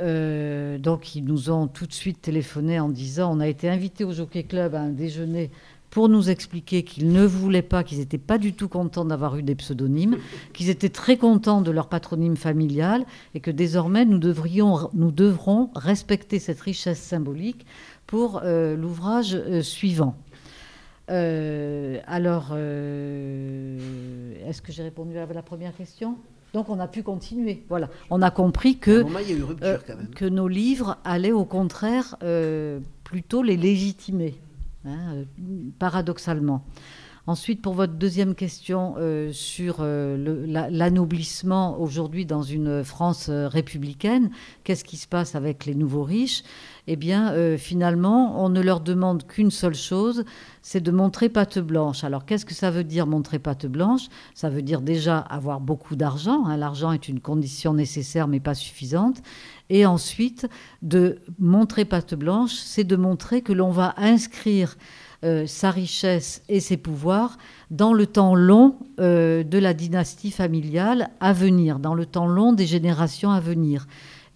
donc, 0.79 1.13
ils 1.13 1.25
nous 1.25 1.49
ont 1.49 1.67
tout 1.67 1.87
de 1.87 1.93
suite 1.93 2.21
téléphoné 2.21 2.79
en 2.79 2.87
disant 2.87 3.35
on 3.35 3.41
a 3.41 3.49
été 3.49 3.67
invité 3.67 4.05
au 4.05 4.13
Jockey 4.13 4.43
Club 4.43 4.73
à 4.73 4.79
un 4.79 4.91
déjeuner 4.91 5.51
pour 5.89 6.09
nous 6.09 6.29
expliquer 6.29 6.83
qu'ils 6.83 7.11
ne 7.11 7.25
voulaient 7.25 7.61
pas, 7.61 7.83
qu'ils 7.83 7.99
n'étaient 7.99 8.17
pas 8.17 8.37
du 8.37 8.53
tout 8.53 8.67
contents 8.67 9.05
d'avoir 9.05 9.35
eu 9.37 9.43
des 9.43 9.55
pseudonymes, 9.55 10.17
qu'ils 10.53 10.69
étaient 10.69 10.89
très 10.89 11.17
contents 11.17 11.61
de 11.61 11.71
leur 11.71 11.87
patronyme 11.87 12.37
familial 12.37 13.05
et 13.33 13.39
que 13.39 13.51
désormais 13.51 14.05
nous, 14.05 14.19
devrions, 14.19 14.89
nous 14.93 15.11
devrons 15.11 15.71
respecter 15.75 16.39
cette 16.39 16.61
richesse 16.61 16.99
symbolique 16.99 17.65
pour 18.07 18.41
euh, 18.43 18.75
l'ouvrage 18.75 19.35
euh, 19.35 19.61
suivant. 19.61 20.15
Euh, 21.09 21.99
alors, 22.05 22.53
est-ce 24.47 24.61
que 24.61 24.71
j'ai 24.71 24.83
répondu 24.83 25.17
à 25.17 25.25
la 25.25 25.41
première 25.41 25.75
question? 25.75 26.17
Donc 26.53 26.69
on 26.69 26.79
a 26.79 26.87
pu 26.87 27.03
continuer. 27.03 27.63
Voilà, 27.69 27.89
on 28.09 28.21
a 28.21 28.31
compris 28.31 28.77
que 28.77 29.03
moment, 29.03 29.19
a 29.19 29.45
rupture, 29.45 29.79
euh, 30.21 30.29
nos 30.29 30.47
livres 30.47 30.97
allaient 31.03 31.31
au 31.31 31.45
contraire 31.45 32.15
euh, 32.23 32.79
plutôt 33.03 33.43
les 33.43 33.57
légitimer, 33.57 34.35
hein, 34.85 35.13
euh, 35.13 35.25
paradoxalement. 35.79 36.65
Ensuite, 37.29 37.61
pour 37.61 37.75
votre 37.75 37.93
deuxième 37.93 38.33
question 38.33 38.95
euh, 38.97 39.31
sur 39.31 39.77
euh, 39.81 40.17
l'anoblissement 40.71 41.79
aujourd'hui 41.79 42.25
dans 42.25 42.41
une 42.41 42.83
France 42.83 43.27
euh, 43.29 43.47
républicaine, 43.47 44.31
qu'est-ce 44.63 44.83
qui 44.83 44.97
se 44.97 45.07
passe 45.07 45.35
avec 45.35 45.67
les 45.67 45.75
nouveaux 45.75 46.03
riches? 46.03 46.41
Eh 46.91 46.95
bien, 46.95 47.33
euh, 47.33 47.55
finalement, 47.55 48.43
on 48.43 48.49
ne 48.49 48.61
leur 48.61 48.79
demande 48.79 49.27
qu'une 49.27 49.51
seule 49.51 49.75
chose, 49.75 50.25
c'est 50.63 50.81
de 50.81 50.89
montrer 50.89 51.29
patte 51.29 51.59
blanche. 51.59 52.03
Alors, 52.03 52.25
qu'est-ce 52.25 52.47
que 52.47 52.55
ça 52.55 52.71
veut 52.71 52.83
dire 52.83 53.05
montrer 53.05 53.37
patte 53.37 53.67
blanche? 53.67 54.07
Ça 54.33 54.49
veut 54.49 54.63
dire 54.63 54.81
déjà 54.81 55.19
avoir 55.19 55.59
beaucoup 55.59 55.95
d'argent. 55.95 56.47
hein. 56.47 56.57
L'argent 56.57 56.91
est 56.91 57.07
une 57.07 57.19
condition 57.19 57.75
nécessaire, 57.75 58.27
mais 58.27 58.39
pas 58.39 58.55
suffisante. 58.55 59.21
Et 59.69 59.85
ensuite, 59.85 60.49
de 60.81 61.19
montrer 61.37 61.85
patte 61.85 62.15
blanche, 62.15 62.53
c'est 62.53 62.85
de 62.85 62.95
montrer 62.95 63.43
que 63.43 63.53
l'on 63.53 63.69
va 63.69 63.93
inscrire 63.97 64.75
euh, 65.23 65.45
sa 65.45 65.69
richesse 65.69 66.41
et 66.49 66.59
ses 66.59 66.77
pouvoirs 66.77 67.37
dans 67.69 67.93
le 67.93 68.07
temps 68.07 68.33
long 68.33 68.77
euh, 68.99 69.43
de 69.43 69.59
la 69.59 69.75
dynastie 69.75 70.31
familiale 70.31 71.11
à 71.19 71.33
venir, 71.33 71.77
dans 71.77 71.93
le 71.93 72.07
temps 72.07 72.25
long 72.25 72.51
des 72.51 72.65
générations 72.65 73.29
à 73.29 73.39
venir. 73.39 73.85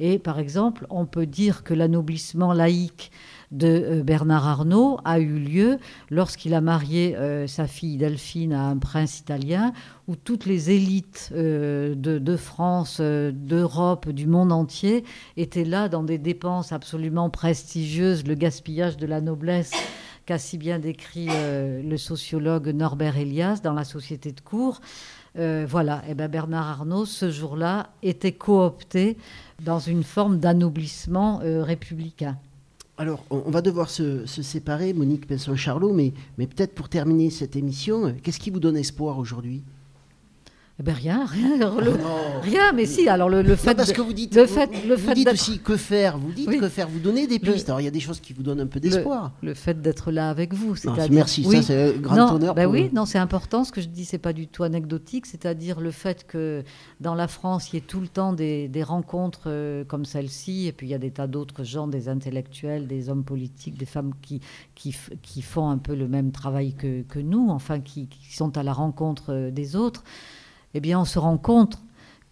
Et 0.05 0.19
par 0.19 0.37
exemple, 0.37 0.85
on 0.89 1.05
peut 1.05 1.25
dire 1.25 1.63
que 1.63 1.73
l'anoblissement 1.73 2.51
laïque 2.51 3.09
de 3.51 3.67
euh, 3.67 4.03
Bernard 4.03 4.45
Arnault 4.45 4.99
a 5.05 5.21
eu 5.21 5.39
lieu 5.39 5.77
lorsqu'il 6.09 6.53
a 6.55 6.59
marié 6.59 7.15
euh, 7.15 7.47
sa 7.47 7.67
fille 7.67 7.95
Delphine 7.95 8.51
à 8.51 8.63
un 8.63 8.77
prince 8.77 9.21
italien, 9.21 9.71
où 10.09 10.17
toutes 10.17 10.45
les 10.45 10.71
élites 10.71 11.31
euh, 11.33 11.95
de, 11.95 12.35
France, 12.35 12.99
d'Europe, 12.99 14.09
du 14.09 14.27
monde 14.27 14.51
entier 14.51 15.05
étaient 15.37 15.63
là 15.63 15.87
dans 15.87 16.03
des 16.03 16.17
dépenses 16.17 16.73
absolument 16.73 17.29
prestigieuses, 17.29 18.27
le 18.27 18.35
gaspillage 18.35 18.97
de 18.97 19.05
la 19.05 19.21
noblesse 19.21 19.71
qu'a 20.25 20.37
si 20.37 20.57
bien 20.57 20.79
décrit 20.79 21.27
le 21.27 21.97
sociologue 21.97 22.69
Norbert 22.69 23.17
Elias 23.17 23.59
dans 23.61 23.73
La 23.73 23.83
Société 23.85 24.33
de 24.33 24.39
cour. 24.41 24.81
Euh, 25.39 25.65
voilà, 25.67 26.03
et 26.07 26.13
ben 26.13 26.27
Bernard 26.27 26.67
Arnault, 26.67 27.05
ce 27.05 27.31
jour-là, 27.31 27.89
était 28.03 28.33
coopté 28.33 29.17
dans 29.63 29.79
une 29.79 30.03
forme 30.03 30.39
d'anoblissement 30.39 31.41
euh, 31.41 31.63
républicain. 31.63 32.37
Alors, 32.97 33.25
on, 33.31 33.49
va 33.49 33.61
devoir 33.61 33.89
se, 33.89 34.25
séparer, 34.25 34.93
Monique 34.93 35.25
Pinson-Charlot, 35.27 35.93
mais, 35.93 36.13
peut-être 36.37 36.75
pour 36.75 36.89
terminer 36.89 37.31
cette 37.31 37.55
émission, 37.55 38.07
euh, 38.07 38.11
qu'est-ce 38.21 38.39
qui 38.39 38.51
vous 38.51 38.59
donne 38.59 38.77
espoir 38.77 39.17
aujourd'hui? 39.17 39.63
Ben 40.83 40.93
rien, 40.93 41.25
rien, 41.25 41.57
le- 41.57 41.95
rien, 42.41 42.73
mais 42.73 42.85
si. 42.85 43.07
Alors 43.07 43.29
le, 43.29 43.41
le 43.41 43.55
fait, 43.55 43.69
Non, 43.71 43.75
parce 43.77 43.89
de- 43.89 43.93
que 43.93 44.01
vous 44.01 44.11
dites, 44.13 44.35
le 44.35 44.43
vous- 44.43 44.53
fait, 44.53 45.13
dites 45.15 45.31
aussi 45.31 45.59
que 45.59 45.77
faire, 45.77 46.17
vous 46.17 46.31
dites 46.33 46.47
Oui. 46.49 46.57
que 46.59 46.67
faire, 46.67 46.87
vous 46.89 46.99
donnez 46.99 47.25
des 47.25 47.39
pistes. 47.39 47.69
Alors, 47.69 47.79
il 47.79 47.85
y 47.85 47.87
a 47.87 47.91
des 47.91 47.99
choses 48.01 48.19
qui 48.19 48.33
vous 48.33 48.43
donnent 48.43 48.59
un 48.59 48.67
peu 48.67 48.79
d'espoir. 48.81 49.31
Le, 49.41 49.53
fait 49.53 49.81
d'être 49.81 50.11
là 50.11 50.29
avec 50.29 50.53
vous, 50.53 50.69
Non, 50.69 50.75
c'est-à-dire. 50.75 51.07
merci, 51.11 51.43
ça, 51.45 51.61
c'est 51.61 51.95
un 51.95 51.99
grand 51.99 52.15
non, 52.17 52.33
honneur 52.33 52.53
ben 52.53 52.65
pour 52.65 52.73
oui, 52.73 52.89
non, 52.93 53.05
c'est 53.05 53.17
important. 53.17 53.63
Ce 53.63 53.71
que 53.71 53.79
je 53.81 53.87
dis, 53.87 54.03
c'est 54.05 54.17
pas 54.17 54.33
du 54.33 54.47
tout 54.47 54.63
anecdotique. 54.63 55.25
C'est-à-dire 55.25 55.79
le 55.79 55.91
fait 55.91 56.27
que 56.27 56.63
dans 56.99 57.15
la 57.15 57.27
France, 57.29 57.71
il 57.71 57.75
y 57.75 57.77
ait 57.77 57.81
tout 57.81 58.01
le 58.01 58.07
temps 58.09 58.33
des, 58.33 58.67
des 58.67 58.83
rencontres 58.83 59.43
euh, 59.47 59.83
comme 59.85 60.03
celle-ci, 60.05 60.67
et 60.67 60.73
puis 60.73 60.87
il 60.87 60.89
y 60.89 60.95
a 60.95 60.97
des 60.99 61.11
tas 61.11 61.27
d'autres 61.27 61.63
gens, 61.63 61.87
des 61.87 62.09
intellectuels, 62.09 62.87
des 62.87 63.09
hommes 63.09 63.23
politiques, 63.23 63.77
des 63.77 63.85
femmes 63.85 64.11
qui 64.21 64.41
qui, 64.75 64.89
f- 64.91 65.11
qui 65.21 65.41
font 65.41 65.69
un 65.69 65.77
peu 65.77 65.95
le 65.95 66.07
même 66.09 66.31
travail 66.31 66.73
que, 66.73 67.03
que 67.03 67.19
nous, 67.19 67.49
enfin 67.49 67.79
qui, 67.79 68.07
qui 68.07 68.35
sont 68.35 68.57
à 68.57 68.63
la 68.63 68.73
rencontre 68.73 69.31
euh, 69.31 69.51
des 69.51 69.75
autres. 69.77 70.03
Eh 70.73 70.79
bien, 70.79 70.99
on 70.99 71.05
se 71.05 71.19
rend 71.19 71.37
compte 71.37 71.79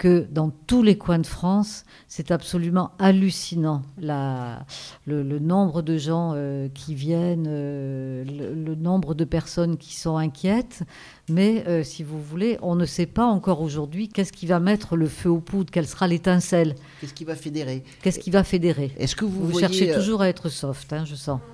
que 0.01 0.25
dans 0.31 0.49
tous 0.49 0.81
les 0.81 0.97
coins 0.97 1.19
de 1.19 1.27
France, 1.27 1.85
c'est 2.07 2.31
absolument 2.31 2.89
hallucinant 2.97 3.83
la, 3.99 4.65
le, 5.05 5.21
le 5.21 5.37
nombre 5.37 5.83
de 5.83 5.95
gens 5.95 6.31
euh, 6.33 6.69
qui 6.73 6.95
viennent, 6.95 7.45
euh, 7.47 8.23
le, 8.25 8.55
le 8.55 8.73
nombre 8.73 9.13
de 9.13 9.25
personnes 9.25 9.77
qui 9.77 9.93
sont 9.95 10.17
inquiètes. 10.17 10.81
Mais 11.29 11.63
euh, 11.67 11.83
si 11.83 12.01
vous 12.01 12.19
voulez, 12.19 12.57
on 12.63 12.73
ne 12.73 12.85
sait 12.85 13.05
pas 13.05 13.25
encore 13.25 13.61
aujourd'hui 13.61 14.09
qu'est-ce 14.09 14.33
qui 14.33 14.47
va 14.47 14.59
mettre 14.59 14.95
le 14.95 15.07
feu 15.07 15.29
aux 15.29 15.39
poudres, 15.39 15.69
quelle 15.71 15.87
sera 15.87 16.07
l'étincelle, 16.07 16.73
Qu'est-ce 16.99 17.13
qui 17.13 17.25
va 17.25 17.35
fédérer? 17.35 17.83
Qu'est-ce 18.01 18.17
qui 18.17 18.31
va 18.31 18.43
fédérer? 18.43 18.91
Est-ce 18.97 19.15
que 19.15 19.25
vous, 19.25 19.39
Vous, 19.41 19.51
voyez, 19.51 19.67
cherchez 19.67 19.93
toujours 19.93 20.23
à 20.23 20.29
être 20.29 20.49
soft, 20.49 20.91
hein, 20.93 21.05
je 21.05 21.13
sens. 21.13 21.39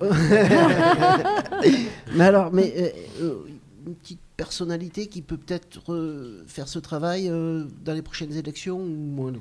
mais 2.16 2.24
alors, 2.24 2.50
mais 2.50 2.94
une 3.20 3.94
petite 3.94 4.20
personnalité 4.38 5.08
qui 5.08 5.20
peut 5.20 5.36
peut-être 5.36 5.92
euh, 5.92 6.44
faire 6.46 6.68
ce 6.68 6.78
travail 6.78 7.28
euh, 7.28 7.64
dans 7.84 7.92
les 7.92 8.02
prochaines 8.02 8.32
élections 8.34 8.78
ou 8.80 8.86
moins 8.86 9.32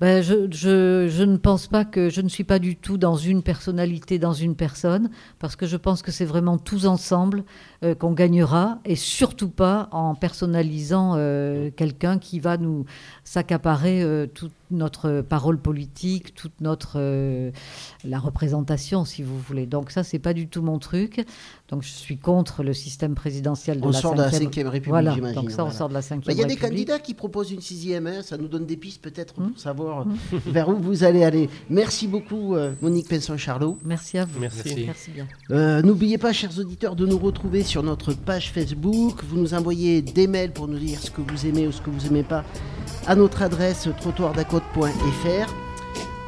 Ben, 0.00 0.20
je, 0.20 0.48
je- 0.50 1.06
je 1.08 1.22
ne 1.22 1.36
pense 1.36 1.68
pas 1.68 1.84
que 1.84 2.10
je 2.10 2.20
ne 2.20 2.28
suis 2.28 2.42
pas 2.42 2.58
du 2.58 2.74
tout 2.74 2.98
dans 2.98 3.14
une 3.14 3.44
personnalité, 3.44 4.18
dans 4.18 4.32
une 4.32 4.56
personne, 4.56 5.10
parce 5.38 5.54
que 5.54 5.64
je 5.64 5.76
pense 5.76 6.02
que 6.02 6.10
c'est 6.10 6.24
vraiment 6.24 6.58
tous 6.58 6.86
ensemble 6.86 7.44
euh, 7.84 7.94
qu'on 7.94 8.10
gagnera, 8.10 8.80
et 8.84 8.96
surtout 8.96 9.48
pas 9.48 9.88
en 9.92 10.16
personnalisant 10.16 11.14
quelqu'un 11.76 12.18
qui 12.18 12.40
va 12.40 12.56
nous 12.56 12.84
s'accaparer 13.22 14.28
toute 14.34 14.50
notre 14.72 15.20
parole 15.20 15.58
politique, 15.58 16.34
toute 16.34 16.60
notre 16.60 16.94
euh, 16.96 17.50
la 18.04 18.18
représentation, 18.18 19.04
si 19.04 19.22
vous 19.22 19.38
voulez. 19.38 19.66
Donc 19.66 19.90
ça, 19.90 20.02
c'est 20.02 20.18
pas 20.18 20.32
du 20.34 20.48
tout 20.48 20.62
mon 20.62 20.78
truc. 20.78 21.24
Donc 21.68 21.82
je 21.82 21.88
suis 21.88 22.18
contre 22.18 22.62
le 22.62 22.74
système 22.74 23.14
présidentiel 23.14 23.80
de 23.80 23.86
on 23.86 23.90
la 23.90 24.00
sort 24.00 24.14
de 24.14 24.20
la 24.20 24.30
5 24.30 24.54
République, 24.54 24.88
voilà. 24.88 25.14
j'imagine. 25.14 25.40
Donc 25.40 25.50
ça, 25.50 25.62
on 25.62 25.66
voilà. 25.66 25.78
sort 25.78 25.88
de 25.88 25.94
la 25.94 26.02
5 26.02 26.24
Bah, 26.26 26.32
Il 26.32 26.38
y 26.38 26.44
a 26.44 26.46
des 26.46 26.56
candidats 26.56 26.98
qui 26.98 27.14
proposent 27.14 27.50
une 27.50 27.62
sixième, 27.62 28.06
hein, 28.06 28.22
ça 28.22 28.36
nous 28.36 28.48
donne 28.48 28.66
des 28.66 28.76
pistes 28.76 29.00
peut-être 29.00 29.34
pour 29.34 29.58
savoir 29.58 30.06
vers 30.46 30.68
où 30.68 30.76
vous 30.76 31.04
allez 31.04 31.24
aller. 31.24 31.48
Merci 31.70 32.08
beaucoup 32.08 32.56
euh, 32.56 32.72
Monique 32.82 33.08
Pinson-Charlot. 33.08 33.78
Merci 33.84 34.18
à 34.18 34.26
vous. 34.26 34.38
Merci. 34.38 34.84
Merci 34.86 35.10
bien. 35.12 35.26
Euh, 35.50 35.80
N'oubliez 35.82 36.18
pas, 36.18 36.32
chers 36.32 36.58
auditeurs, 36.58 36.94
de 36.94 37.06
nous 37.06 37.18
retrouver 37.18 37.62
sur 37.62 37.82
notre 37.82 38.12
page 38.12 38.50
Facebook. 38.52 39.22
Vous 39.24 39.38
nous 39.38 39.54
envoyez 39.54 40.02
des 40.02 40.26
mails 40.26 40.52
pour 40.52 40.68
nous 40.68 40.78
dire 40.78 41.00
ce 41.00 41.10
que 41.10 41.22
vous 41.22 41.46
aimez 41.46 41.66
ou 41.66 41.72
ce 41.72 41.80
que 41.80 41.90
vous 41.90 42.06
aimez 42.06 42.22
pas 42.22 42.44
à 43.06 43.14
notre 43.14 43.42
adresse 43.42 43.88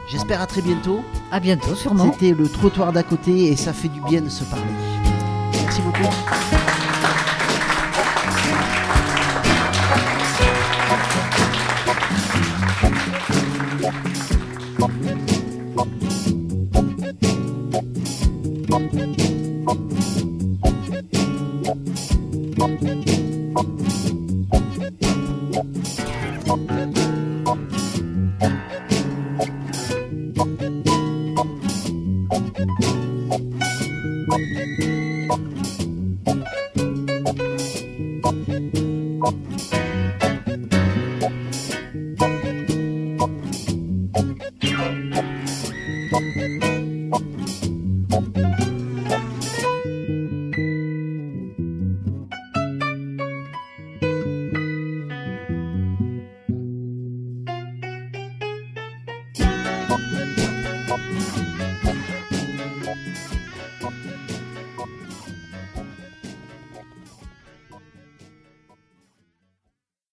J'espère 0.07 0.41
à 0.41 0.47
très 0.47 0.63
bientôt. 0.63 1.05
À 1.31 1.41
bientôt, 1.41 1.75
sûrement. 1.75 2.13
C'était 2.13 2.35
le 2.35 2.49
trottoir 2.49 2.93
d'à 2.93 3.03
côté 3.03 3.47
et 3.47 3.57
ça 3.57 3.73
fait 3.73 3.89
du 3.89 4.01
bien 4.03 4.21
de 4.21 4.29
se 4.29 4.45
parler. 4.45 4.65
Merci 5.53 5.81
beaucoup. 5.81 6.74